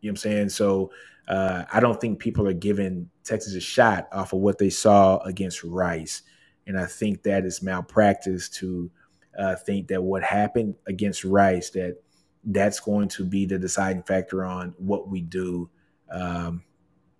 You 0.00 0.08
know 0.08 0.10
what 0.10 0.10
I'm 0.10 0.16
saying? 0.16 0.48
So 0.50 0.90
uh, 1.28 1.64
I 1.72 1.80
don't 1.80 2.00
think 2.00 2.18
people 2.18 2.46
are 2.48 2.52
giving 2.52 3.08
Texas 3.24 3.54
a 3.54 3.60
shot 3.60 4.08
off 4.12 4.32
of 4.32 4.40
what 4.40 4.58
they 4.58 4.70
saw 4.70 5.18
against 5.18 5.62
Rice. 5.62 6.22
And 6.66 6.78
I 6.78 6.86
think 6.86 7.22
that 7.22 7.44
is 7.44 7.62
malpractice 7.62 8.48
to 8.50 8.90
uh, 9.38 9.56
think 9.56 9.88
that 9.88 10.02
what 10.02 10.22
happened 10.22 10.74
against 10.86 11.24
Rice, 11.24 11.70
that 11.70 12.02
that's 12.44 12.80
going 12.80 13.08
to 13.08 13.24
be 13.24 13.46
the 13.46 13.58
deciding 13.58 14.02
factor 14.02 14.44
on 14.44 14.74
what 14.78 15.08
we 15.08 15.20
do, 15.20 15.70
um, 16.10 16.64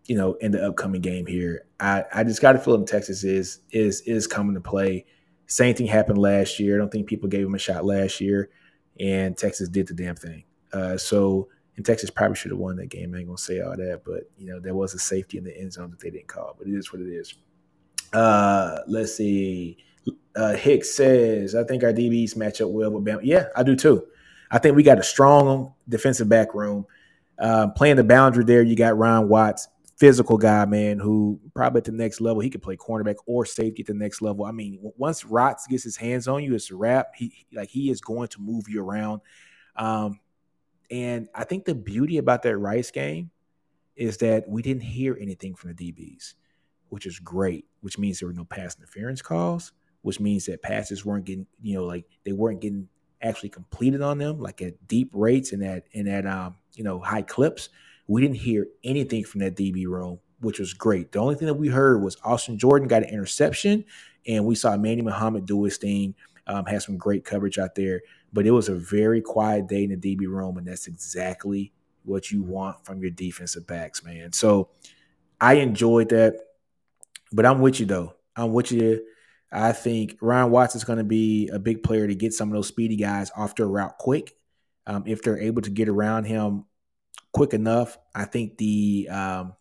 you 0.06 0.16
know, 0.16 0.34
in 0.34 0.50
the 0.52 0.66
upcoming 0.66 1.00
game 1.00 1.26
here. 1.26 1.66
I, 1.78 2.04
I 2.12 2.24
just 2.24 2.40
got 2.42 2.52
to 2.52 2.58
feel 2.58 2.74
in 2.74 2.86
Texas 2.86 3.22
is 3.22 3.60
is 3.70 4.00
is 4.02 4.26
coming 4.26 4.54
to 4.54 4.60
play. 4.60 5.04
Same 5.46 5.74
thing 5.74 5.86
happened 5.86 6.18
last 6.18 6.58
year. 6.58 6.76
I 6.76 6.78
don't 6.78 6.90
think 6.90 7.06
people 7.06 7.28
gave 7.28 7.46
him 7.46 7.54
a 7.54 7.58
shot 7.58 7.84
last 7.84 8.20
year, 8.20 8.50
and 8.98 9.36
Texas 9.36 9.68
did 9.68 9.88
the 9.88 9.94
damn 9.94 10.16
thing. 10.16 10.44
Uh, 10.72 10.96
so 10.96 11.48
and 11.80 11.86
Texas 11.86 12.10
probably 12.10 12.36
should 12.36 12.50
have 12.50 12.60
won 12.60 12.76
that 12.76 12.90
game. 12.90 13.14
I 13.14 13.20
ain't 13.20 13.26
gonna 13.26 13.38
say 13.38 13.62
all 13.62 13.74
that, 13.74 14.02
but 14.04 14.30
you 14.36 14.52
know 14.52 14.60
there 14.60 14.74
was 14.74 14.92
a 14.92 14.98
safety 14.98 15.38
in 15.38 15.44
the 15.44 15.58
end 15.58 15.72
zone 15.72 15.88
that 15.88 15.98
they 15.98 16.10
didn't 16.10 16.28
call. 16.28 16.54
But 16.58 16.68
it 16.68 16.74
is 16.74 16.92
what 16.92 17.00
it 17.00 17.08
is. 17.08 17.34
Uh, 18.12 18.80
let's 18.86 19.14
see. 19.14 19.78
Uh, 20.36 20.52
Hicks 20.52 20.90
says, 20.90 21.54
"I 21.54 21.64
think 21.64 21.82
our 21.82 21.92
DBs 21.92 22.36
match 22.36 22.60
up 22.60 22.68
well 22.68 22.90
with 22.90 23.02
Bama." 23.02 23.20
Yeah, 23.22 23.46
I 23.56 23.62
do 23.62 23.74
too. 23.74 24.06
I 24.50 24.58
think 24.58 24.76
we 24.76 24.82
got 24.82 24.98
a 24.98 25.02
strong 25.02 25.72
defensive 25.88 26.28
back 26.28 26.52
room. 26.54 26.84
Uh, 27.38 27.68
playing 27.68 27.96
the 27.96 28.04
boundary 28.04 28.44
there, 28.44 28.62
you 28.62 28.76
got 28.76 28.98
Ryan 28.98 29.30
Watts, 29.30 29.68
physical 29.96 30.36
guy, 30.36 30.66
man, 30.66 30.98
who 30.98 31.40
probably 31.54 31.78
at 31.78 31.84
the 31.84 31.92
next 31.92 32.20
level 32.20 32.42
he 32.42 32.50
could 32.50 32.62
play 32.62 32.76
cornerback 32.76 33.16
or 33.24 33.46
safety 33.46 33.80
at 33.80 33.86
the 33.86 33.94
next 33.94 34.20
level. 34.20 34.44
I 34.44 34.52
mean, 34.52 34.78
once 34.82 35.24
Watts 35.24 35.66
gets 35.66 35.84
his 35.84 35.96
hands 35.96 36.28
on 36.28 36.44
you, 36.44 36.54
it's 36.54 36.70
a 36.70 36.76
wrap. 36.76 37.14
He 37.16 37.46
like 37.54 37.70
he 37.70 37.90
is 37.90 38.02
going 38.02 38.28
to 38.28 38.40
move 38.42 38.68
you 38.68 38.82
around. 38.84 39.22
Um, 39.76 40.20
and 40.90 41.28
I 41.34 41.44
think 41.44 41.64
the 41.64 41.74
beauty 41.74 42.18
about 42.18 42.42
that 42.42 42.56
Rice 42.58 42.90
game 42.90 43.30
is 43.96 44.16
that 44.18 44.48
we 44.48 44.62
didn't 44.62 44.82
hear 44.82 45.16
anything 45.20 45.54
from 45.54 45.72
the 45.72 45.92
DBs, 45.92 46.34
which 46.88 47.06
is 47.06 47.18
great, 47.18 47.66
which 47.80 47.98
means 47.98 48.18
there 48.18 48.28
were 48.28 48.34
no 48.34 48.44
pass 48.44 48.76
interference 48.76 49.22
calls, 49.22 49.72
which 50.02 50.18
means 50.18 50.46
that 50.46 50.62
passes 50.62 51.04
weren't 51.04 51.26
getting, 51.26 51.46
you 51.62 51.74
know, 51.74 51.84
like 51.84 52.06
they 52.24 52.32
weren't 52.32 52.60
getting 52.60 52.88
actually 53.22 53.50
completed 53.50 54.00
on 54.00 54.18
them, 54.18 54.40
like 54.40 54.62
at 54.62 54.88
deep 54.88 55.10
rates 55.12 55.52
and 55.52 55.62
at 55.62 55.84
and 55.94 56.08
at 56.08 56.26
um, 56.26 56.56
you 56.74 56.82
know, 56.82 56.98
high 56.98 57.22
clips. 57.22 57.68
We 58.06 58.20
didn't 58.20 58.38
hear 58.38 58.66
anything 58.82 59.24
from 59.24 59.40
that 59.40 59.54
DB 59.54 59.86
room, 59.86 60.18
which 60.40 60.58
was 60.58 60.72
great. 60.72 61.12
The 61.12 61.20
only 61.20 61.36
thing 61.36 61.46
that 61.46 61.54
we 61.54 61.68
heard 61.68 62.02
was 62.02 62.16
Austin 62.24 62.58
Jordan 62.58 62.88
got 62.88 63.02
an 63.02 63.10
interception, 63.10 63.84
and 64.26 64.44
we 64.44 64.54
saw 64.54 64.76
Manny 64.76 65.02
Muhammad 65.02 65.46
do 65.46 65.62
his 65.62 65.76
thing, 65.76 66.14
um, 66.50 66.66
had 66.66 66.82
some 66.82 66.96
great 66.96 67.24
coverage 67.24 67.58
out 67.58 67.74
there. 67.74 68.02
But 68.32 68.46
it 68.46 68.50
was 68.50 68.68
a 68.68 68.74
very 68.74 69.20
quiet 69.20 69.68
day 69.68 69.84
in 69.84 69.90
the 69.90 70.16
DB 70.16 70.26
room, 70.26 70.58
and 70.58 70.66
that's 70.66 70.86
exactly 70.86 71.72
what 72.04 72.30
you 72.30 72.42
want 72.42 72.84
from 72.84 73.00
your 73.00 73.10
defensive 73.10 73.66
backs, 73.66 74.04
man. 74.04 74.32
So 74.32 74.70
I 75.40 75.54
enjoyed 75.54 76.10
that. 76.10 76.34
But 77.32 77.46
I'm 77.46 77.60
with 77.60 77.78
you 77.78 77.86
though. 77.86 78.14
I'm 78.34 78.52
with 78.52 78.72
you. 78.72 79.04
I 79.52 79.72
think 79.72 80.16
Ryan 80.20 80.50
Watts 80.50 80.74
is 80.74 80.84
going 80.84 80.98
to 80.98 81.04
be 81.04 81.48
a 81.48 81.58
big 81.58 81.82
player 81.82 82.06
to 82.06 82.14
get 82.14 82.32
some 82.32 82.48
of 82.48 82.54
those 82.54 82.68
speedy 82.68 82.96
guys 82.96 83.30
off 83.36 83.56
their 83.56 83.68
route 83.68 83.98
quick. 83.98 84.36
Um, 84.86 85.04
if 85.06 85.22
they're 85.22 85.38
able 85.38 85.62
to 85.62 85.70
get 85.70 85.88
around 85.88 86.24
him 86.24 86.64
quick 87.32 87.52
enough, 87.54 87.98
I 88.14 88.24
think 88.24 88.58
the 88.58 89.08
um, 89.10 89.54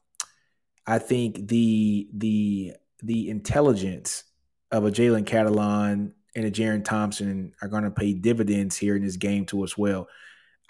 I 0.88 1.00
think 1.00 1.48
the 1.48 2.08
the 2.14 2.74
the 3.04 3.30
intelligence 3.30 4.24
of 4.72 4.86
a 4.86 4.92
Jalen 4.92 5.26
Catalon 5.26 6.14
and 6.36 6.46
a 6.46 6.52
Jerrin 6.52 6.86
Thompson 6.86 7.54
are 7.62 7.68
going 7.68 7.84
to 7.84 7.92
pay 7.92 8.14
dividends 8.14 8.78
here 8.78 8.96
in 8.96 9.04
this 9.04 9.18
game 9.18 9.46
to 9.48 9.64
us 9.64 9.78
well. 9.78 10.08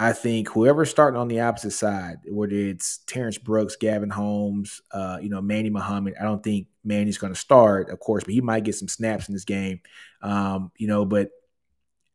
I 0.01 0.13
think 0.13 0.47
whoever's 0.47 0.89
starting 0.89 1.19
on 1.19 1.27
the 1.27 1.41
opposite 1.41 1.71
side, 1.71 2.19
whether 2.25 2.55
it's 2.55 2.99
Terrance 2.99 3.37
Brooks, 3.37 3.75
Gavin 3.75 4.09
Holmes, 4.09 4.81
uh, 4.93 5.17
you 5.21 5.27
know, 5.27 5.41
Manny 5.41 5.69
Muhammad, 5.69 6.13
I 6.19 6.23
don't 6.23 6.41
think 6.41 6.67
Manny's 6.85 7.17
going 7.17 7.33
to 7.33 7.39
start, 7.39 7.89
of 7.89 7.99
course, 7.99 8.23
but 8.23 8.33
he 8.33 8.39
might 8.39 8.63
get 8.63 8.75
some 8.75 8.87
snaps 8.87 9.27
in 9.27 9.33
this 9.33 9.43
game. 9.43 9.81
Um, 10.21 10.71
you 10.77 10.87
know, 10.87 11.03
but 11.03 11.31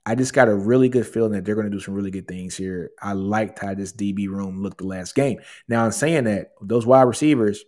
I 0.06 0.14
just 0.14 0.32
got 0.32 0.48
a 0.48 0.54
really 0.54 0.88
good 0.88 1.06
feeling 1.06 1.32
that 1.32 1.44
they're 1.44 1.54
going 1.54 1.70
to 1.70 1.70
do 1.70 1.80
some 1.80 1.92
really 1.92 2.10
good 2.10 2.26
things 2.26 2.56
here. 2.56 2.90
I 3.02 3.12
liked 3.12 3.58
how 3.58 3.74
this 3.74 3.92
DB 3.92 4.28
room 4.28 4.62
looked 4.62 4.78
the 4.78 4.86
last 4.86 5.14
game. 5.14 5.40
Now, 5.68 5.84
I'm 5.84 5.92
saying 5.92 6.24
that 6.24 6.52
those 6.62 6.86
wide 6.86 7.02
receivers 7.02 7.64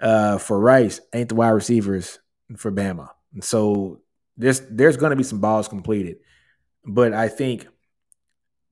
uh, 0.00 0.38
for 0.38 0.60
Rice 0.60 1.00
ain't 1.12 1.28
the 1.28 1.34
wide 1.34 1.50
receivers 1.50 2.20
for 2.56 2.70
Bama. 2.70 3.08
And 3.34 3.42
so 3.42 4.00
there's 4.36 4.60
there's 4.70 4.96
going 4.96 5.10
to 5.10 5.16
be 5.16 5.22
some 5.22 5.40
balls 5.40 5.68
completed, 5.68 6.18
but 6.84 7.12
I 7.12 7.28
think 7.28 7.66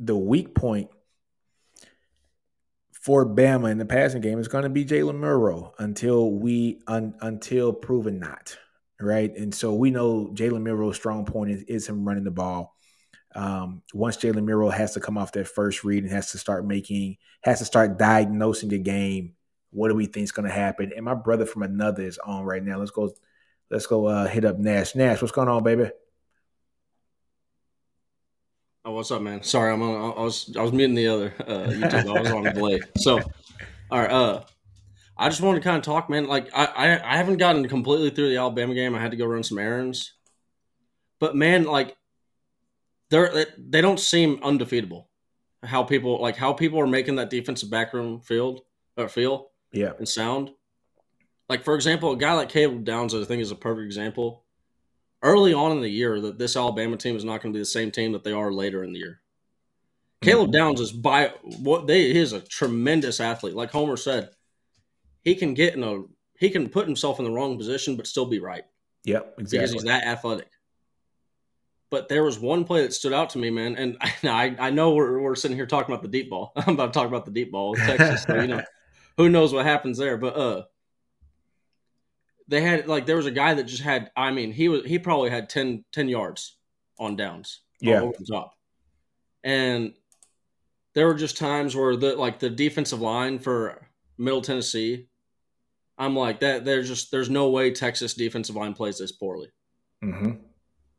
the 0.00 0.16
weak 0.16 0.54
point 0.54 0.90
for 2.92 3.26
Bama 3.26 3.70
in 3.70 3.78
the 3.78 3.84
passing 3.84 4.22
game 4.22 4.38
is 4.38 4.48
going 4.48 4.64
to 4.64 4.70
be 4.70 4.84
Jalen 4.84 5.18
Milroe 5.18 5.74
until 5.78 6.30
we 6.30 6.80
un, 6.86 7.14
until 7.20 7.72
proven 7.72 8.18
not 8.18 8.56
right. 9.00 9.36
And 9.36 9.54
so 9.54 9.74
we 9.74 9.90
know 9.90 10.30
Jalen 10.32 10.62
Milroe's 10.62 10.96
strong 10.96 11.24
point 11.26 11.50
is, 11.50 11.62
is 11.64 11.86
him 11.86 12.06
running 12.06 12.24
the 12.24 12.30
ball. 12.30 12.74
Um, 13.34 13.82
once 13.92 14.16
Jalen 14.16 14.44
Milroe 14.44 14.70
has 14.70 14.94
to 14.94 15.00
come 15.00 15.18
off 15.18 15.32
that 15.32 15.48
first 15.48 15.84
read 15.84 16.04
and 16.04 16.12
has 16.12 16.30
to 16.32 16.38
start 16.38 16.64
making 16.66 17.16
has 17.42 17.58
to 17.58 17.64
start 17.64 17.98
diagnosing 17.98 18.68
the 18.68 18.78
game. 18.78 19.34
What 19.70 19.88
do 19.88 19.94
we 19.94 20.06
think 20.06 20.24
is 20.24 20.32
going 20.32 20.48
to 20.48 20.54
happen? 20.54 20.92
And 20.94 21.04
my 21.04 21.14
brother 21.14 21.44
from 21.44 21.62
another 21.62 22.04
is 22.04 22.18
on 22.18 22.44
right 22.44 22.62
now. 22.62 22.78
Let's 22.78 22.92
go 22.92 23.12
Let's 23.70 23.86
go 23.86 24.06
uh, 24.06 24.26
hit 24.26 24.44
up 24.44 24.58
Nash. 24.58 24.94
Nash, 24.94 25.20
what's 25.20 25.32
going 25.32 25.48
on, 25.48 25.62
baby? 25.62 25.90
Oh, 28.84 28.92
what's 28.92 29.10
up, 29.10 29.22
man? 29.22 29.42
Sorry, 29.42 29.72
I'm 29.72 29.82
on. 29.82 30.18
I 30.18 30.22
was 30.22 30.54
I 30.56 30.62
was 30.62 30.72
meeting 30.72 30.94
the 30.94 31.08
other 31.08 31.34
uh, 31.40 31.68
YouTube. 31.70 32.16
I 32.16 32.20
was 32.20 32.30
on 32.30 32.42
delay. 32.54 32.80
So, 32.98 33.18
all 33.90 34.00
right. 34.00 34.10
Uh, 34.10 34.42
I 35.16 35.28
just 35.28 35.40
wanted 35.40 35.60
to 35.60 35.64
kind 35.64 35.78
of 35.78 35.84
talk, 35.84 36.10
man. 36.10 36.26
Like 36.26 36.50
I, 36.54 36.66
I 36.66 37.12
I 37.14 37.16
haven't 37.16 37.38
gotten 37.38 37.66
completely 37.68 38.10
through 38.10 38.28
the 38.28 38.36
Alabama 38.36 38.74
game. 38.74 38.94
I 38.94 39.00
had 39.00 39.12
to 39.12 39.16
go 39.16 39.26
run 39.26 39.42
some 39.42 39.58
errands, 39.58 40.12
but 41.18 41.34
man, 41.34 41.64
like 41.64 41.96
they're 43.10 43.46
they 43.56 43.80
don't 43.80 44.00
seem 44.00 44.40
undefeatable. 44.42 45.08
How 45.62 45.82
people 45.82 46.20
like 46.20 46.36
how 46.36 46.52
people 46.52 46.78
are 46.80 46.86
making 46.86 47.16
that 47.16 47.30
defensive 47.30 47.70
backroom 47.70 48.20
field 48.20 48.60
or 48.98 49.08
feel, 49.08 49.50
yeah, 49.72 49.92
and 49.98 50.08
sound. 50.08 50.50
Like 51.48 51.64
for 51.64 51.74
example, 51.74 52.12
a 52.12 52.16
guy 52.16 52.32
like 52.32 52.48
Caleb 52.48 52.84
Downs, 52.84 53.14
I 53.14 53.24
think, 53.24 53.42
is 53.42 53.50
a 53.50 53.56
perfect 53.56 53.84
example. 53.84 54.44
Early 55.22 55.54
on 55.54 55.72
in 55.72 55.80
the 55.80 55.88
year, 55.88 56.20
that 56.20 56.38
this 56.38 56.56
Alabama 56.56 56.96
team 56.96 57.16
is 57.16 57.24
not 57.24 57.40
going 57.40 57.52
to 57.52 57.56
be 57.56 57.62
the 57.62 57.66
same 57.66 57.90
team 57.90 58.12
that 58.12 58.24
they 58.24 58.32
are 58.32 58.52
later 58.52 58.84
in 58.84 58.92
the 58.92 58.98
year. 58.98 59.20
Mm-hmm. 60.20 60.30
Caleb 60.30 60.52
Downs 60.52 60.80
is 60.80 60.92
by 60.92 61.32
what 61.42 61.86
they 61.86 62.12
he 62.12 62.18
is 62.18 62.32
a 62.32 62.40
tremendous 62.40 63.20
athlete. 63.20 63.54
Like 63.54 63.70
Homer 63.70 63.96
said, 63.96 64.30
he 65.22 65.34
can 65.34 65.54
get 65.54 65.74
in 65.74 65.82
a 65.82 66.02
he 66.38 66.50
can 66.50 66.68
put 66.68 66.86
himself 66.86 67.18
in 67.18 67.24
the 67.24 67.30
wrong 67.30 67.56
position 67.56 67.96
but 67.96 68.06
still 68.06 68.26
be 68.26 68.38
right. 68.38 68.64
Yep, 69.04 69.34
exactly. 69.38 69.58
Because 69.58 69.72
he's 69.72 69.82
that 69.84 70.06
athletic. 70.06 70.48
But 71.90 72.08
there 72.08 72.24
was 72.24 72.38
one 72.38 72.64
play 72.64 72.82
that 72.82 72.92
stood 72.92 73.12
out 73.12 73.30
to 73.30 73.38
me, 73.38 73.50
man, 73.50 73.76
and 73.76 73.96
I 74.22 74.56
I 74.58 74.70
know 74.70 74.94
we're, 74.94 75.20
we're 75.20 75.34
sitting 75.34 75.56
here 75.56 75.66
talking 75.66 75.92
about 75.92 76.02
the 76.02 76.08
deep 76.08 76.30
ball. 76.30 76.52
I'm 76.56 76.74
about 76.74 76.92
to 76.92 76.98
talk 76.98 77.08
about 77.08 77.24
the 77.24 77.30
deep 77.30 77.52
ball 77.52 77.74
Texas, 77.74 78.22
so, 78.24 78.40
you 78.40 78.48
know, 78.48 78.62
who 79.16 79.28
knows 79.28 79.52
what 79.52 79.66
happens 79.66 79.98
there. 79.98 80.16
But 80.16 80.36
uh, 80.36 80.62
they 82.48 82.60
had 82.60 82.88
like 82.88 83.06
there 83.06 83.16
was 83.16 83.26
a 83.26 83.30
guy 83.30 83.54
that 83.54 83.64
just 83.64 83.82
had 83.82 84.10
I 84.16 84.30
mean 84.30 84.52
he 84.52 84.68
was 84.68 84.84
he 84.84 84.98
probably 84.98 85.30
had 85.30 85.48
10, 85.48 85.84
10 85.92 86.08
yards 86.08 86.56
on 86.98 87.16
downs 87.16 87.60
yeah. 87.80 88.00
over 88.00 88.14
the 88.18 88.26
top. 88.26 88.52
And 89.42 89.94
there 90.94 91.06
were 91.06 91.14
just 91.14 91.36
times 91.36 91.74
where 91.74 91.96
the 91.96 92.16
like 92.16 92.38
the 92.38 92.50
defensive 92.50 93.00
line 93.00 93.38
for 93.38 93.86
Middle 94.18 94.42
Tennessee 94.42 95.08
I'm 95.96 96.16
like 96.16 96.40
that 96.40 96.64
there's 96.64 96.88
just 96.88 97.10
there's 97.10 97.30
no 97.30 97.50
way 97.50 97.70
Texas 97.70 98.14
defensive 98.14 98.56
line 98.56 98.74
plays 98.74 98.98
this 98.98 99.12
poorly. 99.12 99.48
Mm-hmm. 100.02 100.32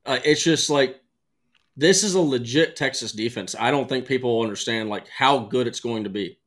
uh, 0.05 0.19
it's 0.23 0.43
just 0.43 0.69
like 0.69 0.99
this 1.77 2.03
is 2.03 2.15
a 2.15 2.21
legit 2.21 2.75
Texas 2.75 3.11
defense. 3.11 3.55
I 3.59 3.69
don't 3.69 3.87
think 3.87 4.07
people 4.07 4.41
understand 4.41 4.89
like 4.89 5.07
how 5.09 5.39
good 5.39 5.67
it's 5.67 5.79
going 5.81 6.05
to 6.05 6.09
be. 6.09 6.39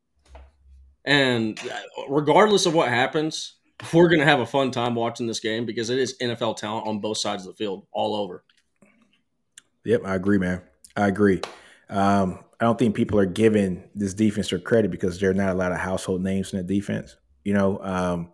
And 1.04 1.58
uh, 1.60 2.02
regardless 2.08 2.66
of 2.66 2.74
what 2.74 2.88
happens 2.88 3.57
we're 3.92 4.08
going 4.08 4.20
to 4.20 4.26
have 4.26 4.40
a 4.40 4.46
fun 4.46 4.70
time 4.70 4.94
watching 4.94 5.26
this 5.26 5.40
game 5.40 5.64
because 5.64 5.90
it 5.90 5.98
is 5.98 6.16
NFL 6.20 6.56
talent 6.56 6.86
on 6.86 6.98
both 7.00 7.18
sides 7.18 7.46
of 7.46 7.52
the 7.52 7.56
field, 7.56 7.86
all 7.92 8.14
over. 8.16 8.44
Yep, 9.84 10.02
I 10.04 10.14
agree, 10.14 10.38
man. 10.38 10.62
I 10.96 11.06
agree. 11.06 11.40
Um, 11.88 12.40
I 12.60 12.64
don't 12.64 12.78
think 12.78 12.94
people 12.94 13.18
are 13.18 13.26
giving 13.26 13.88
this 13.94 14.14
defense 14.14 14.50
their 14.50 14.58
credit 14.58 14.90
because 14.90 15.20
there 15.20 15.30
are 15.30 15.34
not 15.34 15.50
a 15.50 15.54
lot 15.54 15.72
of 15.72 15.78
household 15.78 16.22
names 16.22 16.52
in 16.52 16.58
the 16.58 16.64
defense. 16.64 17.16
You 17.44 17.54
know, 17.54 17.78
um, 17.82 18.32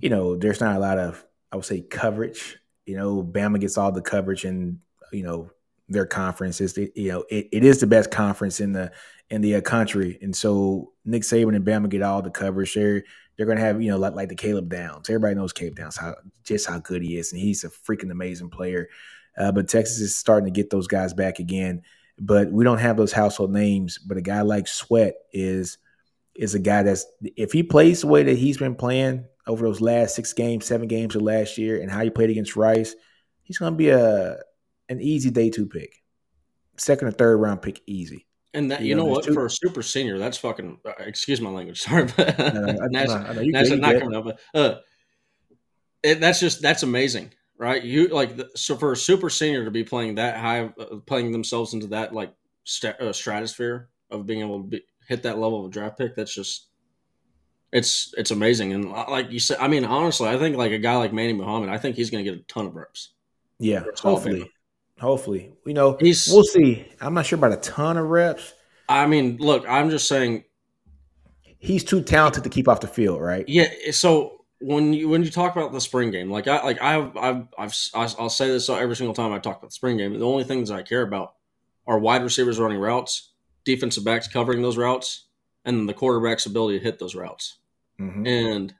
you 0.00 0.08
know, 0.08 0.36
there's 0.36 0.60
not 0.60 0.76
a 0.76 0.78
lot 0.78 0.98
of 0.98 1.24
I 1.52 1.56
would 1.56 1.64
say 1.64 1.80
coverage. 1.80 2.58
You 2.86 2.96
know, 2.96 3.22
Bama 3.22 3.60
gets 3.60 3.76
all 3.76 3.90
the 3.90 4.02
coverage, 4.02 4.44
and 4.44 4.78
you 5.12 5.24
know, 5.24 5.50
their 5.88 6.06
conference. 6.06 6.60
Is 6.60 6.74
the, 6.74 6.92
you 6.94 7.10
know 7.10 7.24
it, 7.28 7.48
it 7.52 7.64
is 7.64 7.80
the 7.80 7.86
best 7.86 8.10
conference 8.10 8.60
in 8.60 8.72
the 8.72 8.92
in 9.30 9.40
the 9.40 9.56
uh, 9.56 9.60
country, 9.60 10.18
and 10.22 10.34
so 10.34 10.92
Nick 11.04 11.22
Saban 11.22 11.56
and 11.56 11.66
Bama 11.66 11.88
get 11.88 12.02
all 12.02 12.22
the 12.22 12.30
coverage. 12.30 12.74
They're 12.74 13.04
they're 13.36 13.46
gonna 13.46 13.60
have 13.60 13.82
you 13.82 13.90
know 13.90 13.98
like 13.98 14.14
like 14.14 14.28
the 14.28 14.34
Caleb 14.34 14.68
Downs. 14.68 15.08
Everybody 15.08 15.34
knows 15.34 15.52
Caleb 15.52 15.76
Downs 15.76 15.96
how 15.96 16.14
just 16.44 16.66
how 16.66 16.78
good 16.78 17.02
he 17.02 17.18
is, 17.18 17.32
and 17.32 17.40
he's 17.40 17.64
a 17.64 17.68
freaking 17.68 18.10
amazing 18.10 18.50
player. 18.50 18.88
Uh, 19.36 19.52
but 19.52 19.68
Texas 19.68 20.00
is 20.00 20.16
starting 20.16 20.46
to 20.46 20.50
get 20.50 20.70
those 20.70 20.86
guys 20.86 21.12
back 21.12 21.38
again. 21.38 21.82
But 22.18 22.50
we 22.50 22.64
don't 22.64 22.78
have 22.78 22.96
those 22.96 23.12
household 23.12 23.52
names. 23.52 23.98
But 23.98 24.16
a 24.16 24.22
guy 24.22 24.40
like 24.40 24.66
Sweat 24.66 25.14
is 25.32 25.78
is 26.34 26.54
a 26.54 26.58
guy 26.58 26.82
that's 26.82 27.06
if 27.36 27.52
he 27.52 27.62
plays 27.62 28.00
the 28.00 28.06
way 28.06 28.22
that 28.22 28.38
he's 28.38 28.58
been 28.58 28.74
playing 28.74 29.26
over 29.46 29.64
those 29.64 29.80
last 29.80 30.14
six 30.14 30.32
games, 30.32 30.66
seven 30.66 30.88
games 30.88 31.14
of 31.14 31.22
last 31.22 31.58
year, 31.58 31.80
and 31.80 31.90
how 31.90 32.02
he 32.02 32.10
played 32.10 32.30
against 32.30 32.56
Rice, 32.56 32.94
he's 33.42 33.58
going 33.58 33.72
to 33.72 33.76
be 33.76 33.90
a 33.90 34.38
an 34.88 35.00
easy 35.00 35.30
day 35.30 35.50
two 35.50 35.66
pick, 35.66 36.02
second 36.76 37.08
or 37.08 37.12
third 37.12 37.36
round 37.36 37.62
pick, 37.62 37.80
easy. 37.86 38.26
And 38.54 38.70
that 38.70 38.80
you, 38.80 38.88
you 38.88 38.94
know, 38.94 39.04
know 39.04 39.12
what, 39.12 39.24
two- 39.24 39.34
for 39.34 39.46
a 39.46 39.50
super 39.50 39.82
senior, 39.82 40.18
that's 40.18 40.38
fucking. 40.38 40.78
Uh, 40.84 40.92
excuse 41.00 41.40
my 41.40 41.50
language, 41.50 41.80
sorry, 41.82 42.06
but 42.16 42.38
no, 42.38 42.88
that's 42.90 43.70
not 43.70 43.98
coming 44.00 44.14
up. 44.14 44.24
But, 44.24 44.40
uh, 44.54 44.78
it, 46.02 46.20
that's 46.20 46.40
just 46.40 46.62
that's 46.62 46.82
amazing, 46.82 47.32
right? 47.58 47.82
You 47.82 48.08
like 48.08 48.36
the, 48.36 48.48
so 48.54 48.76
for 48.76 48.92
a 48.92 48.96
super 48.96 49.28
senior 49.28 49.64
to 49.64 49.70
be 49.70 49.84
playing 49.84 50.14
that 50.14 50.36
high, 50.38 50.66
uh, 50.66 50.96
playing 51.06 51.32
themselves 51.32 51.74
into 51.74 51.88
that 51.88 52.14
like 52.14 52.32
st- 52.64 53.00
uh, 53.00 53.12
stratosphere 53.12 53.88
of 54.10 54.26
being 54.26 54.40
able 54.40 54.62
to 54.62 54.68
be, 54.68 54.82
hit 55.08 55.22
that 55.24 55.38
level 55.38 55.60
of 55.60 55.66
a 55.66 55.72
draft 55.72 55.98
pick. 55.98 56.14
That's 56.14 56.34
just 56.34 56.68
it's 57.72 58.14
it's 58.16 58.30
amazing. 58.30 58.72
And 58.72 58.90
like 58.90 59.30
you 59.30 59.40
said, 59.40 59.58
I 59.60 59.68
mean, 59.68 59.84
honestly, 59.84 60.28
I 60.28 60.38
think 60.38 60.56
like 60.56 60.72
a 60.72 60.78
guy 60.78 60.96
like 60.96 61.12
Manny 61.12 61.32
Muhammad, 61.32 61.68
I 61.68 61.78
think 61.78 61.96
he's 61.96 62.10
going 62.10 62.24
to 62.24 62.30
get 62.30 62.40
a 62.40 62.42
ton 62.44 62.66
of 62.66 62.74
reps. 62.74 63.10
Yeah, 63.58 63.84
hopefully, 63.98 64.50
hopefully, 64.98 65.52
you 65.64 65.74
know, 65.74 65.96
he's 65.98 66.28
we'll 66.28 66.44
see. 66.44 66.86
I'm 67.00 67.14
not 67.14 67.26
sure 67.26 67.38
about 67.38 67.52
a 67.52 67.56
ton 67.56 67.96
of 67.96 68.06
reps. 68.08 68.54
I 68.88 69.06
mean, 69.06 69.36
look, 69.38 69.68
I'm 69.68 69.90
just 69.90 70.08
saying 70.08 70.44
he's 71.58 71.84
too 71.84 72.02
talented 72.02 72.44
to 72.44 72.50
keep 72.50 72.68
off 72.68 72.80
the 72.80 72.86
field, 72.86 73.20
right? 73.20 73.44
Yeah. 73.48 73.68
So 73.90 74.44
when 74.60 74.92
you 74.92 75.08
when 75.08 75.22
you 75.22 75.30
talk 75.30 75.54
about 75.56 75.72
the 75.72 75.80
spring 75.80 76.10
game, 76.10 76.30
like 76.30 76.48
I 76.48 76.62
like 76.62 76.80
I've 76.80 77.16
I've, 77.16 77.46
I've 77.58 77.74
I'll 77.94 78.30
say 78.30 78.48
this 78.48 78.68
every 78.68 78.96
single 78.96 79.14
time 79.14 79.32
I 79.32 79.38
talk 79.38 79.58
about 79.58 79.70
the 79.70 79.74
spring 79.74 79.96
game. 79.96 80.18
The 80.18 80.26
only 80.26 80.44
things 80.44 80.70
I 80.70 80.82
care 80.82 81.02
about 81.02 81.34
are 81.86 81.98
wide 81.98 82.22
receivers 82.22 82.58
running 82.58 82.78
routes 82.78 83.30
defensive 83.66 84.04
backs 84.04 84.28
covering 84.28 84.62
those 84.62 84.78
routes, 84.78 85.24
and 85.66 85.86
the 85.86 85.92
quarterback's 85.92 86.46
ability 86.46 86.78
to 86.78 86.84
hit 86.84 86.98
those 86.98 87.14
routes. 87.14 87.58
Mm-hmm. 88.00 88.26
And 88.26 88.74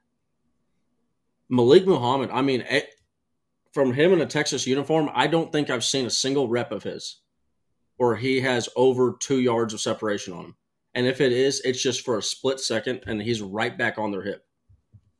Malik 1.50 1.86
Muhammad, 1.86 2.30
I 2.32 2.40
mean, 2.40 2.64
from 3.76 3.92
him 3.92 4.14
in 4.14 4.22
a 4.22 4.26
Texas 4.26 4.66
uniform, 4.66 5.10
I 5.12 5.26
don't 5.26 5.52
think 5.52 5.68
I've 5.68 5.84
seen 5.84 6.06
a 6.06 6.10
single 6.10 6.48
rep 6.48 6.72
of 6.72 6.82
his 6.82 7.20
or 7.98 8.16
he 8.16 8.40
has 8.40 8.70
over 8.74 9.16
two 9.20 9.38
yards 9.40 9.74
of 9.74 9.82
separation 9.82 10.32
on 10.32 10.46
him. 10.46 10.56
And 10.94 11.06
if 11.06 11.20
it 11.20 11.30
is, 11.30 11.60
it's 11.60 11.82
just 11.82 12.00
for 12.02 12.16
a 12.16 12.22
split 12.22 12.58
second 12.58 13.02
and 13.06 13.20
he's 13.20 13.42
right 13.42 13.76
back 13.76 13.98
on 13.98 14.12
their 14.12 14.22
hip. 14.22 14.46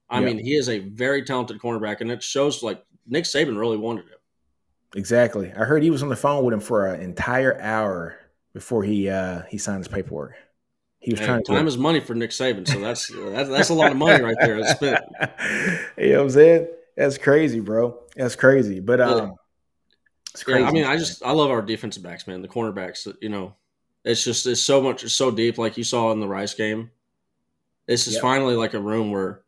I 0.09 0.21
mean, 0.21 0.39
he 0.39 0.55
is 0.55 0.71
a 0.71 0.79
very 0.79 1.23
talented 1.23 1.59
cornerback, 1.59 2.01
and 2.01 2.11
it 2.11 2.23
shows 2.23 2.63
like 2.63 2.83
Nick 3.07 3.25
Saban 3.25 3.59
really 3.59 3.77
wanted 3.77 4.05
him. 4.05 4.19
Exactly. 4.95 5.53
I 5.53 5.65
heard 5.65 5.83
he 5.83 5.91
was 5.91 6.03
on 6.03 6.09
the 6.09 6.17
phone 6.17 6.45
with 6.45 6.55
him 6.55 6.61
for 6.61 6.87
an 6.87 7.03
entire 7.03 7.61
hour 7.61 8.17
before 8.55 8.85
he 8.85 9.11
uh, 9.11 9.43
he 9.51 9.59
signed 9.59 9.81
his 9.81 9.89
paperwork. 9.89 10.35
He 11.01 11.11
was 11.11 11.21
hey, 11.21 11.27
trying 11.27 11.43
to 11.45 11.53
time 11.53 11.67
is 11.67 11.77
money 11.77 12.01
for 12.01 12.15
Nick 12.15 12.31
Saban, 12.31 12.67
so 12.67 12.79
that's 12.79 13.09
that's, 13.09 13.51
that's 13.51 13.69
a 13.69 13.75
lot 13.75 13.91
of 13.91 13.99
money 13.99 14.23
right 14.23 14.37
there 14.41 14.57
to 14.57 14.67
spend. 14.69 15.01
you 15.99 16.11
know 16.11 16.19
what 16.19 16.23
I'm 16.23 16.31
saying? 16.31 16.69
That's 16.97 17.19
crazy, 17.19 17.61
bro. 17.61 18.03
That's 18.17 18.37
crazy. 18.37 18.81
But 18.81 19.01
um, 19.01 19.35
it's 20.33 20.43
crazy. 20.43 20.63
Yeah, 20.63 20.69
I 20.69 20.73
mean, 20.73 20.85
I 20.85 20.97
just 20.97 21.23
I 21.25 21.33
love 21.33 21.51
our 21.51 21.63
defensive 21.63 22.03
backs, 22.03 22.27
man. 22.27 22.43
The 22.43 22.49
cornerbacks, 22.49 23.13
you 23.21 23.29
know, 23.29 23.55
it's 24.05 24.25
just 24.25 24.47
it's 24.47 24.61
so 24.61 24.81
much, 24.81 25.05
it's 25.05 25.15
so 25.15 25.31
deep. 25.31 25.59
Like 25.59 25.77
you 25.77 25.85
saw 25.85 26.13
in 26.13 26.21
the 26.21 26.29
Rice 26.29 26.55
game, 26.55 26.91
this 27.87 28.07
is 28.07 28.19
finally 28.19 28.55
like 28.55 28.75
a 28.75 28.81
room 28.81 29.11
where 29.11 29.43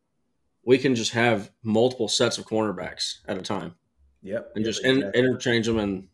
we 0.64 0.76
can 0.76 0.94
just 0.94 1.12
have 1.12 1.50
multiple 1.62 2.08
sets 2.08 2.36
of 2.36 2.44
cornerbacks 2.44 3.18
at 3.26 3.38
a 3.38 3.42
time. 3.42 3.74
Yep. 4.22 4.52
And 4.54 4.64
yep, 4.64 4.74
just 4.74 4.84
exactly. 4.84 5.18
in, 5.18 5.26
interchange 5.26 5.66
them 5.66 5.78
and 5.78 6.08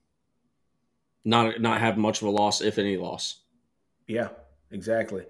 not 1.25 1.61
not 1.61 1.81
have 1.81 1.97
much 1.97 2.23
of 2.23 2.29
a 2.29 2.31
loss, 2.31 2.61
if 2.61 2.79
any 2.79 2.97
loss. 2.97 3.41
Yeah, 4.07 4.29
exactly. 4.71 5.25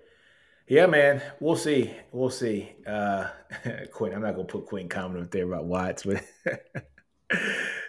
Yeah, 0.66 0.86
man. 0.86 1.22
We'll 1.40 1.56
see. 1.56 1.92
We'll 2.12 2.30
see. 2.30 2.70
Uh 2.86 3.28
Quinn, 3.92 4.14
I'm 4.14 4.22
not 4.22 4.34
gonna 4.34 4.46
put 4.46 4.66
Quinn 4.66 4.88
comment 4.88 5.22
up 5.24 5.30
there 5.30 5.44
about 5.46 5.66
Watts, 5.66 6.04
but 6.04 6.24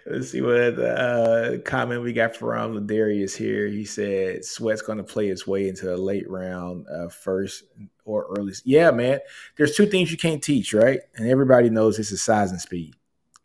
let's 0.05 0.31
see 0.31 0.41
what 0.41 0.77
uh 0.79 1.57
comment 1.63 2.03
we 2.03 2.11
got 2.11 2.35
from 2.35 2.73
Ladarius 2.73 3.35
here. 3.35 3.67
He 3.67 3.85
said 3.85 4.43
Sweat's 4.43 4.81
gonna 4.81 5.03
play 5.03 5.27
his 5.27 5.47
way 5.47 5.69
into 5.69 5.93
a 5.93 5.95
late 5.95 6.29
round 6.29 6.85
uh 6.89 7.07
first 7.07 7.63
or 8.03 8.27
early. 8.37 8.53
Yeah, 8.65 8.91
man. 8.91 9.19
There's 9.55 9.75
two 9.75 9.85
things 9.85 10.11
you 10.11 10.17
can't 10.17 10.43
teach, 10.43 10.73
right? 10.73 10.99
And 11.15 11.29
everybody 11.29 11.69
knows 11.69 11.95
this 11.95 12.11
is 12.11 12.21
size 12.21 12.51
and 12.51 12.59
speed. 12.61 12.95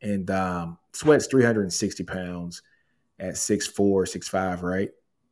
And 0.02 0.28
um 0.30 0.78
Sweat's 0.92 1.28
360 1.28 2.02
pounds 2.02 2.62
at 3.20 3.36
six 3.36 3.66
four, 3.68 4.06
six 4.06 4.28
five, 4.28 4.64
right? 4.64 4.90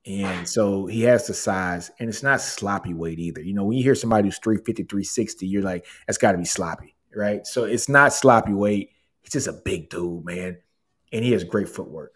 And 0.08 0.48
so 0.48 0.86
he 0.86 1.02
has 1.02 1.26
the 1.26 1.34
size, 1.34 1.90
and 1.98 2.08
it's 2.08 2.22
not 2.22 2.40
sloppy 2.40 2.94
weight 2.94 3.18
either. 3.18 3.42
You 3.42 3.52
know, 3.52 3.64
when 3.64 3.76
you 3.76 3.84
hear 3.84 3.94
somebody 3.94 4.26
who's 4.26 4.38
350, 4.38 4.84
360, 4.84 5.46
you're 5.46 5.62
like, 5.62 5.84
that's 6.06 6.16
got 6.16 6.32
to 6.32 6.38
be 6.38 6.46
sloppy, 6.46 6.96
right? 7.14 7.46
So 7.46 7.64
it's 7.64 7.90
not 7.90 8.14
sloppy 8.14 8.54
weight. 8.54 8.92
He's 9.20 9.32
just 9.32 9.48
a 9.48 9.52
big 9.52 9.90
dude, 9.90 10.24
man. 10.24 10.56
And 11.12 11.22
he 11.22 11.32
has 11.32 11.44
great 11.44 11.68
footwork. 11.68 12.14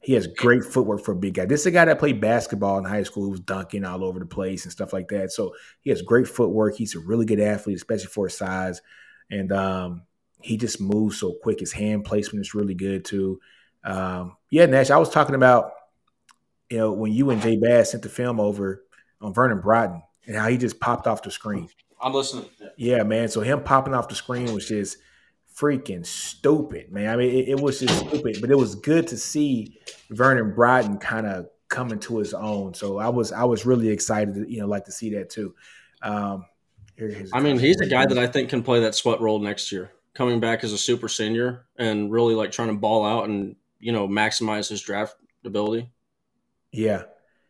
He 0.00 0.14
has 0.14 0.26
great 0.26 0.64
footwork 0.64 1.04
for 1.04 1.12
a 1.12 1.16
big 1.16 1.34
guy. 1.34 1.46
This 1.46 1.60
is 1.60 1.66
a 1.66 1.70
guy 1.70 1.84
that 1.84 2.00
played 2.00 2.20
basketball 2.20 2.78
in 2.78 2.84
high 2.84 3.04
school 3.04 3.22
who 3.22 3.30
was 3.30 3.40
dunking 3.40 3.84
all 3.84 4.04
over 4.04 4.18
the 4.18 4.26
place 4.26 4.64
and 4.64 4.72
stuff 4.72 4.92
like 4.92 5.06
that. 5.08 5.30
So 5.30 5.54
he 5.82 5.90
has 5.90 6.02
great 6.02 6.26
footwork. 6.26 6.74
He's 6.74 6.96
a 6.96 7.00
really 7.00 7.26
good 7.26 7.40
athlete, 7.40 7.76
especially 7.76 8.08
for 8.08 8.26
his 8.26 8.36
size. 8.36 8.82
And 9.30 9.52
um, 9.52 10.02
he 10.42 10.56
just 10.56 10.80
moves 10.80 11.18
so 11.20 11.36
quick. 11.42 11.60
His 11.60 11.72
hand 11.72 12.04
placement 12.04 12.44
is 12.44 12.54
really 12.54 12.74
good 12.74 13.04
too. 13.04 13.40
Um, 13.84 14.36
yeah, 14.50 14.66
Nash, 14.66 14.90
I 14.90 14.98
was 14.98 15.10
talking 15.10 15.36
about, 15.36 15.70
you 16.70 16.78
know, 16.78 16.92
when 16.92 17.12
you 17.12 17.30
and 17.30 17.40
Jay 17.40 17.56
Bass 17.56 17.90
sent 17.90 18.02
the 18.02 18.08
film 18.08 18.40
over 18.40 18.84
on 19.20 19.34
Vernon 19.34 19.60
Broughton 19.60 20.02
and 20.26 20.36
how 20.36 20.48
he 20.48 20.56
just 20.56 20.80
popped 20.80 21.06
off 21.06 21.22
the 21.22 21.30
screen. 21.30 21.68
I'm 22.00 22.12
listening. 22.12 22.46
Yeah, 22.76 23.02
man. 23.02 23.28
So 23.28 23.40
him 23.40 23.62
popping 23.62 23.94
off 23.94 24.08
the 24.08 24.14
screen 24.14 24.52
was 24.52 24.68
just 24.68 24.98
freaking 25.56 26.04
stupid, 26.04 26.92
man. 26.92 27.08
I 27.08 27.16
mean, 27.16 27.30
it, 27.30 27.48
it 27.50 27.60
was 27.60 27.80
just 27.80 27.98
stupid, 27.98 28.38
but 28.40 28.50
it 28.50 28.58
was 28.58 28.74
good 28.74 29.06
to 29.08 29.16
see 29.16 29.78
Vernon 30.10 30.54
Broughton 30.54 30.98
kind 30.98 31.26
of 31.26 31.46
coming 31.68 31.98
to 32.00 32.18
his 32.18 32.34
own. 32.34 32.74
So 32.74 32.98
I 32.98 33.08
was 33.08 33.32
I 33.32 33.44
was 33.44 33.64
really 33.64 33.88
excited, 33.88 34.34
to, 34.34 34.50
you 34.50 34.60
know, 34.60 34.66
like 34.66 34.84
to 34.86 34.92
see 34.92 35.14
that 35.14 35.30
too. 35.30 35.54
Um, 36.02 36.44
I 37.32 37.40
mean, 37.40 37.58
he's 37.58 37.80
a 37.80 37.86
guy 37.86 38.06
that 38.06 38.18
I 38.18 38.26
think 38.26 38.50
can 38.50 38.62
play 38.62 38.80
that 38.80 38.94
sweat 38.94 39.20
role 39.20 39.40
next 39.40 39.72
year, 39.72 39.90
coming 40.14 40.38
back 40.38 40.62
as 40.62 40.72
a 40.72 40.78
super 40.78 41.08
senior 41.08 41.64
and 41.76 42.12
really 42.12 42.34
like 42.34 42.52
trying 42.52 42.68
to 42.68 42.74
ball 42.74 43.04
out 43.04 43.28
and 43.28 43.56
you 43.84 43.92
know, 43.92 44.08
maximize 44.08 44.70
his 44.70 44.80
draft 44.80 45.14
ability. 45.44 45.90
Yeah. 46.74 47.04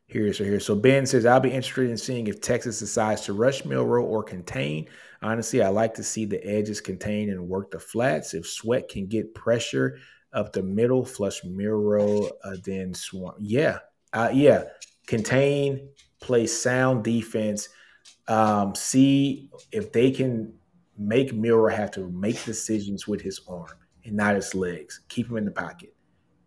Here's 0.06 0.36
so 0.36 0.44
here. 0.44 0.60
So 0.60 0.74
Ben 0.74 1.06
says, 1.06 1.24
I'll 1.24 1.40
be 1.40 1.50
interested 1.50 1.90
in 1.90 1.96
seeing 1.96 2.26
if 2.26 2.42
Texas 2.42 2.78
decides 2.78 3.22
to 3.22 3.32
rush 3.32 3.64
Milroe 3.64 4.04
or 4.04 4.22
contain. 4.22 4.86
Honestly, 5.22 5.62
I 5.62 5.68
like 5.68 5.94
to 5.94 6.02
see 6.02 6.26
the 6.26 6.44
edges 6.46 6.82
contain 6.82 7.30
and 7.30 7.48
work 7.48 7.70
the 7.70 7.78
flats. 7.80 8.34
If 8.34 8.46
Sweat 8.46 8.88
can 8.88 9.06
get 9.06 9.34
pressure 9.34 9.98
up 10.34 10.52
the 10.52 10.62
middle, 10.62 11.06
flush 11.06 11.42
Milroe, 11.42 12.28
uh, 12.44 12.56
then 12.62 12.92
Swan. 12.92 13.34
Yeah. 13.38 13.78
Uh, 14.12 14.30
yeah. 14.32 14.64
Contain, 15.06 15.88
play 16.20 16.46
sound 16.46 17.02
defense. 17.02 17.70
Um, 18.28 18.74
see 18.74 19.50
if 19.72 19.90
they 19.90 20.10
can 20.10 20.52
make 20.98 21.32
Milroe 21.32 21.74
have 21.74 21.90
to 21.92 22.10
make 22.10 22.44
decisions 22.44 23.08
with 23.08 23.22
his 23.22 23.40
arm 23.48 23.78
and 24.04 24.16
not 24.16 24.34
his 24.34 24.54
legs. 24.54 25.00
Keep 25.08 25.30
him 25.30 25.38
in 25.38 25.46
the 25.46 25.50
pocket 25.50 25.94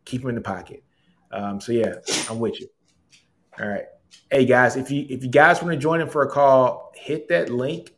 keep 0.08 0.24
him 0.24 0.30
in 0.30 0.36
the 0.36 0.42
pocket. 0.42 0.84
Um, 1.32 1.60
so 1.60 1.72
yeah, 1.72 1.96
I'm 2.30 2.40
with 2.40 2.60
you. 2.60 2.68
All 3.60 3.68
right. 3.68 3.86
Hey 4.32 4.46
guys, 4.46 4.76
if 4.76 4.92
you 4.92 5.06
if 5.10 5.24
you 5.24 5.30
guys 5.30 5.62
want 5.62 5.74
to 5.74 5.78
join 5.78 6.02
in 6.02 6.10
for 6.10 6.24
a 6.24 6.30
call, 6.30 6.92
hit 6.96 7.28
that 7.30 7.50
link 7.50 7.94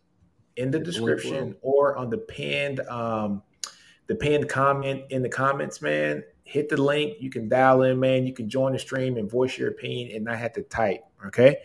in 0.58 0.72
the 0.72 0.80
description 0.80 1.56
or 1.62 1.96
on 1.96 2.10
the 2.10 2.18
pinned 2.18 2.82
um 2.82 3.42
the 4.08 4.16
pinned 4.16 4.50
comment 4.50 5.04
in 5.10 5.22
the 5.22 5.30
comments, 5.30 5.82
man. 5.82 6.24
Hit 6.44 6.70
the 6.70 6.78
link. 6.78 7.18
You 7.20 7.30
can 7.30 7.48
dial 7.48 7.84
in, 7.84 8.00
man. 8.00 8.26
You 8.26 8.34
can 8.34 8.50
join 8.50 8.74
the 8.74 8.80
stream 8.80 9.18
and 9.18 9.30
voice 9.30 9.58
your 9.58 9.70
opinion 9.70 10.16
and 10.16 10.26
not 10.26 10.38
have 10.38 10.54
to 10.54 10.64
type. 10.64 11.02
Okay. 11.28 11.58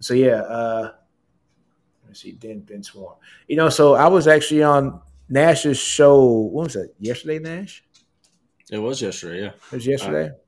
So 0.00 0.14
yeah, 0.14 0.40
uh 0.42 0.92
let 2.02 2.08
me 2.08 2.14
see, 2.14 2.32
Ben 2.32 2.60
Ben 2.60 2.82
Swarm. 2.82 3.16
You 3.48 3.56
know, 3.56 3.68
so 3.68 3.94
I 3.94 4.08
was 4.08 4.26
actually 4.26 4.62
on 4.62 5.00
Nash's 5.28 5.78
show. 5.78 6.24
What 6.24 6.64
was 6.64 6.74
that? 6.74 6.94
Yesterday, 6.98 7.38
Nash? 7.38 7.84
It 8.70 8.78
was 8.78 9.02
yesterday. 9.02 9.42
Yeah, 9.42 9.48
it 9.48 9.72
was 9.72 9.86
yesterday. 9.86 10.30
Uh, 10.30 10.41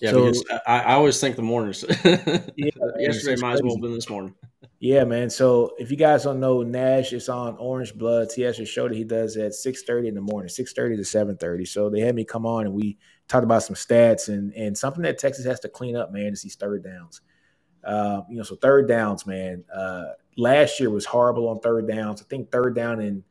yeah, 0.00 0.10
so, 0.10 0.24
because 0.24 0.44
I, 0.66 0.80
I, 0.80 0.94
always 0.94 1.20
think 1.20 1.36
the 1.36 1.42
mornings. 1.42 1.84
yeah, 2.04 2.70
yesterday 2.98 3.40
might 3.40 3.54
as 3.54 3.62
well 3.62 3.74
have 3.74 3.82
been 3.82 3.94
this 3.94 4.08
morning. 4.08 4.34
Yeah, 4.80 5.04
man. 5.04 5.28
So 5.28 5.74
if 5.78 5.90
you 5.90 5.96
guys 5.96 6.24
don't 6.24 6.38
know, 6.38 6.62
Nash 6.62 7.12
is 7.12 7.28
on 7.28 7.56
Orange 7.56 7.94
Bloods. 7.94 8.34
He 8.34 8.42
has 8.42 8.60
a 8.60 8.64
show 8.64 8.86
that 8.88 8.96
he 8.96 9.04
does 9.04 9.36
at 9.36 9.54
six 9.54 9.82
thirty 9.82 10.08
in 10.08 10.14
the 10.14 10.20
morning, 10.20 10.48
six 10.48 10.72
thirty 10.72 10.96
to 10.96 11.04
seven 11.04 11.36
thirty. 11.36 11.64
So 11.64 11.90
they 11.90 12.00
had 12.00 12.14
me 12.14 12.24
come 12.24 12.46
on 12.46 12.66
and 12.66 12.74
we 12.74 12.96
talked 13.26 13.44
about 13.44 13.64
some 13.64 13.74
stats 13.74 14.28
and 14.28 14.52
and 14.54 14.78
something 14.78 15.02
that 15.02 15.18
Texas 15.18 15.44
has 15.46 15.60
to 15.60 15.68
clean 15.68 15.96
up, 15.96 16.12
man, 16.12 16.32
is 16.32 16.42
these 16.42 16.54
third 16.54 16.84
downs. 16.84 17.20
Uh, 17.82 18.22
you 18.28 18.36
know, 18.36 18.42
so 18.42 18.54
third 18.54 18.86
downs, 18.86 19.26
man. 19.26 19.64
Uh, 19.74 20.04
last 20.36 20.78
year 20.78 20.90
was 20.90 21.04
horrible 21.04 21.48
on 21.48 21.58
third 21.58 21.88
downs. 21.88 22.22
I 22.22 22.24
think 22.28 22.52
third 22.52 22.74
down 22.76 23.00
in 23.00 23.24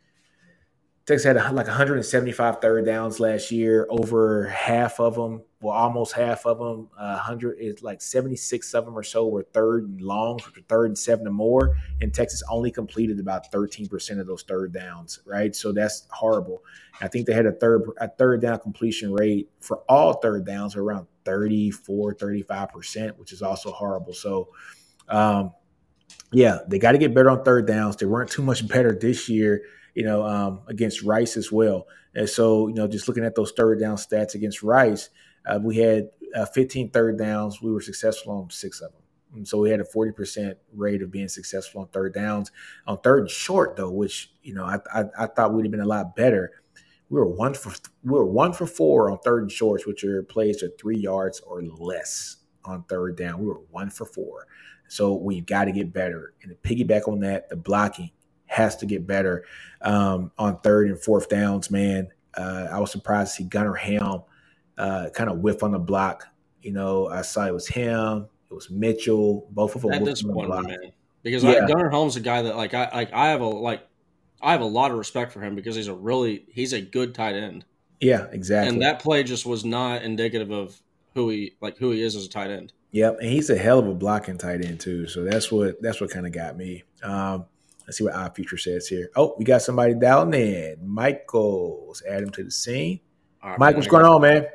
Texas 1.06 1.26
had 1.26 1.38
like 1.56 1.68
175 1.68 2.60
third 2.62 2.86
downs 2.86 3.20
last 3.22 3.52
year. 3.52 3.88
Over 3.90 4.48
half 4.48 5.00
of 5.00 5.16
them, 5.16 5.44
well, 5.60 5.76
almost 5.76 6.14
half 6.14 6.46
of 6.46 6.60
them, 6.60 6.88
uh, 6.98 7.16
100 7.16 7.58
is 7.60 7.82
like 7.82 8.00
76 8.00 8.74
of 8.76 8.86
them 8.86 8.96
or 8.96 9.02
so 9.02 9.28
were 9.28 9.42
third 9.42 9.86
and 9.86 10.02
longs, 10.02 10.46
which 10.46 10.64
third 10.70 10.86
and 10.86 10.98
seven 10.98 11.28
or 11.28 11.32
more. 11.32 11.76
And 12.00 12.14
Texas 12.14 12.44
only 12.50 12.70
completed 12.70 13.20
about 13.20 13.52
13% 13.52 14.20
of 14.20 14.28
those 14.28 14.44
third 14.44 14.72
downs, 14.72 15.20
right? 15.26 15.56
So 15.56 15.72
that's 15.72 16.08
horrible. 16.12 16.64
I 17.02 17.08
think 17.08 17.26
they 17.26 17.34
had 17.34 17.48
a 17.48 17.52
third 17.52 17.84
a 18.00 18.08
third 18.08 18.42
down 18.42 18.60
completion 18.60 19.12
rate 19.12 19.50
for 19.60 19.80
all 19.90 20.14
third 20.14 20.46
downs 20.46 20.76
around 20.76 21.08
34, 21.26 22.14
35%, 22.16 23.18
which 23.18 23.34
is 23.34 23.42
also 23.42 23.72
horrible. 23.72 24.14
So, 24.14 24.50
um, 25.10 25.54
yeah, 26.32 26.60
they 26.68 26.78
got 26.78 26.92
to 26.92 27.00
get 27.00 27.16
better 27.16 27.32
on 27.32 27.44
third 27.44 27.66
downs. 27.66 27.96
They 27.96 28.06
weren't 28.06 28.30
too 28.30 28.44
much 28.44 28.68
better 28.70 28.94
this 28.94 29.28
year 29.28 29.64
you 29.98 30.04
know, 30.04 30.24
um, 30.24 30.62
against 30.68 31.02
Rice 31.02 31.38
as 31.38 31.52
well. 31.52 31.88
And 32.14 32.30
so, 32.30 32.68
you 32.68 32.76
know, 32.76 32.88
just 32.88 33.08
looking 33.08 33.26
at 33.26 33.34
those 33.34 33.52
third 33.54 33.80
down 33.80 33.98
stats 33.98 34.36
against 34.36 34.62
Rice, 34.62 35.10
uh, 35.48 35.60
we 35.62 35.78
had 35.78 36.10
uh, 36.36 36.46
15 36.46 36.92
third 36.92 37.18
downs. 37.18 37.62
We 37.62 37.72
were 37.72 37.82
successful 37.82 38.34
on 38.34 38.50
six 38.50 38.82
of 38.82 38.92
them. 38.92 39.02
And 39.36 39.48
so 39.48 39.60
we 39.60 39.70
had 39.70 39.80
a 39.80 39.84
40% 39.84 40.56
rate 40.74 41.02
of 41.02 41.12
being 41.12 41.28
successful 41.28 41.82
on 41.82 41.88
third 41.90 42.14
downs. 42.14 42.52
On 42.88 43.00
third 43.00 43.22
and 43.22 43.30
short, 43.30 43.76
though, 43.76 43.92
which, 43.92 44.32
you 44.42 44.54
know, 44.54 44.66
I, 44.66 44.80
I, 44.94 45.06
I 45.20 45.28
thought 45.28 45.54
we'd 45.54 45.66
have 45.66 45.72
been 45.72 45.82
a 45.82 45.86
lot 45.86 46.16
better. 46.16 46.52
We 47.10 47.20
were 47.20 47.28
one 47.28 47.54
for 47.54 47.72
we 48.04 48.12
were 48.12 48.26
one 48.26 48.52
for 48.52 48.66
four 48.66 49.10
on 49.10 49.20
third 49.20 49.44
and 49.44 49.52
shorts, 49.52 49.86
which 49.86 50.04
are 50.04 50.24
plays 50.24 50.62
at 50.62 50.78
three 50.80 50.98
yards 50.98 51.40
or 51.40 51.62
less 51.62 52.38
on 52.66 52.84
third 52.84 53.16
down. 53.16 53.40
We 53.40 53.46
were 53.46 53.62
one 53.72 53.90
for 53.90 54.06
four. 54.06 54.48
So 54.90 55.14
we've 55.14 55.46
got 55.46 55.66
to 55.66 55.72
get 55.72 55.94
better. 55.94 56.34
And 56.42 56.52
to 56.52 56.56
piggyback 56.70 57.08
on 57.08 57.20
that, 57.22 57.50
the 57.50 57.56
blocking 57.56 58.12
has 58.48 58.76
to 58.78 58.86
get 58.86 59.08
better 59.08 59.46
um, 59.82 60.32
on 60.38 60.60
third 60.62 60.90
and 60.90 61.00
fourth 61.00 61.30
downs, 61.30 61.70
man. 61.72 62.10
Uh, 62.36 62.68
I 62.72 62.80
was 62.80 62.92
surprised 62.92 63.32
to 63.32 63.44
see 63.44 63.50
Gunnar 63.50 63.76
Helm 63.76 64.24
uh, 64.78 65.10
kind 65.14 65.30
of 65.30 65.40
whiff 65.40 65.64
on 65.64 65.72
the 65.72 65.80
block. 65.80 66.28
You 66.62 66.72
know, 66.72 67.08
I 67.08 67.22
saw 67.22 67.46
it 67.46 67.54
was 67.54 67.68
him, 67.68 68.28
it 68.50 68.54
was 68.54 68.70
Mitchell, 68.70 69.48
both 69.52 69.76
of 69.76 69.82
them. 69.82 69.92
That 69.92 70.06
disappointed 70.06 70.50
me, 70.50 70.78
man. 70.78 70.92
Because 71.24 71.44
yeah. 71.44 71.64
I, 71.64 71.68
Gunnar 71.68 71.90
Helm's 71.90 72.16
a 72.16 72.20
guy 72.20 72.42
that 72.44 72.56
like 72.56 72.74
I 72.74 72.90
like 72.94 73.14
I 73.14 73.30
have 73.30 73.42
a 73.42 73.48
like 73.48 73.88
I 74.42 74.52
have 74.52 74.62
a 74.62 74.66
lot 74.66 74.92
of 74.92 74.98
respect 74.98 75.32
for 75.32 75.42
him 75.42 75.56
because 75.56 75.76
he's 75.76 75.88
a 75.88 75.94
really 75.94 76.46
he's 76.50 76.74
a 76.74 76.82
good 76.82 77.14
tight 77.14 77.36
end. 77.36 77.66
Yeah, 78.00 78.28
exactly. 78.32 78.70
And 78.70 78.82
that 78.84 79.00
play 79.00 79.24
just 79.24 79.46
was 79.46 79.66
not 79.66 80.04
indicative 80.04 80.52
of 80.52 80.80
who 81.16 81.30
he 81.30 81.56
like 81.62 81.78
who 81.78 81.92
he 81.92 82.02
is 82.02 82.16
as 82.16 82.26
a 82.26 82.30
tight 82.30 82.52
end. 82.52 82.74
Yep, 82.92 83.18
and 83.20 83.30
he's 83.30 83.50
a 83.50 83.58
hell 83.58 83.80
of 83.80 83.88
a 83.88 83.94
blocking 83.94 84.38
tight 84.38 84.64
end 84.64 84.80
too. 84.80 85.08
So 85.08 85.24
that's 85.24 85.52
what 85.52 85.82
that's 85.82 86.00
what 86.00 86.10
kind 86.10 86.26
of 86.26 86.32
got 86.32 86.56
me. 86.56 86.84
Um, 87.04 87.46
Let's 87.88 88.00
see 88.00 88.04
what 88.04 88.16
our 88.16 88.30
future 88.30 88.58
says 88.58 88.86
here. 88.86 89.10
Oh, 89.16 89.34
we 89.38 89.46
got 89.46 89.62
somebody 89.62 89.94
down 89.94 90.34
in. 90.34 90.76
Michael's 90.86 92.04
add 92.08 92.22
him 92.22 92.30
to 92.32 92.44
the 92.44 92.52
scene. 92.52 93.00
Right, 93.42 93.58
Mike, 93.58 93.76
what's 93.76 93.88
going 93.88 94.06
on, 94.06 94.22
man? 94.22 94.46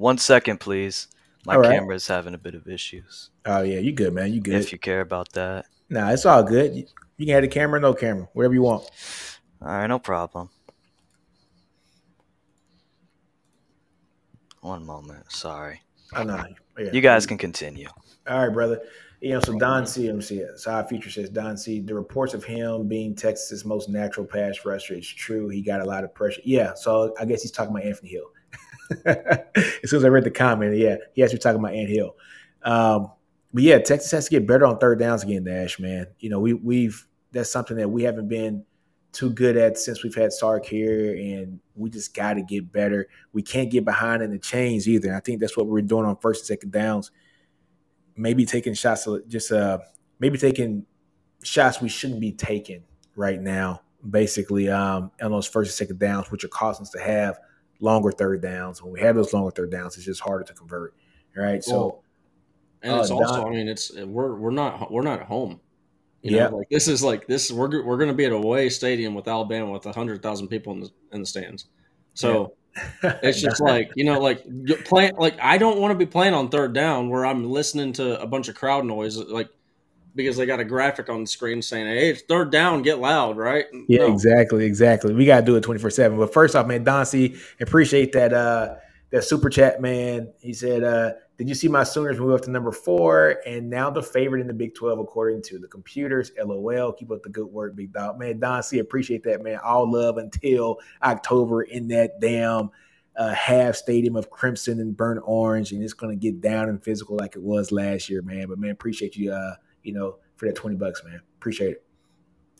One 0.00 0.16
second, 0.16 0.60
please. 0.60 1.08
My 1.44 1.56
right. 1.56 1.72
camera 1.72 1.94
is 1.94 2.06
having 2.06 2.32
a 2.32 2.38
bit 2.38 2.54
of 2.54 2.66
issues. 2.66 3.28
Oh 3.44 3.60
yeah, 3.60 3.80
you 3.80 3.92
good, 3.92 4.14
man. 4.14 4.32
You 4.32 4.40
good. 4.40 4.54
If 4.54 4.72
you 4.72 4.78
care 4.78 5.02
about 5.02 5.30
that. 5.32 5.66
Nah, 5.90 6.08
it's 6.08 6.24
all 6.24 6.42
good. 6.42 6.74
You, 6.74 7.26
can 7.26 7.34
have 7.34 7.42
the 7.42 7.48
camera, 7.48 7.78
no 7.78 7.92
camera, 7.92 8.26
whatever 8.32 8.54
you 8.54 8.62
want. 8.62 8.90
All 9.60 9.68
right, 9.68 9.86
no 9.86 9.98
problem. 9.98 10.48
One 14.62 14.86
moment. 14.86 15.30
Sorry. 15.30 15.82
Oh, 16.14 16.20
I 16.20 16.24
know. 16.24 16.44
Yeah. 16.78 16.92
You 16.92 17.02
guys 17.02 17.26
can 17.26 17.36
continue. 17.36 17.88
All 18.26 18.38
right, 18.38 18.54
brother. 18.54 18.80
You 19.20 19.32
know, 19.32 19.40
so 19.40 19.58
Don 19.58 19.86
C, 19.86 20.06
let 20.06 20.16
me 20.16 20.22
see 20.22 20.38
it. 20.38 20.58
So 20.60 20.72
our 20.72 20.88
future 20.88 21.10
says 21.10 21.28
Don 21.28 21.58
C. 21.58 21.78
The 21.78 21.94
reports 21.94 22.32
of 22.32 22.42
him 22.42 22.88
being 22.88 23.14
Texas's 23.14 23.66
most 23.66 23.90
natural 23.90 24.24
pass 24.24 24.64
rusher 24.64 24.94
is 24.94 25.06
true. 25.06 25.50
He 25.50 25.60
got 25.60 25.82
a 25.82 25.84
lot 25.84 26.04
of 26.04 26.14
pressure. 26.14 26.40
Yeah, 26.42 26.72
so 26.72 27.14
I 27.20 27.26
guess 27.26 27.42
he's 27.42 27.52
talking 27.52 27.72
about 27.76 27.84
Anthony 27.84 28.08
Hill. 28.08 28.30
as 29.06 29.90
soon 29.90 29.98
as 29.98 30.04
I 30.04 30.08
read 30.08 30.24
the 30.24 30.30
comment, 30.30 30.76
yeah, 30.76 30.96
he 31.14 31.22
actually 31.22 31.38
talking 31.38 31.60
about 31.60 31.74
Ant 31.74 31.88
Hill. 31.88 32.14
Um, 32.62 33.10
but 33.52 33.62
yeah, 33.62 33.78
Texas 33.78 34.10
has 34.12 34.24
to 34.26 34.30
get 34.30 34.46
better 34.46 34.66
on 34.66 34.78
third 34.78 34.98
downs 34.98 35.22
again, 35.22 35.44
Dash, 35.44 35.78
man. 35.78 36.06
You 36.18 36.30
know, 36.30 36.40
we 36.40 36.54
we've 36.54 37.06
that's 37.32 37.50
something 37.50 37.76
that 37.76 37.88
we 37.88 38.02
haven't 38.02 38.28
been 38.28 38.64
too 39.12 39.30
good 39.30 39.56
at 39.56 39.76
since 39.76 40.04
we've 40.04 40.14
had 40.14 40.32
Sark 40.32 40.66
here, 40.66 41.14
and 41.14 41.58
we 41.74 41.90
just 41.90 42.14
got 42.14 42.34
to 42.34 42.42
get 42.42 42.72
better. 42.72 43.08
We 43.32 43.42
can't 43.42 43.70
get 43.70 43.84
behind 43.84 44.22
in 44.22 44.30
the 44.30 44.38
chains 44.38 44.88
either. 44.88 45.14
I 45.14 45.20
think 45.20 45.40
that's 45.40 45.56
what 45.56 45.66
we're 45.66 45.82
doing 45.82 46.06
on 46.06 46.16
first 46.16 46.42
and 46.42 46.46
second 46.46 46.72
downs 46.72 47.10
maybe 48.20 48.44
taking 48.44 48.74
shots, 48.74 49.08
just 49.26 49.50
uh, 49.50 49.78
maybe 50.18 50.38
taking 50.38 50.84
shots 51.42 51.80
we 51.80 51.88
shouldn't 51.88 52.20
be 52.20 52.32
taking 52.32 52.82
right 53.16 53.40
now. 53.40 53.80
Basically, 54.08 54.68
um, 54.68 55.10
on 55.20 55.30
those 55.30 55.46
first 55.46 55.70
and 55.70 55.74
second 55.74 55.98
downs, 55.98 56.30
which 56.30 56.44
are 56.44 56.48
causing 56.48 56.84
us 56.84 56.90
to 56.90 57.00
have 57.00 57.38
longer 57.80 58.12
third 58.12 58.42
downs. 58.42 58.82
When 58.82 58.92
we 58.92 59.00
have 59.00 59.16
those 59.16 59.32
longer 59.32 59.50
third 59.50 59.70
downs, 59.70 59.96
it's 59.96 60.06
just 60.06 60.20
harder 60.20 60.44
to 60.44 60.54
convert. 60.54 60.94
Right. 61.36 61.62
so, 61.62 62.02
and 62.82 63.00
it's 63.00 63.10
uh, 63.10 63.16
also, 63.16 63.36
Don, 63.36 63.46
I 63.46 63.50
mean, 63.50 63.68
it's 63.68 63.94
we're 63.94 64.34
we're 64.34 64.50
not 64.50 64.90
we're 64.90 65.02
not 65.02 65.20
at 65.20 65.26
home. 65.26 65.60
You 66.22 66.32
know, 66.32 66.56
like 66.56 66.68
this 66.68 66.86
is 66.86 67.02
like 67.02 67.26
this. 67.26 67.50
We're 67.50 67.84
we're 67.84 67.96
going 67.96 68.08
to 68.10 68.14
be 68.14 68.26
at 68.26 68.32
a 68.32 68.36
away 68.36 68.68
stadium 68.68 69.14
with 69.14 69.26
Alabama 69.26 69.70
with 69.70 69.86
a 69.86 69.92
hundred 69.92 70.22
thousand 70.22 70.48
people 70.48 70.72
in 70.74 70.80
the 70.80 70.90
in 71.12 71.20
the 71.20 71.26
stands. 71.26 71.66
So 72.14 72.54
it's 73.02 73.40
just 73.40 73.60
like 73.62 73.90
you 73.96 74.04
know, 74.04 74.20
like 74.20 74.44
playing. 74.84 75.16
Like 75.16 75.38
I 75.40 75.56
don't 75.56 75.80
want 75.80 75.92
to 75.92 75.98
be 75.98 76.06
playing 76.06 76.34
on 76.34 76.50
third 76.50 76.74
down 76.74 77.08
where 77.08 77.24
I'm 77.24 77.50
listening 77.50 77.94
to 77.94 78.20
a 78.20 78.26
bunch 78.26 78.48
of 78.48 78.54
crowd 78.54 78.84
noise, 78.84 79.16
like 79.16 79.48
because 80.14 80.36
they 80.36 80.46
got 80.46 80.60
a 80.60 80.64
graphic 80.64 81.08
on 81.08 81.22
the 81.22 81.26
screen 81.26 81.62
saying, 81.62 81.86
"Hey, 81.86 82.10
it's 82.10 82.22
third 82.22 82.50
down, 82.50 82.82
get 82.82 82.98
loud!" 82.98 83.36
Right? 83.36 83.66
Yeah, 83.88 84.06
no. 84.06 84.12
exactly, 84.12 84.64
exactly. 84.64 85.14
We 85.14 85.26
got 85.26 85.40
to 85.40 85.46
do 85.46 85.56
it 85.56 85.62
twenty 85.62 85.80
four 85.80 85.90
seven. 85.90 86.18
But 86.18 86.32
first 86.32 86.54
off, 86.56 86.66
man, 86.66 86.84
Don 86.84 87.06
C, 87.06 87.36
appreciate 87.60 88.12
that 88.12 88.32
uh 88.32 88.76
that 89.10 89.24
super 89.24 89.50
chat, 89.50 89.80
man. 89.82 90.32
He 90.40 90.52
said, 90.52 90.84
uh, 90.84 91.12
"Did 91.36 91.48
you 91.48 91.54
see 91.54 91.68
my 91.68 91.82
Sooners 91.82 92.18
move 92.18 92.32
up 92.32 92.42
to 92.42 92.50
number 92.50 92.72
four 92.72 93.40
and 93.46 93.68
now 93.68 93.90
the 93.90 94.02
favorite 94.02 94.40
in 94.40 94.46
the 94.46 94.54
Big 94.54 94.74
Twelve 94.74 94.98
according 94.98 95.42
to 95.42 95.58
the 95.58 95.68
computers?" 95.68 96.32
LOL. 96.42 96.92
Keep 96.92 97.10
up 97.10 97.22
the 97.22 97.30
good 97.30 97.46
work, 97.46 97.76
big 97.76 97.92
dog, 97.92 98.18
man. 98.18 98.38
Don 98.38 98.62
C, 98.62 98.78
appreciate 98.78 99.24
that, 99.24 99.42
man. 99.42 99.58
All 99.64 99.90
love 99.90 100.16
until 100.16 100.78
October 101.02 101.62
in 101.62 101.88
that 101.88 102.20
damn 102.20 102.70
uh, 103.16 103.34
half 103.34 103.74
stadium 103.74 104.16
of 104.16 104.30
crimson 104.30 104.80
and 104.80 104.96
burnt 104.96 105.20
orange, 105.24 105.72
and 105.72 105.82
it's 105.82 105.92
going 105.92 106.16
to 106.16 106.20
get 106.20 106.40
down 106.40 106.68
and 106.68 106.82
physical 106.82 107.16
like 107.16 107.36
it 107.36 107.42
was 107.42 107.72
last 107.72 108.08
year, 108.08 108.22
man. 108.22 108.48
But 108.48 108.58
man, 108.58 108.70
appreciate 108.70 109.16
you, 109.16 109.32
uh, 109.32 109.54
you 109.82 109.92
know, 109.92 110.16
for 110.36 110.46
that 110.46 110.54
twenty 110.54 110.76
bucks, 110.76 111.02
man. 111.04 111.20
Appreciate 111.38 111.72
it. 111.72 111.84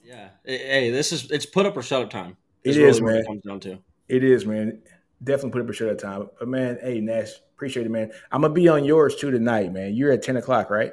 Yeah. 0.05 0.29
Hey, 0.45 0.91
this 0.91 1.13
is 1.13 1.31
it's 1.31 1.47
put 1.47 1.67
up 1.67 1.77
or 1.77 1.83
shut 1.83 2.03
up 2.03 2.11
time. 2.11 2.37
It's 2.65 2.77
really 2.77 3.01
man. 3.01 3.17
It 3.17 3.27
comes 3.27 3.43
down 3.43 3.61
to. 3.61 3.79
It 4.09 4.25
is, 4.25 4.45
man 4.45 4.83
definitely 5.23 5.51
put 5.51 5.63
up 5.63 5.71
a 5.71 5.73
shirt 5.73 5.89
at 5.89 5.95
a 5.95 5.97
time. 5.97 6.29
But 6.39 6.49
man, 6.49 6.79
hey 6.83 7.01
Nash, 7.01 7.31
appreciate 7.55 7.87
it, 7.87 7.91
man. 7.91 8.11
I'm 8.33 8.43
gonna 8.43 8.55
be 8.55 8.69
on 8.69 8.85
yours 8.85 9.17
too 9.17 9.31
tonight, 9.31 9.73
man. 9.73 9.95
You're 9.95 10.13
at 10.13 10.23
10 10.23 10.37
o'clock, 10.37 10.71
right? 10.71 10.93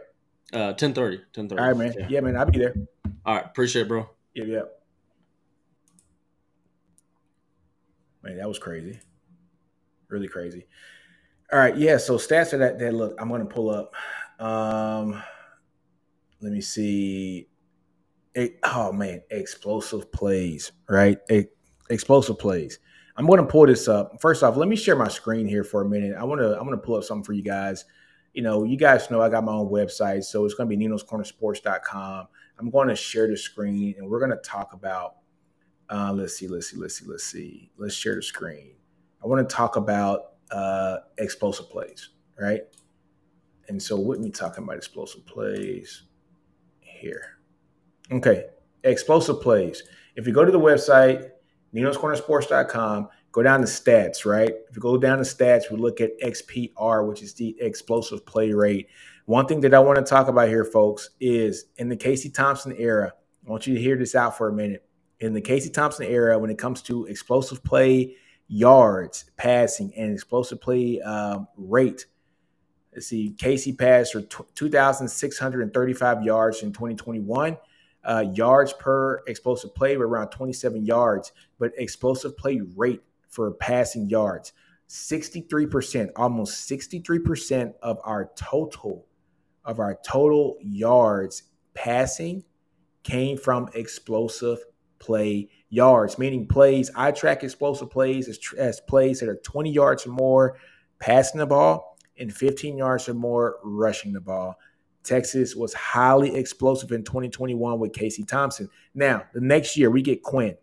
Uh 0.54 0.74
10 0.74 0.94
30. 0.94 1.22
10 1.34 1.50
30. 1.50 1.62
All 1.62 1.68
right, 1.68 1.78
man. 1.78 1.94
Yeah. 1.98 2.08
yeah, 2.10 2.20
man, 2.22 2.38
I'll 2.38 2.46
be 2.46 2.60
there. 2.60 2.76
All 3.26 3.36
right, 3.36 3.46
appreciate 3.46 3.84
it, 3.84 3.88
bro. 3.88 4.10
Yeah, 4.34 4.46
yeah. 4.46 4.62
Man, 8.24 8.38
that 8.38 8.48
was 8.48 8.60
crazy. 8.60 9.00
Really 10.10 10.28
crazy. 10.28 10.68
All 11.52 11.60
right, 11.60 11.78
yeah. 11.78 11.98
So 11.98 12.18
stats 12.18 12.54
are 12.54 12.58
that 12.58 12.80
that 12.80 12.94
look, 12.94 13.16
I'm 13.20 13.30
gonna 13.30 13.46
pull 13.46 13.70
up. 13.70 13.94
Um 14.40 15.22
let 16.42 16.52
me 16.52 16.62
see. 16.62 17.48
It, 18.34 18.60
oh 18.64 18.92
man, 18.92 19.22
explosive 19.32 20.12
plays, 20.12 20.72
right? 20.90 21.18
explosive 21.90 22.38
plays. 22.38 22.80
I'm 23.16 23.26
going 23.26 23.40
to 23.40 23.46
pull 23.46 23.66
this 23.66 23.88
up. 23.88 24.22
First 24.22 24.44
off, 24.44 24.58
let 24.58 24.68
me 24.68 24.76
share 24.76 24.96
my 24.96 25.08
screen 25.08 25.48
here 25.48 25.64
for 25.64 25.82
a 25.82 25.90
minute. 25.90 26.16
I 26.16 26.24
want 26.24 26.40
to 26.42 26.58
I'm 26.58 26.66
going 26.66 26.78
to 26.78 26.86
pull 26.86 26.96
up 26.96 27.04
something 27.04 27.24
for 27.24 27.34
you 27.34 27.42
guys. 27.42 27.86
You 28.34 28.44
know, 28.44 28.64
you 28.64 28.78
guys 28.78 29.10
know 29.10 29.22
I 29.22 29.30
got 29.30 29.44
my 29.44 29.54
own 29.54 29.70
website, 29.70 30.24
so 30.24 30.46
it's 30.46 30.54
going 30.54 30.70
to 30.70 30.76
be 30.76 30.86
ninoscornersports.com. 30.86 32.28
I'm 32.60 32.70
going 32.70 32.90
to 32.90 32.96
share 32.96 33.28
the 33.28 33.38
screen 33.38 33.96
and 33.98 34.08
we're 34.08 34.20
going 34.20 34.32
to 34.32 34.38
talk 34.38 34.74
about 34.74 35.16
uh, 35.90 36.12
let's 36.14 36.36
see, 36.36 36.48
let's 36.48 36.70
see, 36.70 36.78
let's 36.78 37.00
see, 37.00 37.06
let's 37.08 37.24
see. 37.24 37.72
Let's 37.78 37.96
share 37.96 38.16
the 38.16 38.22
screen. 38.22 38.74
I 39.24 39.28
want 39.28 39.48
to 39.48 39.56
talk 39.56 39.78
about 39.78 40.34
uh, 40.52 40.98
explosive 41.18 41.70
plays, 41.70 42.10
right? 42.40 42.62
And 43.70 43.82
so 43.82 44.00
with 44.00 44.20
me 44.20 44.30
talking 44.30 44.64
about 44.64 44.78
explosive 44.78 45.26
plays 45.26 46.04
here. 46.98 47.38
Okay, 48.12 48.46
explosive 48.84 49.42
plays. 49.42 49.84
If 50.16 50.28
you 50.28 50.34
go 50.34 50.46
to 50.46 50.52
the 50.52 50.60
website, 50.60 51.30
ninoscornersports.com. 51.74 53.10
Go 53.32 53.44
down 53.44 53.60
to 53.60 53.68
stats, 53.68 54.26
right? 54.26 54.54
If 54.70 54.76
you 54.76 54.82
go 54.82 54.98
down 54.98 55.18
to 55.18 55.24
stats, 55.24 55.70
we 55.70 55.78
look 55.78 56.02
at 56.02 56.20
XPR, 56.22 57.08
which 57.08 57.22
is 57.22 57.34
the 57.34 57.56
explosive 57.60 58.26
play 58.26 58.52
rate. 58.52 58.88
One 59.26 59.46
thing 59.46 59.62
that 59.62 59.74
I 59.74 59.80
want 59.80 59.98
to 59.98 60.04
talk 60.04 60.28
about 60.28 60.48
here, 60.48 60.64
folks, 60.64 61.12
is 61.20 61.66
in 61.76 61.90
the 61.90 61.98
Casey 61.98 62.30
Thompson 62.30 62.74
era, 62.78 63.14
I 63.46 63.50
want 63.50 63.68
you 63.68 63.76
to 63.76 63.82
hear 63.82 63.96
this 63.96 64.16
out 64.16 64.38
for 64.38 64.50
a 64.50 64.54
minute. 64.54 64.84
In 65.20 65.34
the 65.34 65.42
Casey 65.42 65.70
Thompson 65.70 66.06
era, 66.06 66.38
when 66.40 66.50
it 66.50 66.58
comes 66.58 66.82
to 66.84 67.06
explosive 67.06 67.64
play 67.64 68.16
yards 68.48 69.26
passing 69.36 69.94
and 69.96 70.14
explosive 70.14 70.62
play 70.62 71.02
um, 71.02 71.48
rate. 71.58 72.06
Let's 72.98 73.08
see, 73.10 73.36
Casey 73.38 73.74
passed 73.74 74.14
for 74.14 74.22
2,635 74.22 76.24
yards 76.24 76.64
in 76.64 76.74
2021. 76.74 77.56
Uh, 78.04 78.26
yards 78.34 78.74
per 78.74 79.22
explosive 79.28 79.76
play 79.76 79.96
were 79.98 80.08
around 80.08 80.30
27 80.30 80.84
yards, 80.84 81.32
but 81.60 81.74
explosive 81.78 82.36
play 82.36 82.60
rate 82.76 83.04
for 83.30 83.52
passing 83.52 84.10
yards 84.10 84.54
63%, 84.90 86.10
almost 86.16 86.68
63% 86.68 87.76
of 87.84 88.00
our 88.04 88.32
total 88.36 89.06
of 89.64 89.80
our 89.80 90.00
total 90.04 90.58
yards 90.60 91.44
passing 91.76 92.44
came 93.04 93.38
from 93.38 93.70
explosive 93.76 94.58
play 94.98 95.50
yards, 95.70 96.18
meaning 96.18 96.48
plays. 96.48 96.90
I 96.96 97.12
track 97.12 97.44
explosive 97.44 97.92
plays 97.92 98.28
as, 98.28 98.40
as 98.58 98.80
plays 98.80 99.20
that 99.20 99.30
are 99.30 99.36
20 99.36 99.70
yards 99.70 100.08
or 100.08 100.10
more 100.10 100.58
passing 101.00 101.38
the 101.38 101.46
ball 101.46 101.97
and 102.20 102.34
15 102.34 102.78
yards 102.78 103.08
or 103.10 103.14
more 103.14 103.58
rushing 103.64 104.14
the 104.14 104.22
ball. 104.22 104.58
Texas 105.04 105.56
was 105.56 105.74
highly 105.74 106.36
explosive 106.36 106.92
in 106.92 107.04
2021 107.04 107.80
with 107.80 107.94
Casey 107.94 108.24
Thompson. 108.24 108.70
Now, 108.94 109.24
the 109.34 109.40
next 109.42 109.78
year 109.78 109.90
we 109.90 110.02
get 110.02 110.22
Quinn, 110.22 110.58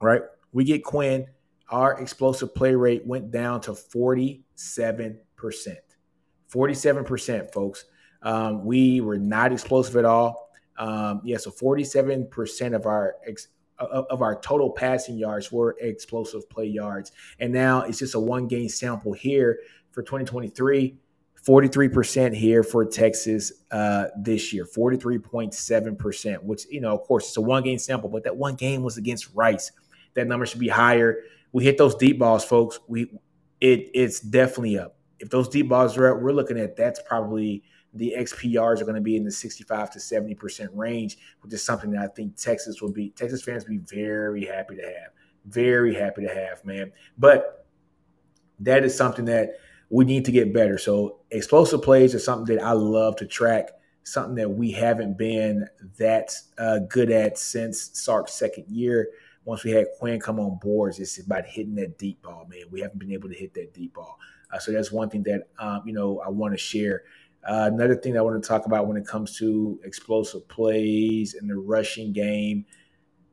right? 0.00 0.20
We 0.52 0.64
get 0.64 0.84
Quinn. 0.84 1.26
Our 1.70 1.98
explosive 2.00 2.54
play 2.54 2.74
rate 2.74 3.06
went 3.06 3.30
down 3.30 3.62
to 3.62 3.72
47%. 3.72 4.38
47%, 6.52 7.52
folks. 7.52 7.86
Um, 8.22 8.64
we 8.64 9.00
were 9.00 9.18
not 9.18 9.52
explosive 9.52 9.96
at 9.96 10.04
all. 10.04 10.50
Um, 10.76 11.22
yeah, 11.24 11.38
so 11.38 11.50
47% 11.50 12.74
of 12.74 12.86
our 12.86 13.16
ex- 13.26 13.48
of 13.78 14.22
our 14.22 14.40
total 14.40 14.70
passing 14.70 15.16
yards 15.16 15.50
were 15.50 15.76
explosive 15.80 16.48
play 16.48 16.66
yards. 16.66 17.10
And 17.40 17.52
now 17.52 17.82
it's 17.82 17.98
just 17.98 18.14
a 18.14 18.20
one 18.20 18.46
game 18.46 18.68
sample 18.68 19.12
here 19.12 19.58
for 19.94 20.02
2023. 20.02 20.96
43% 21.46 22.34
here 22.34 22.62
for 22.62 22.86
Texas 22.86 23.52
uh, 23.70 24.06
this 24.16 24.50
year, 24.50 24.64
43.7%, 24.64 26.42
which, 26.42 26.66
you 26.70 26.80
know, 26.80 26.94
of 26.94 27.02
course, 27.02 27.28
it's 27.28 27.36
a 27.36 27.40
one 27.40 27.62
game 27.62 27.78
sample, 27.78 28.08
but 28.08 28.24
that 28.24 28.34
one 28.34 28.54
game 28.54 28.82
was 28.82 28.96
against 28.96 29.28
Rice. 29.34 29.70
That 30.14 30.26
number 30.26 30.46
should 30.46 30.60
be 30.60 30.68
higher. 30.68 31.18
We 31.52 31.64
hit 31.64 31.76
those 31.76 31.94
deep 31.96 32.18
balls, 32.18 32.44
folks. 32.44 32.80
We 32.88 33.10
it 33.60 33.90
it's 33.94 34.20
definitely 34.20 34.78
up. 34.78 34.96
If 35.20 35.28
those 35.28 35.48
deep 35.48 35.68
balls 35.68 35.96
are 35.98 36.14
up, 36.14 36.22
we're 36.22 36.32
looking 36.32 36.58
at 36.58 36.76
that's 36.76 37.00
probably 37.06 37.62
the 37.94 38.14
XPRs 38.18 38.80
are 38.80 38.84
going 38.84 38.96
to 38.96 39.00
be 39.00 39.16
in 39.16 39.24
the 39.24 39.30
65 39.30 39.92
to 39.92 39.98
70% 39.98 40.68
range, 40.72 41.18
which 41.40 41.52
is 41.52 41.62
something 41.62 41.90
that 41.92 42.02
I 42.02 42.08
think 42.08 42.36
Texas 42.36 42.82
will 42.82 42.90
be, 42.90 43.10
Texas 43.10 43.42
fans 43.42 43.64
will 43.64 43.78
be 43.78 43.84
very 43.86 44.44
happy 44.44 44.76
to 44.76 44.82
have. 44.82 45.12
Very 45.46 45.94
happy 45.94 46.22
to 46.22 46.34
have, 46.34 46.64
man. 46.64 46.90
But 47.18 47.66
that 48.60 48.84
is 48.84 48.96
something 48.96 49.24
that 49.26 49.58
we 49.94 50.04
need 50.04 50.24
to 50.24 50.32
get 50.32 50.52
better. 50.52 50.76
So 50.76 51.20
explosive 51.30 51.80
plays 51.80 52.14
is 52.14 52.24
something 52.24 52.56
that 52.56 52.64
I 52.64 52.72
love 52.72 53.14
to 53.16 53.26
track, 53.26 53.70
something 54.02 54.34
that 54.34 54.48
we 54.48 54.72
haven't 54.72 55.16
been 55.16 55.68
that 55.98 56.34
uh, 56.58 56.80
good 56.88 57.12
at 57.12 57.38
since 57.38 57.90
Sark's 57.92 58.34
second 58.34 58.66
year. 58.66 59.10
Once 59.44 59.62
we 59.62 59.70
had 59.70 59.86
Quinn 60.00 60.18
come 60.18 60.40
on 60.40 60.58
boards, 60.60 60.98
it's 60.98 61.20
about 61.24 61.46
hitting 61.46 61.76
that 61.76 61.96
deep 61.96 62.20
ball, 62.22 62.44
man. 62.50 62.64
We 62.72 62.80
haven't 62.80 62.98
been 62.98 63.12
able 63.12 63.28
to 63.28 63.36
hit 63.36 63.54
that 63.54 63.72
deep 63.72 63.94
ball. 63.94 64.18
Uh, 64.52 64.58
so 64.58 64.72
that's 64.72 64.90
one 64.90 65.10
thing 65.10 65.22
that 65.24 65.46
um, 65.60 65.82
you 65.86 65.92
know 65.92 66.20
I 66.26 66.28
want 66.28 66.54
to 66.54 66.58
share. 66.58 67.04
Uh, 67.48 67.70
another 67.72 67.94
thing 67.94 68.18
I 68.18 68.22
want 68.22 68.42
to 68.42 68.48
talk 68.48 68.66
about 68.66 68.88
when 68.88 68.96
it 68.96 69.06
comes 69.06 69.38
to 69.38 69.78
explosive 69.84 70.48
plays 70.48 71.34
and 71.34 71.48
the 71.48 71.56
rushing 71.56 72.12
game, 72.12 72.66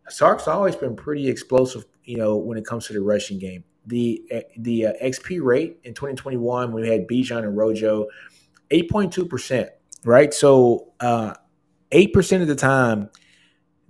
Sark's 0.09 0.47
always 0.47 0.75
been 0.75 0.95
pretty 0.95 1.27
explosive, 1.27 1.85
you 2.03 2.17
know, 2.17 2.37
when 2.37 2.59
it 2.59 2.67
comes 2.67 2.85
to 2.85 2.93
the 2.93 3.01
rushing 3.01 3.39
game. 3.39 3.63
The 3.87 4.23
the 4.57 4.87
uh, 4.87 4.93
XP 5.03 5.41
rate 5.41 5.79
in 5.83 5.93
2021 5.93 6.71
when 6.71 6.83
we 6.83 6.89
had 6.89 7.07
Bijan 7.07 7.39
and 7.39 7.57
Rojo, 7.57 8.07
8.2 8.69 9.29
percent, 9.29 9.69
right? 10.03 10.33
So 10.33 10.93
uh, 10.99 11.33
eight 11.91 12.13
percent 12.13 12.41
of 12.41 12.47
the 12.47 12.55
time, 12.55 13.09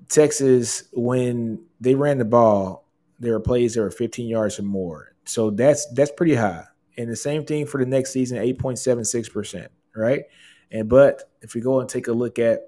Texas 0.08 0.84
when 0.94 1.64
they 1.80 1.96
ran 1.96 2.18
the 2.18 2.26
ball, 2.26 2.88
there 3.20 3.34
were 3.34 3.40
plays 3.40 3.76
that 3.76 3.82
were 3.82 3.92
15 3.92 4.28
yards 4.28 4.60
or 4.60 4.64
more. 4.64 5.16
So 5.26 5.50
that's 5.50 5.86
that's 5.94 6.12
pretty 6.12 6.36
high. 6.36 6.66
And 6.98 7.10
the 7.10 7.16
same 7.16 7.46
thing 7.46 7.66
for 7.66 7.80
the 7.80 7.90
next 7.90 8.12
season, 8.12 8.38
8.76 8.38 9.32
percent 9.32 9.72
right? 9.96 10.24
And 10.72 10.90
but 10.90 11.30
if 11.42 11.54
we 11.54 11.62
go 11.62 11.80
and 11.80 11.90
take 11.90 12.08
a 12.08 12.14
look 12.14 12.40
at 12.40 12.62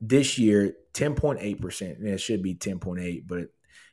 this 0.00 0.38
year, 0.38 0.74
10.8%, 0.94 1.98
and 1.98 2.08
it 2.08 2.18
should 2.18 2.42
be 2.42 2.54
10.8, 2.54 3.22
but 3.26 3.48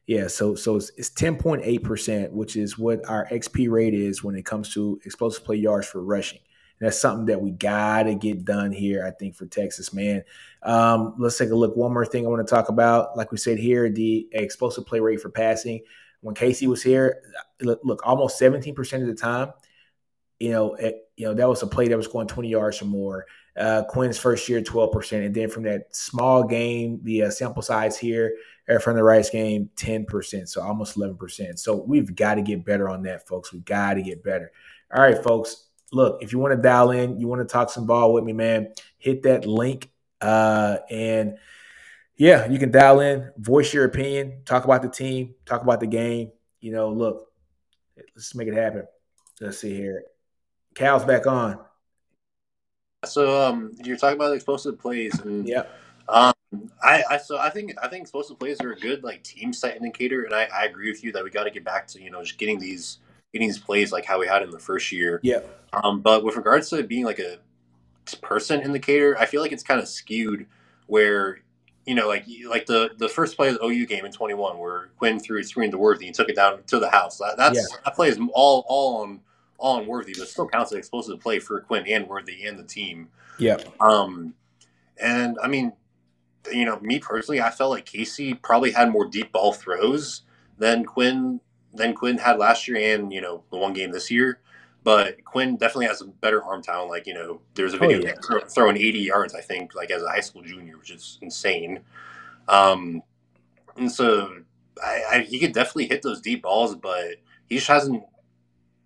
yeah, 0.10 0.26
so 0.26 0.56
so 0.56 0.76
it's, 0.76 0.90
it's 0.98 1.12
10.8%, 1.12 2.32
which 2.32 2.56
is 2.56 2.80
what 2.80 3.08
our 3.08 3.28
XP 3.28 3.70
rate 3.70 3.94
is 3.94 4.24
when 4.24 4.34
it 4.34 4.44
comes 4.44 4.74
to 4.74 5.00
explosive 5.06 5.46
play 5.46 5.58
yards 5.58 5.86
for 5.86 6.02
rushing. 6.02 6.40
And 6.80 6.88
that's 6.88 7.00
something 7.00 7.28
that 7.28 7.40
we 7.40 7.52
gotta 7.52 8.16
get 8.16 8.44
done 8.44 8.72
here, 8.72 9.06
I 9.06 9.12
think, 9.12 9.36
for 9.36 9.46
Texas, 9.46 9.94
man. 9.94 10.24
Um, 10.64 11.14
let's 11.20 11.38
take 11.38 11.52
a 11.52 11.56
look. 11.56 11.76
One 11.76 11.94
more 11.94 12.08
thing 12.08 12.26
I 12.26 12.30
want 12.30 12.46
to 12.46 12.50
talk 12.52 12.70
about. 12.70 13.18
Like 13.18 13.32
we 13.32 13.38
said 13.38 13.60
here, 13.60 13.88
the 13.88 14.28
explosive 14.32 14.88
play 14.88 15.00
rate 15.00 15.22
for 15.22 15.30
passing. 15.30 15.82
When 16.22 16.34
Casey 16.34 16.66
was 16.66 16.82
here, 16.82 17.22
look, 17.62 18.02
almost 18.04 18.42
17% 18.42 19.02
of 19.02 19.08
the 19.08 19.14
time, 19.14 19.54
you 20.40 20.50
know, 20.50 20.74
it, 20.74 21.08
you 21.18 21.28
know, 21.28 21.36
that 21.36 21.48
was 21.48 21.62
a 21.62 21.68
play 21.68 21.88
that 21.88 21.98
was 21.98 22.08
going 22.08 22.26
20 22.26 22.50
yards 22.50 22.82
or 22.82 22.86
more. 22.86 23.28
Uh, 23.58 23.84
Quinn's 23.84 24.18
first 24.18 24.48
year, 24.48 24.62
12%. 24.62 25.26
And 25.26 25.36
then 25.36 25.50
from 25.50 25.64
that 25.64 25.94
small 25.96 26.44
game, 26.44 27.00
the 27.04 27.24
uh, 27.24 27.30
sample 27.30 27.62
size 27.62 27.98
here 27.98 28.36
uh, 28.70 28.80
from 28.80 28.96
the 28.96 29.04
Rice 29.04 29.30
game, 29.30 29.70
10%. 29.76 30.48
So 30.48 30.62
almost 30.62 30.98
11%. 30.98 31.60
So 31.60 31.76
we've 31.76 32.16
got 32.16 32.36
to 32.36 32.42
get 32.42 32.64
better 32.64 32.90
on 32.90 33.04
that, 33.04 33.28
folks. 33.28 33.52
We've 33.52 33.66
got 33.66 33.96
to 33.96 34.02
get 34.02 34.24
better. 34.24 34.52
All 34.94 35.02
right, 35.02 35.22
folks. 35.22 35.66
Look, 35.92 36.22
if 36.22 36.32
you 36.32 36.40
want 36.40 36.56
to 36.56 36.62
dial 36.62 36.92
in, 36.92 37.20
you 37.20 37.28
want 37.28 37.42
to 37.42 37.52
talk 37.52 37.70
some 37.70 37.88
ball 37.88 38.14
with 38.14 38.24
me, 38.24 38.34
man, 38.34 38.74
hit 38.98 39.24
that 39.24 39.46
link. 39.46 39.90
Uh, 40.22 40.78
and 40.90 41.38
yeah, 42.16 42.48
you 42.48 42.60
can 42.60 42.70
dial 42.70 43.00
in, 43.00 43.32
voice 43.38 43.74
your 43.74 43.86
opinion, 43.86 44.42
talk 44.46 44.66
about 44.66 44.82
the 44.82 44.90
team, 44.90 45.34
talk 45.46 45.64
about 45.64 45.80
the 45.80 45.88
game. 45.88 46.32
You 46.60 46.74
know, 46.74 46.90
look, 46.90 47.32
let's 48.16 48.36
make 48.36 48.48
it 48.48 48.54
happen. 48.54 48.84
Let's 49.42 49.58
see 49.58 49.74
here. 49.74 50.04
Cal's 50.76 51.06
back 51.06 51.26
on. 51.26 51.60
So 53.06 53.42
um, 53.42 53.72
you're 53.84 53.98
talking 53.98 54.18
about 54.18 54.34
explosive 54.34 54.78
plays, 54.78 55.18
and 55.20 55.48
yeah, 55.48 55.64
um, 56.10 56.34
I, 56.84 57.04
I 57.10 57.18
so 57.18 57.38
I 57.38 57.50
think 57.50 57.74
I 57.82 57.88
think 57.88 58.02
explosive 58.02 58.38
plays 58.38 58.60
are 58.62 58.74
a 58.74 58.76
good 58.76 59.04
like 59.04 59.24
team 59.24 59.54
site 59.54 59.78
indicator, 59.78 60.24
and 60.24 60.34
I, 60.34 60.50
I 60.54 60.66
agree 60.66 60.92
with 60.92 61.04
you 61.04 61.12
that 61.14 61.24
we 61.24 61.30
got 61.30 61.46
to 61.46 61.52
get 61.52 61.64
back 61.64 61.88
to 61.88 62.02
you 62.02 62.12
know 62.12 62.22
just 62.22 62.38
getting 62.38 62.60
these 62.60 63.00
getting 63.32 63.48
these 63.48 63.60
plays 63.60 63.92
like 63.92 64.06
how 64.06 64.20
we 64.20 64.28
had 64.28 64.42
in 64.42 64.50
the 64.50 64.60
first 64.60 64.92
year. 64.92 65.20
Yeah. 65.24 65.42
Um, 65.72 66.02
but 66.02 66.24
with 66.24 66.36
regards 66.36 66.70
to 66.70 66.78
it 66.80 66.88
being 66.88 67.06
like 67.06 67.20
a 67.20 67.38
person 68.18 68.62
indicator, 68.62 69.18
I 69.18 69.26
feel 69.26 69.42
like 69.42 69.52
it's 69.52 69.64
kind 69.64 69.80
of 69.80 69.88
skewed 69.88 70.46
where 70.88 71.40
you 71.86 71.96
know, 71.96 72.08
like 72.08 72.26
like 72.48 72.66
the 72.66 72.92
the 72.98 73.10
first 73.10 73.36
play 73.36 73.48
of 73.50 73.56
the 73.56 73.66
OU 73.66 73.88
game 73.88 74.06
in 74.06 74.12
21, 74.12 74.60
where 74.60 74.90
Quinn 74.98 75.20
threw 75.20 75.40
a 75.40 75.44
screen 75.44 75.72
to 75.72 75.78
Worthy 75.78 76.06
and 76.06 76.16
took 76.16 76.30
it 76.30 76.36
down 76.36 76.62
to 76.68 76.80
the 76.80 76.90
house. 76.90 77.18
That, 77.18 77.38
that's 77.38 77.58
yeah. 77.58 77.78
that 77.84 77.96
play 77.96 78.10
is 78.10 78.20
all 78.34 78.64
all 78.68 79.02
on 79.02 79.22
on 79.60 79.86
Worthy, 79.86 80.16
but 80.18 80.28
still 80.28 80.48
counts 80.48 80.72
as 80.72 80.78
explosive 80.78 81.20
play 81.20 81.40
for 81.40 81.62
Quinn 81.62 81.86
and 81.88 82.08
Worthy 82.08 82.46
and 82.46 82.58
the 82.58 82.64
team. 82.64 83.10
Yeah. 83.38 83.58
Um, 83.80 84.34
and 85.02 85.38
I 85.42 85.48
mean, 85.48 85.74
you 86.52 86.66
know, 86.66 86.80
me 86.80 87.00
personally, 87.00 87.42
I 87.42 87.50
felt 87.50 87.72
like 87.72 87.86
Casey 87.86 88.34
probably 88.34 88.72
had 88.72 88.90
more 88.90 89.06
deep 89.06 89.32
ball 89.32 89.54
throws 89.54 90.24
than 90.58 90.86
Quinn 90.86 91.40
than 91.74 91.94
Quinn 91.94 92.18
had 92.18 92.40
last 92.40 92.68
year, 92.68 92.96
and 92.96 93.14
you 93.14 93.22
know, 93.22 93.44
the 93.52 93.58
one 93.58 93.74
game 93.74 93.92
this 93.92 94.10
year. 94.10 94.40
But 94.84 95.24
Quinn 95.26 95.58
definitely 95.58 95.88
has 95.88 96.02
a 96.02 96.08
better 96.08 96.42
arm 96.44 96.62
talent. 96.62 96.90
Like 96.90 97.06
you 97.06 97.14
know, 97.14 97.42
there's 97.54 97.74
a 97.74 97.78
oh, 97.78 97.80
video 97.80 98.00
oh, 98.00 98.36
yeah. 98.36 98.40
throwing 98.48 98.78
80 98.78 99.00
yards, 99.00 99.36
I 99.36 99.42
think, 99.42 99.76
like 99.76 99.92
as 99.92 100.04
a 100.04 100.10
high 100.10 100.22
school 100.22 100.42
junior, 100.42 100.78
which 100.78 100.92
is 100.92 101.18
insane. 101.22 101.82
Um, 102.48 103.04
and 103.78 103.92
so 103.92 104.42
I, 104.84 105.04
I, 105.12 105.20
he 105.20 105.40
could 105.40 105.54
definitely 105.54 105.88
hit 105.88 106.02
those 106.02 106.22
deep 106.22 106.44
balls, 106.44 106.76
but 106.76 107.16
he 107.48 107.56
just 107.56 107.68
hasn't 107.68 108.04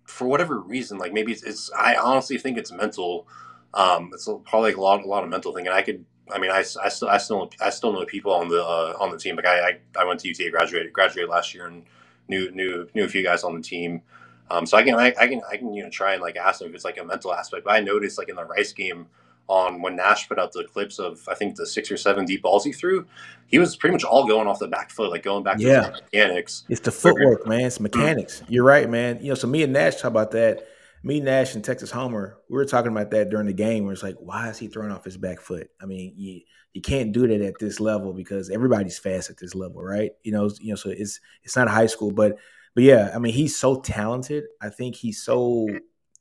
for 0.04 0.26
whatever 0.26 0.58
reason, 0.60 0.98
like 0.98 1.12
maybe 1.12 1.32
it's, 1.32 1.42
it's 1.42 1.70
I 1.72 1.96
honestly 1.96 2.38
think 2.38 2.58
it's 2.58 2.72
mental. 2.72 3.26
Um, 3.72 4.10
it's 4.12 4.28
probably 4.44 4.70
like 4.70 4.76
a 4.76 4.80
lot, 4.80 5.02
a 5.02 5.08
lot 5.08 5.24
of 5.24 5.30
mental 5.30 5.52
thing. 5.52 5.66
And 5.66 5.74
I 5.74 5.82
could, 5.82 6.04
I 6.32 6.38
mean, 6.38 6.50
I, 6.50 6.58
I 6.58 6.88
still, 6.88 7.08
I 7.08 7.18
still, 7.18 7.50
I 7.60 7.70
still 7.70 7.92
know 7.92 8.04
people 8.04 8.32
on 8.32 8.48
the, 8.48 8.62
uh, 8.62 8.96
on 9.00 9.10
the 9.10 9.18
team. 9.18 9.36
Like 9.36 9.46
I, 9.46 9.68
I, 9.68 9.78
I 9.98 10.04
went 10.04 10.20
to 10.20 10.28
UTA, 10.28 10.50
graduated, 10.50 10.92
graduated 10.92 11.28
last 11.28 11.54
year 11.54 11.66
and 11.66 11.84
knew, 12.28 12.50
knew, 12.52 12.88
knew 12.94 13.04
a 13.04 13.08
few 13.08 13.22
guys 13.22 13.42
on 13.42 13.54
the 13.54 13.60
team. 13.60 14.02
Um, 14.50 14.66
so 14.66 14.76
I 14.76 14.82
can, 14.82 14.94
I, 14.94 15.14
I 15.18 15.26
can, 15.26 15.40
I 15.50 15.56
can, 15.56 15.72
you 15.74 15.82
know, 15.82 15.90
try 15.90 16.12
and 16.12 16.22
like 16.22 16.36
ask 16.36 16.60
them 16.60 16.68
if 16.68 16.74
it's 16.74 16.84
like 16.84 16.98
a 16.98 17.04
mental 17.04 17.34
aspect. 17.34 17.64
But 17.64 17.74
I 17.74 17.80
noticed 17.80 18.18
like 18.18 18.28
in 18.28 18.36
the 18.36 18.44
Rice 18.44 18.72
game, 18.72 19.06
on 19.48 19.82
when 19.82 19.96
Nash 19.96 20.28
put 20.28 20.38
out 20.38 20.52
the 20.52 20.64
clips 20.64 20.98
of 20.98 21.26
I 21.28 21.34
think 21.34 21.56
the 21.56 21.66
six 21.66 21.90
or 21.90 21.96
seven 21.96 22.24
deep 22.24 22.42
balls 22.42 22.64
he 22.64 22.72
threw, 22.72 23.06
he 23.46 23.58
was 23.58 23.76
pretty 23.76 23.92
much 23.92 24.04
all 24.04 24.26
going 24.26 24.46
off 24.46 24.58
the 24.58 24.68
back 24.68 24.90
foot, 24.90 25.10
like 25.10 25.22
going 25.22 25.44
back 25.44 25.58
to 25.58 25.64
yeah. 25.64 25.90
mechanics. 25.90 26.64
It's 26.68 26.80
the 26.80 26.90
footwork, 26.90 27.46
man. 27.46 27.60
It's 27.60 27.76
mm-hmm. 27.76 27.84
mechanics. 27.84 28.42
You're 28.48 28.64
right, 28.64 28.88
man. 28.88 29.18
You 29.20 29.28
know, 29.30 29.34
so 29.34 29.46
me 29.46 29.62
and 29.62 29.72
Nash 29.72 29.96
talk 29.96 30.10
about 30.10 30.30
that. 30.32 30.66
Me, 31.02 31.20
Nash, 31.20 31.54
and 31.54 31.62
Texas 31.62 31.90
Homer, 31.90 32.38
we 32.48 32.54
were 32.54 32.64
talking 32.64 32.90
about 32.90 33.10
that 33.10 33.28
during 33.28 33.46
the 33.46 33.52
game. 33.52 33.84
Where 33.84 33.92
it's 33.92 34.02
like, 34.02 34.16
why 34.20 34.48
is 34.48 34.56
he 34.56 34.68
throwing 34.68 34.90
off 34.90 35.04
his 35.04 35.18
back 35.18 35.38
foot? 35.38 35.68
I 35.78 35.84
mean, 35.84 36.14
you 36.16 36.40
you 36.72 36.80
can't 36.80 37.12
do 37.12 37.26
that 37.28 37.42
at 37.42 37.58
this 37.60 37.78
level 37.78 38.14
because 38.14 38.48
everybody's 38.48 38.98
fast 38.98 39.28
at 39.28 39.36
this 39.36 39.54
level, 39.54 39.82
right? 39.82 40.12
You 40.22 40.32
know, 40.32 40.50
you 40.60 40.70
know, 40.70 40.76
so 40.76 40.88
it's 40.88 41.20
it's 41.42 41.56
not 41.56 41.68
high 41.68 41.86
school, 41.86 42.10
but 42.10 42.38
but 42.74 42.84
yeah, 42.84 43.12
I 43.14 43.18
mean, 43.18 43.34
he's 43.34 43.56
so 43.56 43.80
talented. 43.80 44.44
I 44.62 44.70
think 44.70 44.96
he's 44.96 45.22
so 45.22 45.68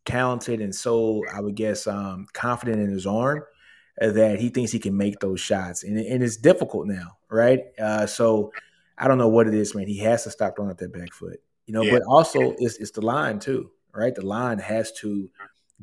talented 0.06 0.62
and 0.62 0.74
so 0.74 1.24
I 1.34 1.39
would 1.39 1.56
guess 1.56 1.88
um, 1.88 2.28
confident 2.34 2.82
in 2.82 2.89
his 2.89 3.08
arm 3.08 3.43
that 3.99 4.39
he 4.39 4.49
thinks 4.49 4.72
he 4.72 4.80
can 4.80 4.97
make 4.97 5.20
those 5.20 5.39
shots, 5.39 5.84
and, 5.84 5.97
and 5.97 6.24
it's 6.24 6.38
difficult 6.38 6.88
now, 6.88 7.18
right? 7.30 7.62
Uh, 7.80 8.06
so 8.08 8.51
I 8.97 9.08
don't 9.08 9.18
know 9.18 9.28
what 9.28 9.47
it 9.47 9.54
is, 9.54 9.76
man. 9.76 9.88
He 9.88 9.99
has 9.99 10.24
to 10.24 10.32
stop 10.32 10.56
throwing 10.56 10.72
up 10.72 10.78
that 10.80 10.93
back 10.93 11.14
foot, 11.14 11.39
you 11.66 11.74
know. 11.74 11.84
Yeah. 11.84 11.93
But 11.93 12.01
also, 12.08 12.56
it's 12.58 12.78
it's 12.78 12.91
the 12.91 13.01
line 13.01 13.39
too, 13.39 13.72
right? 13.93 14.14
The 14.14 14.26
line 14.26 14.60
has 14.60 14.91
to 14.99 15.30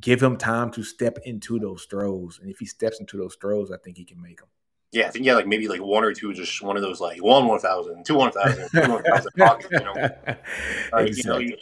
give 0.00 0.22
him 0.22 0.36
time 0.36 0.70
to 0.72 0.82
step 0.82 1.18
into 1.24 1.58
those 1.58 1.84
throws, 1.84 2.40
and 2.40 2.50
if 2.50 2.58
he 2.58 2.66
steps 2.66 3.00
into 3.00 3.16
those 3.16 3.36
throws, 3.40 3.70
I 3.70 3.76
think 3.76 3.96
he 3.96 4.04
can 4.04 4.20
make 4.20 4.38
them. 4.38 4.48
Yeah, 4.92 5.06
I 5.06 5.10
think 5.10 5.24
yeah, 5.24 5.34
like 5.34 5.46
maybe 5.46 5.68
like 5.68 5.80
one 5.80 6.02
or 6.02 6.12
two, 6.12 6.32
just 6.34 6.60
one 6.62 6.76
of 6.76 6.82
those 6.82 7.00
like 7.00 7.22
one 7.22 7.46
one 7.46 7.60
thousand, 7.60 8.04
two 8.04 8.16
one 8.16 8.32
thousand, 8.32 8.68
two 8.70 8.90
one 8.90 9.04
thousand 9.04 9.32
you 9.70 9.78
know. 9.78 9.94
Like, 10.92 11.06
exactly. 11.06 11.14
you 11.16 11.24
know, 11.24 11.38
you, 11.38 11.56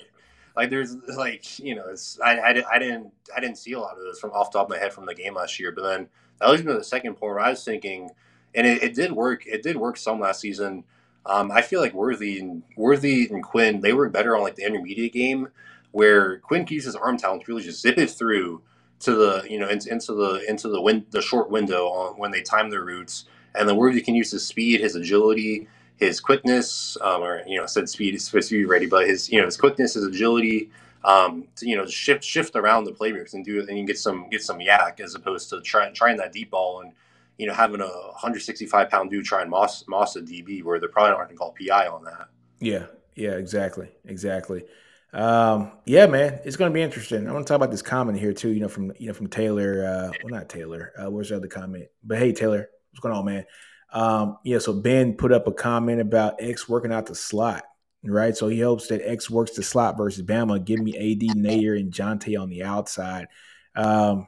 like 0.59 0.71
there's 0.71 0.97
like 1.17 1.61
you 1.61 1.77
know, 1.77 1.85
it's 1.89 2.19
I, 2.21 2.39
I, 2.39 2.65
I 2.75 2.79
didn't 2.81 3.13
I 3.35 3.39
didn't 3.39 3.59
see 3.59 3.73
a 3.73 3.79
lot 3.79 3.97
of 3.97 4.03
those 4.03 4.19
from 4.19 4.33
off 4.33 4.51
the 4.51 4.59
top 4.59 4.67
of 4.67 4.71
my 4.71 4.79
head 4.79 4.93
from 4.93 5.07
the 5.07 5.15
game 5.15 5.35
last 5.35 5.61
year, 5.61 5.71
but 5.71 5.83
then 5.83 6.09
that 6.41 6.51
leads 6.51 6.65
me 6.65 6.73
to 6.73 6.79
the 6.79 6.85
second 6.85 7.15
point 7.15 7.35
where 7.35 7.41
I 7.41 7.51
was 7.51 7.65
thinking, 7.65 8.11
and 8.57 8.67
it, 8.67 8.83
it 8.83 8.95
did 8.95 9.13
work. 9.13 9.47
It 9.47 9.63
did 9.63 9.77
work 9.77 9.97
some 9.97 10.19
last 10.19 10.41
season. 10.41 10.83
Um, 11.25 11.53
I 11.53 11.63
feel 11.63 11.81
like 11.81 11.95
Worthy 11.95 12.41
and 12.41 12.65
Worthy 12.77 13.29
and 13.31 13.41
Quinn 13.41 13.83
they 13.83 13.93
were 13.93 14.09
better 14.09 14.37
on 14.37 14.43
like 14.43 14.57
the 14.57 14.67
intermediate 14.67 15.13
game, 15.13 15.49
where 15.93 16.41
Quinn 16.41 16.65
keeps 16.65 16.87
his 16.87 16.97
arm 16.97 17.19
talent 17.19 17.47
really 17.47 17.63
just 17.63 17.81
zip 17.81 17.97
it 17.97 18.11
through 18.11 18.61
to 19.01 19.15
the 19.15 19.47
you 19.49 19.61
know 19.61 19.69
into, 19.69 19.93
into 19.93 20.13
the 20.13 20.45
into 20.49 20.69
the 20.69 20.81
win, 20.81 21.07
the 21.11 21.23
short 21.23 21.51
window 21.51 21.87
on 21.87 22.19
when 22.19 22.33
they 22.33 22.43
time 22.43 22.71
their 22.71 22.85
routes, 22.85 23.27
and 23.55 23.69
then 23.69 23.77
Worthy 23.77 24.01
can 24.01 24.17
use 24.17 24.33
his 24.33 24.45
speed, 24.45 24.81
his 24.81 24.97
agility, 24.97 25.69
his 25.99 26.21
quickness, 26.21 26.97
um, 27.01 27.23
or 27.23 27.43
you 27.47 27.57
know, 27.57 27.65
I 27.65 27.67
said 27.67 27.89
speed 27.89 28.15
is 28.15 28.25
supposed 28.25 28.49
to 28.51 28.59
be 28.59 28.65
ready, 28.65 28.87
but 28.87 29.07
his 29.07 29.31
you 29.31 29.39
know 29.39 29.47
his 29.47 29.57
quickness, 29.57 29.95
his 29.95 30.05
agility, 30.05 30.71
um, 31.05 31.49
to, 31.57 31.69
you 31.69 31.77
know, 31.77 31.87
shift 31.87 32.25
shift 32.25 32.57
around 32.57 32.85
the 32.85 32.93
playmakers 32.93 33.35
and 33.35 33.45
do 33.45 33.67
and 33.69 33.87
get 33.87 33.99
some 33.99 34.29
get 34.31 34.43
some 34.43 34.59
YAC 34.59 35.01
as 35.01 35.15
opposed 35.15 35.51
to 35.51 35.61
trying 35.61 35.93
trying 35.95 36.17
that 36.17 36.33
deep 36.33 36.51
ball 36.51 36.81
and 36.81 36.93
you 37.37 37.47
know 37.47 37.55
having 37.55 37.81
a 37.81 37.87
165 37.87 38.91
pound 38.91 39.11
dude 39.11 39.25
try 39.25 39.43
and 39.43 39.51
moss 39.51 39.85
moss 39.89 40.17
a 40.17 40.23
DB 40.23 40.63
where 40.63 40.79
they're 40.79 40.89
probably 40.89 41.11
not 41.11 41.19
going 41.19 41.29
to 41.31 41.35
call 41.35 41.55
PI 41.61 41.89
on 41.89 42.05
that. 42.05 42.29
Yeah, 42.61 42.87
yeah, 43.15 43.33
exactly, 43.33 43.89
exactly. 44.05 44.65
Um, 45.13 45.73
yeah, 45.87 46.07
man, 46.07 46.41
it's 46.45 46.57
going 46.57 46.71
to 46.71 46.75
be 46.75 46.83
interesting. 46.83 47.27
I 47.27 47.33
want 47.33 47.47
to 47.47 47.51
talk 47.51 47.57
about 47.57 47.71
this 47.71 47.83
comment 47.83 48.19
here 48.19 48.33
too. 48.33 48.51
You 48.51 48.61
know, 48.61 48.69
from 48.69 48.93
you 48.99 49.09
know 49.09 49.15
from 49.15 49.29
Taylor. 49.29 49.85
Uh, 49.85 50.13
well, 50.23 50.39
not 50.39 50.49
Taylor. 50.49 50.93
Uh, 50.97 51.11
where's 51.11 51.31
the 51.31 51.37
other 51.37 51.49
comment? 51.49 51.87
But 52.05 52.19
hey, 52.19 52.33
Taylor, 52.33 52.69
what's 52.91 53.01
going 53.01 53.15
on, 53.15 53.25
man? 53.25 53.47
Um, 53.93 54.39
yeah, 54.45 54.59
so 54.59 54.73
Ben 54.73 55.15
put 55.15 55.33
up 55.33 55.47
a 55.47 55.53
comment 55.53 56.01
about 56.01 56.37
X 56.41 56.69
working 56.69 56.93
out 56.93 57.07
the 57.07 57.15
slot, 57.15 57.65
right? 58.05 58.37
So 58.37 58.49
he 58.49 58.61
hopes 58.61 58.89
that 58.89 59.09
X 59.09 59.31
works 59.31 59.53
the 59.53 59.63
slot 59.63 59.97
versus 59.97 60.25
Bama. 60.25 60.65
Give 60.65 60.81
me 60.81 60.97
AD, 60.97 61.37
Neyor 61.37 61.79
and 61.79 61.93
Johntay 61.93 62.41
on 62.41 62.51
the 62.51 62.65
outside. 62.65 63.29
Um, 63.75 64.27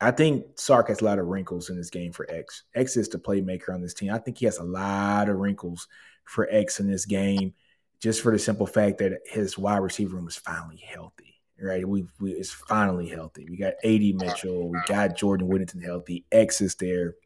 I 0.00 0.10
think 0.10 0.58
Sark 0.58 0.88
has 0.88 1.02
a 1.02 1.04
lot 1.04 1.18
of 1.18 1.26
wrinkles 1.26 1.68
in 1.68 1.76
this 1.76 1.90
game 1.90 2.12
for 2.12 2.26
X. 2.30 2.64
X 2.74 2.96
is 2.96 3.08
the 3.08 3.18
playmaker 3.18 3.74
on 3.74 3.82
this 3.82 3.94
team. 3.94 4.12
I 4.12 4.18
think 4.18 4.38
he 4.38 4.46
has 4.46 4.58
a 4.58 4.64
lot 4.64 5.28
of 5.28 5.36
wrinkles 5.36 5.86
for 6.24 6.48
X 6.50 6.80
in 6.80 6.90
this 6.90 7.04
game, 7.04 7.52
just 8.00 8.22
for 8.22 8.32
the 8.32 8.38
simple 8.38 8.66
fact 8.66 8.98
that 8.98 9.20
his 9.26 9.58
wide 9.58 9.78
receiver 9.78 10.16
room 10.16 10.28
is 10.28 10.36
finally 10.36 10.78
healthy. 10.78 11.26
Right, 11.62 11.86
we 11.86 12.06
we 12.18 12.32
it's 12.32 12.50
finally 12.50 13.06
healthy. 13.06 13.46
We 13.50 13.58
got 13.58 13.74
AD 13.84 14.14
Mitchell, 14.14 14.70
we 14.70 14.78
got 14.86 15.14
Jordan 15.14 15.46
Whittington 15.46 15.82
healthy. 15.82 16.24
X 16.32 16.62
is 16.62 16.74
there. 16.76 17.16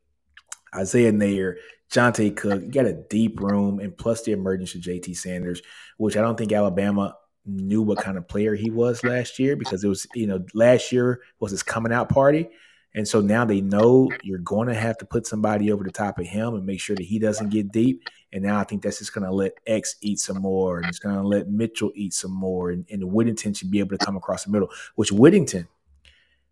Isaiah 0.75 1.13
Neyor, 1.13 1.57
Johntay 1.93 2.37
Cook. 2.37 2.63
You 2.63 2.71
got 2.71 2.87
a 2.87 2.93
deep 2.93 3.41
room, 3.41 3.81
and 3.81 3.97
plus 3.97 4.23
the 4.23 4.33
emergence 4.33 4.75
of 4.75 4.81
JT 4.81 5.17
Sanders, 5.17 5.63
which 5.97 6.17
I 6.17 6.21
don't 6.21 6.37
think 6.37 6.53
Alabama 6.53 7.17
knew 7.47 7.83
what 7.83 7.99
kind 7.99 8.17
of 8.17 8.27
player 8.27 8.55
he 8.55 8.71
was 8.71 9.05
last 9.05 9.39
year 9.39 9.55
because 9.57 9.85
it 9.85 9.89
was, 9.89 10.07
you 10.15 10.27
know, 10.27 10.45
last 10.55 10.93
year 10.93 11.21
was 11.41 11.51
his 11.51 11.63
coming 11.63 11.93
out 11.93 12.09
party. 12.09 12.49
And 12.97 13.07
so 13.07 13.21
now 13.21 13.45
they 13.45 13.61
know 13.61 14.09
you're 14.23 14.39
going 14.39 14.69
to 14.69 14.75
have 14.75 14.97
to 14.99 15.05
put 15.05 15.27
somebody 15.27 15.73
over 15.73 15.83
the 15.83 15.91
top 15.91 16.19
of 16.19 16.27
him 16.27 16.55
and 16.55 16.65
make 16.65 16.81
sure 16.81 16.95
that 16.95 17.03
he 17.03 17.19
doesn't 17.19 17.51
get 17.51 17.73
deep. 17.73 18.09
And 18.33 18.43
now 18.43 18.59
I 18.59 18.65
think 18.65 18.83
that's 18.83 18.99
just 18.99 19.13
going 19.13 19.27
to 19.27 19.33
let 19.33 19.53
X 19.67 19.97
eat 20.01 20.21
some 20.21 20.41
more, 20.41 20.79
and 20.79 20.87
it's 20.87 21.01
going 21.01 21.17
to 21.17 21.27
let 21.27 21.49
Mitchell 21.49 21.93
eat 21.95 22.15
some 22.15 22.33
more, 22.33 22.71
and, 22.71 22.85
and 22.91 23.05
Whittington 23.05 23.55
should 23.55 23.71
be 23.71 23.81
able 23.81 23.97
to 23.97 24.05
come 24.05 24.17
across 24.17 24.45
the 24.45 24.51
middle. 24.51 24.71
Which 24.95 25.13
Whittington, 25.13 25.69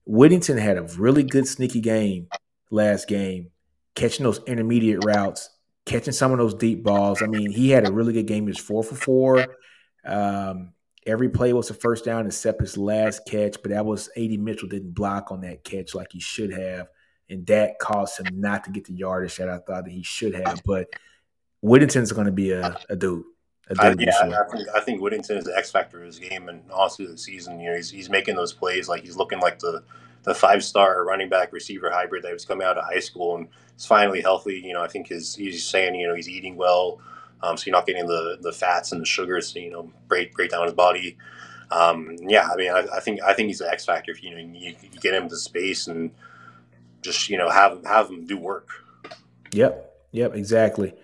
Whittington 0.04 0.58
had 0.58 0.78
a 0.78 0.82
really 0.82 1.22
good 1.22 1.46
sneaky 1.46 1.80
game 1.80 2.28
last 2.70 3.08
game 3.08 3.50
catching 3.94 4.24
those 4.24 4.40
intermediate 4.46 5.04
routes, 5.04 5.50
catching 5.86 6.12
some 6.12 6.32
of 6.32 6.38
those 6.38 6.54
deep 6.54 6.82
balls. 6.82 7.22
I 7.22 7.26
mean, 7.26 7.50
he 7.50 7.70
had 7.70 7.88
a 7.88 7.92
really 7.92 8.12
good 8.12 8.26
game. 8.26 8.44
He 8.44 8.48
was 8.48 8.58
four 8.58 8.82
for 8.82 8.94
four. 8.94 9.56
Um, 10.04 10.72
every 11.06 11.28
play 11.28 11.52
was 11.52 11.70
a 11.70 11.74
first 11.74 12.04
down 12.04 12.26
except 12.26 12.60
his 12.60 12.76
last 12.76 13.26
catch, 13.26 13.56
but 13.62 13.70
that 13.70 13.84
was 13.84 14.08
AD 14.16 14.38
Mitchell 14.38 14.68
didn't 14.68 14.94
block 14.94 15.30
on 15.30 15.40
that 15.42 15.64
catch 15.64 15.94
like 15.94 16.12
he 16.12 16.20
should 16.20 16.52
have. 16.52 16.88
And 17.28 17.46
that 17.46 17.78
caused 17.78 18.20
him 18.20 18.40
not 18.40 18.64
to 18.64 18.70
get 18.70 18.84
the 18.84 18.92
yardage 18.92 19.36
that 19.36 19.48
I 19.48 19.58
thought 19.58 19.84
that 19.84 19.92
he 19.92 20.02
should 20.02 20.34
have. 20.34 20.62
But 20.66 20.88
Whittington's 21.62 22.12
going 22.12 22.26
to 22.26 22.32
be 22.32 22.50
a, 22.50 22.78
a 22.88 22.96
dude. 22.96 23.24
I, 23.78 23.94
yeah, 23.98 24.10
I 24.20 24.50
think, 24.50 24.68
I 24.74 24.80
think 24.80 25.00
Whittington 25.00 25.38
is 25.38 25.44
the 25.44 25.56
X 25.56 25.70
factor 25.70 26.00
of 26.00 26.04
his 26.04 26.18
game, 26.18 26.48
and 26.48 26.68
also 26.70 27.06
the 27.06 27.16
season. 27.16 27.58
You 27.60 27.70
know, 27.70 27.76
he's, 27.76 27.90
he's 27.90 28.10
making 28.10 28.34
those 28.34 28.52
plays 28.52 28.88
like 28.88 29.02
he's 29.02 29.16
looking 29.16 29.40
like 29.40 29.60
the 29.60 29.84
the 30.22 30.34
five 30.34 30.62
star 30.62 31.04
running 31.04 31.28
back 31.28 31.52
receiver 31.52 31.90
hybrid 31.90 32.22
that 32.22 32.32
was 32.32 32.44
coming 32.44 32.66
out 32.66 32.78
of 32.78 32.84
high 32.84 33.00
school 33.00 33.36
and 33.36 33.48
is 33.76 33.86
finally 33.86 34.20
healthy. 34.20 34.60
You 34.64 34.74
know, 34.74 34.82
I 34.82 34.88
think 34.88 35.08
his 35.08 35.34
he's 35.34 35.64
saying 35.64 35.94
you 35.94 36.06
know 36.06 36.14
he's 36.14 36.28
eating 36.28 36.56
well, 36.56 37.00
um, 37.42 37.56
so 37.56 37.64
you're 37.66 37.76
not 37.76 37.86
getting 37.86 38.06
the 38.06 38.38
the 38.40 38.52
fats 38.52 38.92
and 38.92 39.00
the 39.00 39.06
sugars 39.06 39.54
you 39.54 39.70
know 39.70 39.90
break 40.08 40.34
break 40.34 40.50
down 40.50 40.64
his 40.64 40.74
body. 40.74 41.16
Um, 41.70 42.16
yeah, 42.20 42.48
I 42.52 42.56
mean, 42.56 42.70
I, 42.70 42.86
I, 42.96 43.00
think 43.00 43.22
I 43.22 43.32
think 43.32 43.46
he's 43.48 43.62
an 43.62 43.68
X 43.70 43.86
factor. 43.86 44.12
If 44.12 44.22
you 44.22 44.30
know 44.30 44.36
you, 44.36 44.74
you 44.82 45.00
get 45.00 45.14
him 45.14 45.28
to 45.28 45.36
space 45.36 45.86
and 45.86 46.10
just 47.00 47.28
you 47.28 47.38
know 47.38 47.48
have 47.48 47.84
have 47.84 48.10
him 48.10 48.26
do 48.26 48.36
work. 48.36 48.68
Yep. 49.52 49.90
Yep. 50.12 50.34
Exactly. 50.34 50.94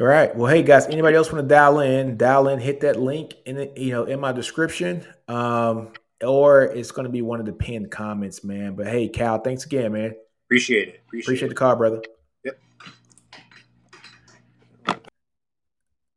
All 0.00 0.06
right. 0.06 0.34
Well, 0.34 0.50
hey 0.50 0.62
guys, 0.62 0.86
anybody 0.86 1.16
else 1.16 1.30
want 1.30 1.44
to 1.44 1.48
dial 1.48 1.80
in? 1.80 2.16
Dial 2.16 2.48
in, 2.48 2.58
hit 2.58 2.80
that 2.80 2.98
link 2.98 3.34
in 3.44 3.56
the, 3.56 3.72
you 3.76 3.92
know 3.92 4.04
in 4.04 4.18
my 4.20 4.32
description. 4.32 5.06
Um, 5.28 5.92
or 6.22 6.62
it's 6.62 6.90
going 6.90 7.04
to 7.04 7.10
be 7.10 7.22
one 7.22 7.40
of 7.40 7.46
the 7.46 7.52
pinned 7.52 7.90
comments, 7.90 8.44
man. 8.44 8.74
But 8.74 8.86
hey, 8.86 9.08
Cal, 9.08 9.38
thanks 9.38 9.64
again, 9.64 9.92
man. 9.92 10.14
Appreciate 10.46 10.88
it. 10.88 11.00
Appreciate, 11.06 11.24
Appreciate 11.26 11.46
it. 11.46 11.48
the 11.50 11.54
call, 11.54 11.76
brother. 11.76 12.02
Yep. 12.44 12.58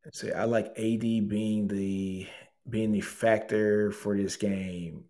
Let's 0.04 0.20
see. 0.20 0.32
I 0.32 0.44
like 0.44 0.66
AD 0.78 1.00
being 1.00 1.68
the 1.68 2.26
being 2.68 2.92
the 2.92 3.00
factor 3.00 3.90
for 3.92 4.16
this 4.16 4.36
game. 4.36 5.04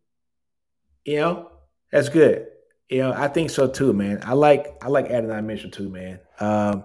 You 1.05 1.17
know, 1.17 1.51
that's 1.91 2.09
good. 2.09 2.49
You 2.89 2.99
know, 2.99 3.13
I 3.13 3.29
think 3.29 3.51
so 3.51 3.69
too, 3.69 3.93
man. 3.93 4.21
I 4.25 4.35
like 4.35 4.79
I 4.83 4.89
like 4.89 5.07
Adonai 5.11 5.41
Mitchell 5.41 5.71
too, 5.71 5.89
man. 5.89 6.21
Um, 6.39 6.85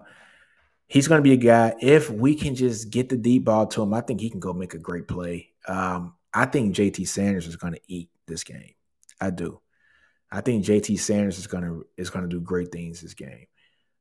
he's 0.88 1.08
going 1.08 1.20
to 1.20 1.24
be 1.24 1.34
a 1.34 1.38
guy. 1.38 1.76
If 1.80 2.10
we 2.10 2.36
can 2.36 2.56
just 2.56 2.90
get 2.90 3.10
the 3.10 3.18
deep 3.18 3.46
ball 3.46 3.68
to 3.68 3.84
him, 3.84 3.94
I 3.94 4.02
think 4.02 4.20
he 4.20 4.30
can 4.30 4.40
go 4.40 4.54
make 4.54 4.74
a 4.74 4.80
great 4.80 5.08
play. 5.08 5.50
Um, 5.68 6.14
I 6.34 6.46
think 6.46 6.76
JT 6.76 7.08
Sanders 7.08 7.48
is 7.48 7.56
going 7.56 7.74
to 7.74 7.82
eat 7.88 8.10
this 8.28 8.44
game. 8.44 8.74
I 9.20 9.30
do. 9.30 9.62
I 10.32 10.42
think 10.42 10.66
JT 10.66 11.00
Sanders 11.00 11.38
is 11.38 11.48
going 11.48 11.64
to 11.64 11.86
is 11.98 12.10
going 12.10 12.24
to 12.24 12.30
do 12.30 12.40
great 12.40 12.72
things 12.72 13.02
this 13.02 13.14
game. 13.14 13.48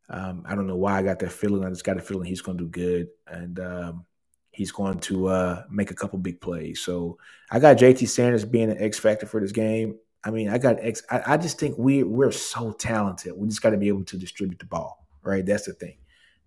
Um, 0.09 0.45
I 0.47 0.55
don't 0.55 0.67
know 0.67 0.77
why 0.77 0.99
I 0.99 1.03
got 1.03 1.19
that 1.21 1.33
feeling. 1.33 1.65
I 1.65 1.71
just 1.71 1.85
got 1.85 1.97
a 1.97 2.01
feeling 2.01 2.27
he's 2.27 2.41
going 2.41 2.59
to 2.59 2.65
do 2.65 2.71
good, 2.71 3.09
and 3.27 3.59
um, 3.61 4.05
he's 4.51 4.73
going 4.73 4.99
to 5.01 5.29
uh, 5.29 5.65
make 5.71 5.91
a 5.91 5.95
couple 5.95 6.19
big 6.19 6.41
plays. 6.41 6.81
So 6.81 7.19
I 7.51 7.59
got 7.59 7.77
JT 7.77 8.09
Sanders 8.09 8.45
being 8.45 8.71
an 8.71 8.83
X 8.83 8.99
factor 8.99 9.27
for 9.27 9.41
this 9.41 9.53
game. 9.53 9.97
I 10.23 10.31
mean, 10.31 10.51
I 10.51 10.59
got 10.59 10.77
X. 10.81 11.03
I, 11.11 11.35
I 11.35 11.37
just 11.37 11.59
think 11.59 11.79
we 11.79 12.03
we're 12.03 12.33
so 12.33 12.73
talented. 12.73 13.33
We 13.37 13.49
just 13.49 13.63
got 13.63 13.71
to 13.71 13.77
be 13.77 13.89
able 13.89 14.05
to 14.05 14.17
distribute 14.17 14.59
the 14.59 14.67
ball, 14.67 15.07
right? 15.23 15.45
That's 15.45 15.67
the 15.67 15.73
thing. 15.73 15.99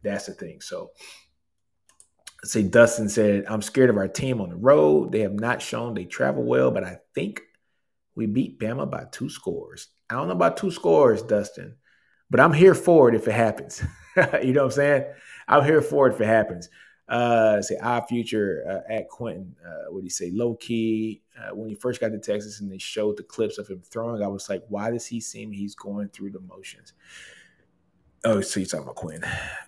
That's 0.02 0.26
the 0.26 0.34
thing. 0.34 0.62
So 0.62 0.92
say 2.44 2.64
Dustin 2.64 3.10
said, 3.10 3.46
I'm 3.48 3.62
scared 3.62 3.90
of 3.90 3.98
our 3.98 4.08
team 4.08 4.42
on 4.42 4.50
the 4.50 4.56
road. 4.56 5.12
They 5.12 5.22
have 5.22 5.34
not 5.34 5.62
shown 5.62 5.94
they 5.94 6.06
travel 6.06 6.44
well, 6.44 6.72
but 6.72 6.84
I 6.84 7.00
think 7.16 7.42
we 8.16 8.26
beat 8.26 8.60
Bama 8.60 8.90
by 8.90 9.06
two 9.12 9.30
scores. 9.30 9.88
I 10.10 10.16
don't 10.16 10.28
know 10.28 10.34
about 10.34 10.58
two 10.58 10.72
scores, 10.72 11.22
Dustin, 11.22 11.76
but 12.30 12.40
I'm 12.40 12.54
here 12.54 12.76
for 12.76 13.10
it 13.10 13.16
if 13.16 13.28
it 13.28 13.34
happens. 13.34 13.84
you 14.44 14.54
know 14.54 14.64
what 14.64 14.66
I'm 14.66 14.72
saying? 14.72 15.06
I'm 15.48 15.64
here 15.64 15.82
for 15.82 16.08
it 16.08 16.16
if 16.16 16.22
it 16.22 16.28
happens. 16.28 16.70
Uh, 17.08 17.62
say 17.62 17.76
our 17.78 18.06
future 18.08 18.64
uh, 18.68 18.92
at 18.92 19.10
Quentin. 19.10 19.56
Uh, 19.66 19.92
what 19.92 20.00
do 20.00 20.06
you 20.06 20.10
say? 20.10 20.32
Low 20.32 20.56
key. 20.56 21.22
Uh, 21.38 21.56
when 21.56 21.70
he 21.70 21.76
first 21.76 22.00
got 22.00 22.10
to 22.10 22.20
Texas 22.20 22.62
and 22.62 22.72
they 22.72 22.78
showed 22.78 23.18
the 23.18 23.24
clips 23.24 23.58
of 23.58 23.68
him 23.68 23.82
throwing, 23.82 24.24
I 24.24 24.28
was 24.28 24.50
like, 24.50 24.64
why 24.68 24.92
does 24.92 25.06
he 25.06 25.20
seem 25.20 25.52
he's 25.52 25.76
going 25.76 26.10
through 26.10 26.32
the 26.32 26.40
motions? 26.40 26.94
Oh, 28.26 28.40
so 28.42 28.60
you're 28.60 28.68
talking 28.68 28.84
about 28.84 28.96
Quinn. 28.96 29.24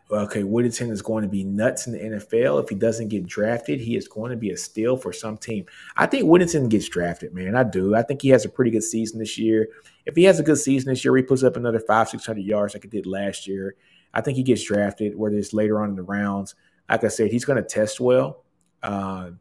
Okay, 0.10 0.44
Whittington 0.44 0.92
is 0.92 1.02
going 1.02 1.24
to 1.24 1.28
be 1.28 1.44
nuts 1.44 1.88
in 1.88 1.94
the 1.94 2.00
NFL. 2.00 2.64
If 2.64 2.70
he 2.70 2.76
doesn't 2.76 3.10
get 3.10 3.26
drafted, 3.26 3.82
he 3.82 3.96
is 3.98 4.08
going 4.08 4.32
to 4.32 4.38
be 4.38 4.52
a 4.52 4.58
steal 4.58 4.96
for 4.96 5.12
some 5.12 5.36
team. 5.36 5.66
I 5.98 6.06
think 6.06 6.26
Whittington 6.26 6.70
gets 6.70 6.88
drafted, 6.88 7.34
man. 7.34 7.56
I 7.56 7.64
do. 7.64 7.96
I 7.96 8.04
think 8.04 8.22
he 8.22 8.30
has 8.30 8.46
a 8.46 8.50
pretty 8.50 8.72
good 8.72 8.84
season 8.84 9.20
this 9.20 9.38
year. 9.38 9.68
If 10.06 10.16
he 10.16 10.24
has 10.26 10.40
a 10.40 10.44
good 10.44 10.60
season 10.60 10.90
this 10.90 11.04
year, 11.04 11.18
he 11.18 11.24
puts 11.24 11.44
up 11.44 11.58
another 11.58 11.80
five, 11.80 12.08
six 12.08 12.26
hundred 12.26 12.46
yards 12.46 12.76
like 12.76 12.84
he 12.84 12.90
did 12.90 13.08
last 13.08 13.48
year. 13.48 13.76
I 14.14 14.22
think 14.22 14.38
he 14.38 14.44
gets 14.44 14.64
drafted, 14.64 15.18
whether 15.18 15.36
it's 15.36 15.54
later 15.54 15.82
on 15.82 15.90
in 15.90 15.96
the 15.96 16.04
rounds. 16.04 16.56
Like 16.88 17.04
I 17.04 17.10
said, 17.10 17.32
he's 17.32 17.46
going 17.46 17.62
to 17.62 17.68
test 17.68 18.00
well. 18.00 18.44
Uh, 18.82 19.32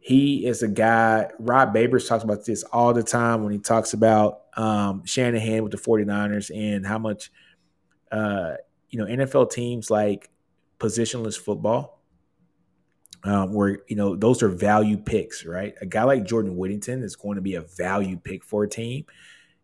he 0.00 0.46
is 0.46 0.62
a 0.62 0.68
guy, 0.68 1.28
Rod 1.38 1.74
Babers 1.74 2.08
talks 2.08 2.24
about 2.24 2.44
this 2.44 2.62
all 2.62 2.94
the 2.94 3.02
time 3.02 3.44
when 3.44 3.52
he 3.52 3.58
talks 3.58 3.92
about 3.92 4.44
um, 4.56 5.04
Shanahan 5.04 5.62
with 5.62 5.72
the 5.72 5.78
49ers 5.78 6.50
and 6.56 6.86
how 6.86 6.98
much, 6.98 7.30
uh, 8.10 8.54
you 8.90 8.98
know, 8.98 9.06
NFL 9.06 9.50
teams 9.50 9.90
like 9.90 10.30
positionless 10.78 11.38
football, 11.38 12.00
um, 13.24 13.52
where, 13.52 13.80
you 13.88 13.96
know, 13.96 14.16
those 14.16 14.42
are 14.42 14.48
value 14.48 14.96
picks, 14.96 15.44
right? 15.44 15.74
A 15.80 15.86
guy 15.86 16.04
like 16.04 16.24
Jordan 16.24 16.56
Whittington 16.56 17.02
is 17.02 17.16
going 17.16 17.36
to 17.36 17.42
be 17.42 17.54
a 17.54 17.62
value 17.62 18.16
pick 18.16 18.44
for 18.44 18.64
a 18.64 18.68
team 18.68 19.04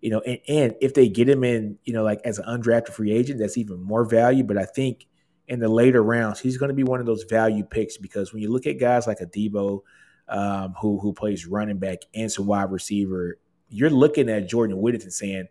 you 0.05 0.11
know, 0.11 0.21
and, 0.21 0.39
and, 0.47 0.75
if 0.83 0.93
they 0.93 1.09
get 1.09 1.31
him 1.31 1.43
in, 1.45 1.79
you 1.87 1.95
know, 1.95 2.03
like 2.03 2.21
as 2.27 2.39
an 2.39 2.45
undrafted 2.45 2.91
free 2.91 3.11
agent, 3.11 3.39
that's 3.39 3.57
even 3.57 3.83
more 3.83 4.05
value. 4.05 4.45
But 4.45 4.59
I 4.59 4.67
think 4.67 5.07
in 5.49 5.61
the 5.61 5.69
later 5.69 6.03
rounds, 6.03 6.39
he's 6.39 6.59
going 6.59 6.69
to 6.69 6.75
be 6.75 6.85
one 6.85 7.01
of 7.01 7.07
those 7.07 7.23
value 7.23 7.65
picks 7.65 7.97
because 7.97 8.31
when 8.31 8.43
you 8.43 8.53
look 8.53 8.67
at 8.67 8.79
guys 8.79 9.07
like 9.07 9.23
a 9.23 9.27
Deebo, 9.27 9.81
um, 10.29 10.75
who 10.79 10.99
who 11.01 11.15
plays 11.15 11.47
running 11.47 11.79
back 11.79 12.01
and 12.15 12.31
some 12.31 12.45
wide 12.45 12.71
receiver, 12.71 13.39
you're 13.71 13.89
looking 13.89 14.29
at 14.29 14.47
Jordan 14.47 14.79
Whittington 14.79 15.11
saying 15.11 15.49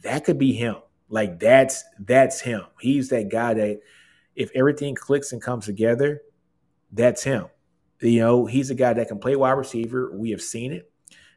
that 0.00 0.24
could 0.24 0.38
be 0.38 0.54
him. 0.54 0.76
Like 1.14 1.38
that's 1.38 1.84
that's 2.00 2.40
him. 2.40 2.62
He's 2.80 3.08
that 3.10 3.28
guy 3.28 3.54
that 3.54 3.80
if 4.34 4.50
everything 4.52 4.96
clicks 4.96 5.30
and 5.30 5.40
comes 5.40 5.64
together, 5.64 6.22
that's 6.90 7.22
him. 7.22 7.46
You 8.00 8.18
know, 8.18 8.46
he's 8.46 8.70
a 8.70 8.74
guy 8.74 8.94
that 8.94 9.06
can 9.06 9.20
play 9.20 9.36
wide 9.36 9.52
receiver. 9.52 10.10
We 10.12 10.32
have 10.32 10.42
seen 10.42 10.72
it. 10.72 10.90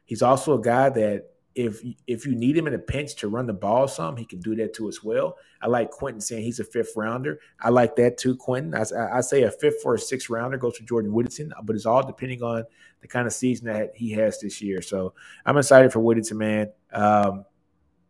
He's 0.04 0.20
also 0.20 0.58
a 0.58 0.60
guy 0.60 0.88
that 0.88 1.30
if 1.54 1.80
if 2.08 2.26
you 2.26 2.34
need 2.34 2.56
him 2.56 2.66
in 2.66 2.74
a 2.74 2.78
pinch 2.80 3.14
to 3.18 3.28
run 3.28 3.46
the 3.46 3.52
ball 3.52 3.86
some, 3.86 4.16
he 4.16 4.24
can 4.24 4.40
do 4.40 4.56
that 4.56 4.74
too 4.74 4.88
as 4.88 5.04
well. 5.04 5.36
I 5.62 5.68
like 5.68 5.92
Quentin 5.92 6.20
saying 6.20 6.42
he's 6.42 6.58
a 6.58 6.64
fifth 6.64 6.94
rounder. 6.96 7.38
I 7.60 7.68
like 7.68 7.94
that 7.96 8.18
too, 8.18 8.34
Quentin. 8.34 8.74
I, 8.74 9.18
I 9.18 9.20
say 9.20 9.42
a 9.42 9.50
fifth 9.52 9.82
or 9.84 9.94
a 9.94 9.98
sixth 10.00 10.28
rounder 10.28 10.56
goes 10.56 10.76
to 10.78 10.84
Jordan 10.84 11.12
Whittington, 11.12 11.52
but 11.62 11.76
it's 11.76 11.86
all 11.86 12.04
depending 12.04 12.42
on 12.42 12.64
the 13.00 13.06
kind 13.06 13.28
of 13.28 13.32
season 13.32 13.68
that 13.68 13.92
he 13.94 14.10
has 14.10 14.40
this 14.40 14.60
year. 14.60 14.82
So 14.82 15.14
I'm 15.46 15.56
excited 15.56 15.92
for 15.92 16.00
Whittington, 16.00 16.38
man. 16.38 16.72
Um, 16.92 17.44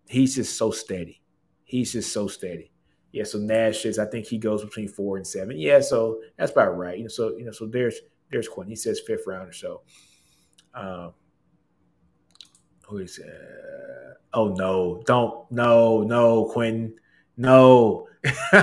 he's 0.08 0.34
just 0.34 0.56
so 0.56 0.70
steady. 0.70 1.20
He's 1.68 1.92
just 1.92 2.12
so 2.12 2.26
steady. 2.26 2.72
Yeah, 3.12 3.24
so 3.24 3.38
Nash 3.38 3.84
is. 3.86 3.98
I 3.98 4.06
think 4.06 4.26
he 4.26 4.38
goes 4.38 4.64
between 4.64 4.88
four 4.88 5.16
and 5.16 5.26
seven. 5.26 5.58
Yeah, 5.58 5.80
so 5.80 6.20
that's 6.36 6.52
about 6.52 6.76
right. 6.76 6.98
You 6.98 7.04
know, 7.04 7.08
so 7.08 7.36
you 7.36 7.44
know, 7.44 7.52
so 7.52 7.66
there's 7.66 8.00
there's 8.30 8.48
Quinn. 8.48 8.68
He 8.68 8.76
says 8.76 9.00
fifth 9.06 9.26
rounder. 9.26 9.52
So. 9.52 9.82
Um, 10.74 11.12
who 12.88 12.98
is 12.98 13.20
uh, 13.20 14.14
oh 14.32 14.48
no 14.54 15.02
don't 15.06 15.50
no 15.52 16.02
no 16.02 16.46
Quinn 16.46 16.94
no 17.36 18.08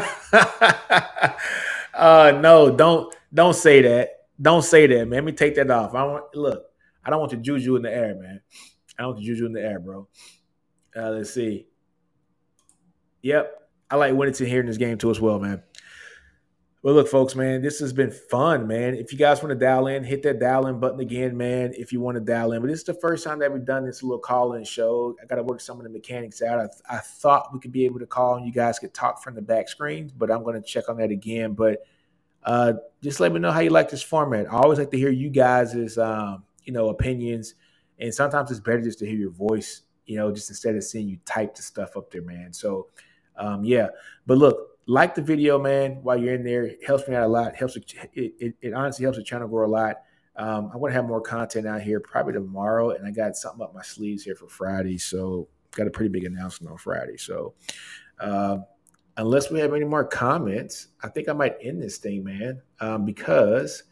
uh 1.94 2.34
no 2.42 2.76
don't 2.76 3.16
don't 3.34 3.56
say 3.56 3.82
that 3.84 4.10
don't 4.42 4.64
say 4.64 4.88
that 4.88 5.08
man 5.08 5.18
let 5.18 5.24
me 5.24 5.32
take 5.32 5.56
that 5.56 5.70
off 5.70 5.94
i 5.94 6.04
want 6.04 6.24
look 6.36 6.66
i 7.04 7.10
don't 7.10 7.20
want 7.20 7.32
the 7.32 7.38
juju 7.38 7.76
in 7.76 7.84
the 7.84 7.94
air 7.94 8.16
man 8.16 8.42
i 8.98 9.04
don't 9.04 9.12
want 9.14 9.20
the 9.20 9.26
juju 9.26 9.46
in 9.46 9.54
the 9.54 9.62
air 9.62 9.80
bro 9.80 10.08
uh 10.96 11.12
let's 11.12 11.34
see 11.34 11.68
yep 13.26 13.70
i 13.90 13.96
like 13.96 14.14
Whittington 14.14 14.46
here 14.46 14.60
in 14.60 14.68
this 14.68 14.78
game 14.78 14.98
too 14.98 15.10
as 15.10 15.20
well 15.20 15.40
man 15.40 15.62
well, 16.86 16.94
look, 16.94 17.08
folks, 17.08 17.36
man, 17.36 17.64
this 17.64 17.80
has 17.80 17.94
been 17.94 18.12
fun, 18.12 18.68
man. 18.68 18.94
If 18.94 19.12
you 19.12 19.18
guys 19.18 19.42
want 19.42 19.50
to 19.50 19.56
dial 19.56 19.88
in, 19.88 20.04
hit 20.04 20.22
that 20.22 20.40
dial 20.40 20.68
in 20.68 20.80
button 20.80 21.00
again, 21.00 21.36
man. 21.36 21.74
If 21.76 21.92
you 21.92 22.00
want 22.00 22.14
to 22.14 22.22
dial 22.22 22.52
in, 22.52 22.62
but 22.62 22.68
this 22.68 22.78
is 22.78 22.86
the 22.86 22.94
first 22.94 23.24
time 23.24 23.40
that 23.40 23.52
we've 23.52 23.66
done 23.66 23.88
this 23.88 24.04
little 24.04 24.20
call 24.20 24.54
in 24.54 24.64
show. 24.64 25.16
I 25.20 25.26
got 25.26 25.38
to 25.38 25.44
work 25.44 25.62
some 25.62 25.80
of 25.80 25.84
the 25.84 25.90
mechanics 25.90 26.44
out. 26.44 26.60
I, 26.60 26.98
I, 26.98 27.00
thought 27.00 27.52
we 27.52 27.60
could 27.60 27.72
be 27.72 27.86
able 27.86 27.98
to 28.02 28.06
call 28.06 28.36
and 28.36 28.46
you 28.46 28.52
guys 28.52 28.78
could 28.78 28.94
talk 28.94 29.24
from 29.24 29.34
the 29.34 29.42
back 29.42 29.68
screens, 29.68 30.12
but 30.12 30.30
I'm 30.30 30.44
going 30.44 30.62
to 30.62 30.68
check 30.68 30.88
on 30.88 30.98
that 30.98 31.10
again. 31.10 31.54
But 31.54 31.84
uh, 32.44 32.74
just 33.02 33.20
let 33.20 33.32
me 33.32 33.40
know 33.40 33.52
how 33.52 33.62
you 33.62 33.72
like 33.72 33.90
this 33.90 34.04
format. 34.04 34.46
I 34.46 34.58
always 34.58 34.78
like 34.78 34.92
to 34.92 34.98
hear 35.00 35.10
you 35.10 35.32
guys' 35.32 35.98
um, 35.98 36.44
you 36.66 36.72
know 36.72 36.90
opinions, 36.90 37.56
and 37.98 38.14
sometimes 38.14 38.52
it's 38.52 38.60
better 38.60 38.84
just 38.84 39.00
to 39.00 39.08
hear 39.08 39.18
your 39.18 39.32
voice, 39.32 39.82
you 40.06 40.18
know, 40.18 40.32
just 40.32 40.52
instead 40.52 40.76
of 40.76 40.84
seeing 40.84 41.08
you 41.08 41.18
type 41.26 41.56
the 41.56 41.64
stuff 41.64 41.98
up 41.98 42.12
there, 42.12 42.22
man. 42.22 42.54
So 42.54 42.90
um, 43.38 43.64
yeah, 43.64 43.88
but 44.26 44.38
look 44.38 44.76
like 44.88 45.16
the 45.16 45.22
video, 45.22 45.60
man, 45.60 46.04
while 46.04 46.18
you're 46.18 46.36
in 46.36 46.44
there. 46.44 46.64
It 46.64 46.86
helps 46.86 47.08
me 47.08 47.16
out 47.16 47.24
a 47.24 47.28
lot. 47.28 47.56
Helps 47.56 47.76
it, 47.76 47.94
it, 48.14 48.56
it 48.62 48.74
honestly 48.74 49.04
helps 49.04 49.18
the 49.18 49.24
channel 49.24 49.48
grow 49.48 49.66
a 49.66 49.68
lot. 49.68 49.98
Um, 50.38 50.70
I'm 50.74 50.82
gonna 50.82 50.94
have 50.94 51.06
more 51.06 51.22
content 51.22 51.66
out 51.66 51.82
here 51.82 52.00
probably 52.00 52.34
tomorrow, 52.34 52.92
and 52.92 53.08
I 53.08 53.12
got 53.12 53.36
something 53.36 53.62
up 53.62 53.74
my 53.74 53.82
sleeves 53.82 54.24
here 54.24 54.36
for 54.36 54.48
Friday. 54.48 54.98
So 54.98 55.48
got 55.72 55.88
a 55.88 55.92
pretty 55.92 56.10
big 56.10 56.26
announcement 56.26 56.72
on 56.72 56.78
Friday. 56.78 57.18
So 57.18 57.54
uh, 58.20 58.58
unless 59.18 59.50
we 59.50 59.60
have 59.60 59.74
any 59.74 59.86
more 59.86 60.06
comments, 60.06 60.88
I 61.02 61.10
think 61.10 61.30
I 61.30 61.34
might 61.34 61.56
end 61.62 61.82
this 61.82 61.98
thing, 61.98 62.24
man, 62.24 62.62
um, 62.80 63.06
because 63.06 63.84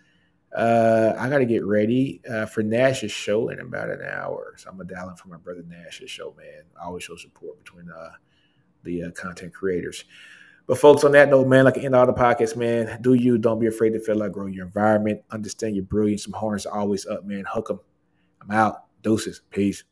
uh, 0.55 1.13
I 1.17 1.29
got 1.29 1.39
to 1.39 1.45
get 1.45 1.65
ready 1.65 2.21
uh, 2.29 2.45
for 2.45 2.61
Nash's 2.61 3.11
show 3.11 3.49
in 3.49 3.59
about 3.59 3.89
an 3.89 4.01
hour. 4.01 4.53
So 4.57 4.69
I'm 4.69 4.77
gonna 4.77 4.93
dial 4.93 5.09
in 5.09 5.15
for 5.15 5.29
my 5.29 5.37
brother 5.37 5.63
Nash's 5.67 6.11
show, 6.11 6.35
man. 6.37 6.63
I 6.79 6.85
always 6.85 7.03
show 7.03 7.15
support 7.15 7.63
between 7.63 7.89
uh, 7.89 8.11
the 8.83 9.03
uh, 9.03 9.11
content 9.11 9.53
creators. 9.53 10.05
But 10.65 10.77
folks, 10.77 11.03
on 11.03 11.11
that 11.11 11.29
note, 11.29 11.47
man, 11.47 11.65
like 11.65 11.77
in 11.77 11.93
all 11.93 12.05
the 12.05 12.13
podcasts, 12.13 12.55
man, 12.55 13.01
do 13.01 13.15
you 13.15 13.37
don't 13.37 13.59
be 13.59 13.67
afraid 13.67 13.91
to 13.91 13.99
feel 13.99 14.15
like 14.15 14.31
grow 14.31 14.45
your 14.45 14.65
environment. 14.65 15.21
Understand 15.29 15.75
your 15.75 15.85
brilliance. 15.85 16.23
Some 16.23 16.33
horns 16.33 16.65
are 16.65 16.79
always 16.79 17.05
up, 17.05 17.25
man. 17.25 17.43
Hook 17.47 17.67
them. 17.67 17.79
I'm 18.41 18.51
out. 18.51 18.85
Doses. 19.01 19.41
Peace. 19.51 19.83